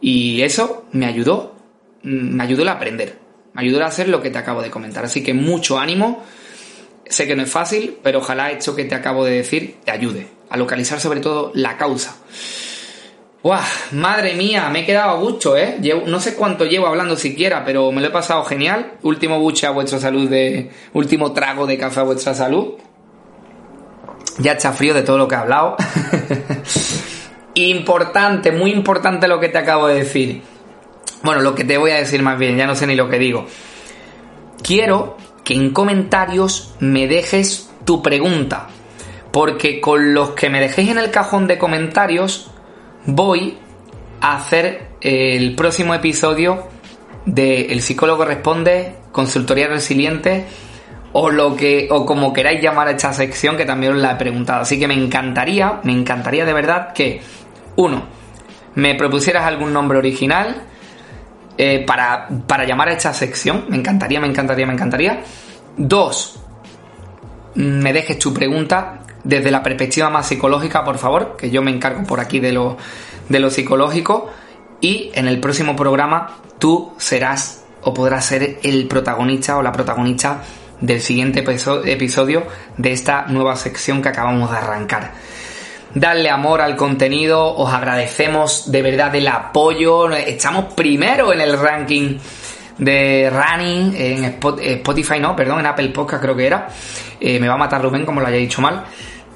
Y 0.00 0.42
eso 0.42 0.86
me 0.92 1.06
ayudó, 1.06 1.56
mm, 2.02 2.36
me 2.36 2.42
ayudó 2.42 2.68
a 2.68 2.72
aprender, 2.72 3.18
me 3.54 3.62
ayudó 3.62 3.82
a 3.82 3.86
hacer 3.86 4.08
lo 4.08 4.22
que 4.22 4.30
te 4.30 4.38
acabo 4.38 4.62
de 4.62 4.70
comentar. 4.70 5.04
Así 5.04 5.22
que 5.22 5.34
mucho 5.34 5.78
ánimo. 5.78 6.22
Sé 7.06 7.26
que 7.26 7.34
no 7.34 7.42
es 7.42 7.50
fácil, 7.50 7.96
pero 8.04 8.20
ojalá 8.20 8.52
esto 8.52 8.76
que 8.76 8.84
te 8.84 8.94
acabo 8.94 9.24
de 9.24 9.32
decir 9.32 9.78
te 9.84 9.90
ayude 9.90 10.39
a 10.50 10.56
localizar 10.56 11.00
sobre 11.00 11.20
todo 11.20 11.52
la 11.54 11.76
causa. 11.76 12.16
¡Buah! 13.42 13.64
Madre 13.92 14.34
mía, 14.34 14.68
me 14.68 14.80
he 14.80 14.84
quedado 14.84 15.12
a 15.12 15.14
gusto, 15.14 15.56
¿eh? 15.56 15.78
no 16.06 16.20
sé 16.20 16.34
cuánto 16.34 16.66
llevo 16.66 16.88
hablando 16.88 17.16
siquiera, 17.16 17.64
pero 17.64 17.90
me 17.90 18.02
lo 18.02 18.08
he 18.08 18.10
pasado 18.10 18.44
genial. 18.44 18.98
Último 19.02 19.38
buche 19.38 19.66
a 19.66 19.70
vuestra 19.70 19.98
salud 19.98 20.28
de. 20.28 20.70
Último 20.92 21.32
trago 21.32 21.66
de 21.66 21.78
café 21.78 22.00
a 22.00 22.02
vuestra 22.02 22.34
salud. 22.34 22.74
Ya 24.38 24.52
está 24.52 24.72
frío 24.72 24.92
de 24.92 25.02
todo 25.02 25.16
lo 25.16 25.26
que 25.26 25.36
he 25.36 25.38
hablado. 25.38 25.76
importante, 27.54 28.52
muy 28.52 28.72
importante 28.72 29.26
lo 29.26 29.40
que 29.40 29.48
te 29.48 29.58
acabo 29.58 29.86
de 29.86 29.94
decir. 29.94 30.42
Bueno, 31.22 31.40
lo 31.40 31.54
que 31.54 31.64
te 31.64 31.78
voy 31.78 31.92
a 31.92 31.96
decir 31.96 32.22
más 32.22 32.38
bien, 32.38 32.56
ya 32.56 32.66
no 32.66 32.74
sé 32.74 32.86
ni 32.86 32.94
lo 32.94 33.08
que 33.08 33.18
digo. 33.18 33.46
Quiero 34.62 35.16
que 35.44 35.54
en 35.54 35.70
comentarios 35.70 36.74
me 36.80 37.06
dejes 37.06 37.70
tu 37.84 38.02
pregunta 38.02 38.68
porque 39.32 39.80
con 39.80 40.14
los 40.14 40.30
que 40.30 40.50
me 40.50 40.60
dejéis 40.60 40.90
en 40.90 40.98
el 40.98 41.10
cajón 41.10 41.46
de 41.46 41.58
comentarios 41.58 42.50
voy 43.06 43.58
a 44.20 44.36
hacer 44.36 44.88
el 45.00 45.54
próximo 45.54 45.94
episodio 45.94 46.68
de 47.24 47.66
El 47.66 47.82
psicólogo 47.82 48.24
responde, 48.24 48.96
consultoría 49.12 49.68
resiliente 49.68 50.46
o 51.12 51.30
lo 51.30 51.56
que 51.56 51.88
o 51.90 52.06
como 52.06 52.32
queráis 52.32 52.62
llamar 52.62 52.88
a 52.88 52.92
esta 52.92 53.12
sección 53.12 53.56
que 53.56 53.64
también 53.64 53.92
os 53.92 53.98
la 53.98 54.12
he 54.12 54.16
preguntado. 54.16 54.62
Así 54.62 54.78
que 54.78 54.88
me 54.88 54.94
encantaría, 54.94 55.80
me 55.84 55.92
encantaría 55.92 56.44
de 56.44 56.52
verdad 56.52 56.92
que 56.92 57.20
uno 57.76 58.04
me 58.74 58.94
propusieras 58.94 59.44
algún 59.44 59.72
nombre 59.72 59.98
original 59.98 60.62
eh, 61.58 61.84
para, 61.86 62.28
para 62.46 62.64
llamar 62.64 62.88
a 62.88 62.92
esta 62.92 63.12
sección. 63.12 63.66
Me 63.68 63.76
encantaría, 63.76 64.20
me 64.20 64.28
encantaría, 64.28 64.66
me 64.66 64.72
encantaría. 64.72 65.22
Dos, 65.76 66.40
me 67.54 67.92
dejes 67.92 68.18
tu 68.18 68.32
pregunta 68.32 69.00
desde 69.24 69.50
la 69.50 69.62
perspectiva 69.62 70.10
más 70.10 70.26
psicológica, 70.26 70.84
por 70.84 70.98
favor, 70.98 71.36
que 71.36 71.50
yo 71.50 71.62
me 71.62 71.70
encargo 71.70 72.04
por 72.04 72.20
aquí 72.20 72.40
de 72.40 72.52
lo, 72.52 72.76
de 73.28 73.40
lo 73.40 73.50
psicológico. 73.50 74.30
Y 74.80 75.10
en 75.14 75.28
el 75.28 75.40
próximo 75.40 75.76
programa 75.76 76.36
tú 76.58 76.92
serás 76.98 77.64
o 77.82 77.92
podrás 77.92 78.24
ser 78.26 78.58
el 78.62 78.86
protagonista 78.88 79.56
o 79.56 79.62
la 79.62 79.72
protagonista 79.72 80.42
del 80.80 81.00
siguiente 81.00 81.44
episodio 81.84 82.46
de 82.76 82.92
esta 82.92 83.26
nueva 83.26 83.56
sección 83.56 84.00
que 84.00 84.08
acabamos 84.08 84.50
de 84.50 84.56
arrancar. 84.56 85.12
Darle 85.94 86.30
amor 86.30 86.60
al 86.60 86.76
contenido, 86.76 87.54
os 87.56 87.72
agradecemos 87.72 88.70
de 88.70 88.80
verdad 88.80 89.14
el 89.14 89.26
apoyo, 89.26 90.10
estamos 90.12 90.72
primero 90.74 91.32
en 91.32 91.40
el 91.40 91.58
ranking 91.58 92.16
de 92.78 93.30
running 93.30 93.94
en 93.94 94.24
Spotify, 94.24 95.20
no, 95.20 95.36
perdón, 95.36 95.60
en 95.60 95.66
Apple 95.66 95.88
Podcast 95.90 96.22
creo 96.22 96.36
que 96.36 96.46
era. 96.46 96.68
Eh, 97.20 97.38
me 97.38 97.48
va 97.48 97.54
a 97.54 97.58
matar 97.58 97.82
Rubén 97.82 98.06
como 98.06 98.20
lo 98.20 98.26
haya 98.26 98.38
dicho 98.38 98.62
mal. 98.62 98.84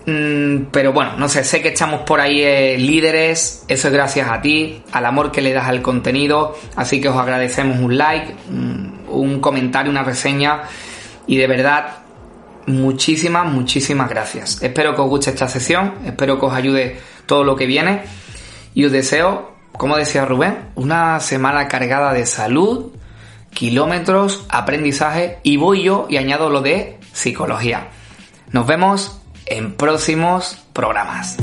Mm, 0.07 0.66
pero 0.70 0.92
bueno, 0.92 1.16
no 1.16 1.28
sé, 1.28 1.44
sé 1.44 1.62
que 1.62 1.68
estamos 1.68 2.02
por 2.02 2.20
ahí 2.20 2.42
eh, 2.42 2.76
líderes, 2.78 3.64
eso 3.68 3.88
es 3.88 3.94
gracias 3.94 4.28
a 4.28 4.42
ti, 4.42 4.82
al 4.92 5.07
amor 5.07 5.32
que 5.32 5.40
le 5.40 5.52
das 5.52 5.66
al 5.66 5.80
contenido, 5.80 6.57
así 6.76 7.00
que 7.00 7.09
os 7.09 7.16
agradecemos 7.16 7.78
un 7.78 7.96
like, 7.96 8.34
un 9.09 9.40
comentario, 9.40 9.90
una 9.90 10.02
reseña 10.02 10.62
y 11.26 11.38
de 11.38 11.46
verdad 11.46 12.05
muchísimas, 12.66 13.50
muchísimas 13.50 14.09
gracias. 14.09 14.62
Espero 14.62 14.94
que 14.94 15.00
os 15.00 15.09
guste 15.09 15.30
esta 15.30 15.48
sesión, 15.48 15.94
espero 16.05 16.38
que 16.38 16.46
os 16.46 16.55
ayude 16.55 17.00
todo 17.26 17.44
lo 17.44 17.57
que 17.57 17.66
viene 17.66 18.02
y 18.74 18.84
os 18.84 18.92
deseo, 18.92 19.55
como 19.72 19.96
decía 19.96 20.24
Rubén, 20.24 20.70
una 20.74 21.20
semana 21.20 21.68
cargada 21.68 22.12
de 22.12 22.26
salud, 22.26 22.92
kilómetros, 23.52 24.44
aprendizaje 24.48 25.38
y 25.42 25.57
voy 25.57 25.84
yo 25.84 26.07
y 26.11 26.16
añado 26.16 26.50
lo 26.50 26.61
de 26.61 26.98
psicología. 27.12 27.88
Nos 28.50 28.66
vemos 28.66 29.20
en 29.47 29.72
próximos 29.74 30.59
programas. 30.72 31.36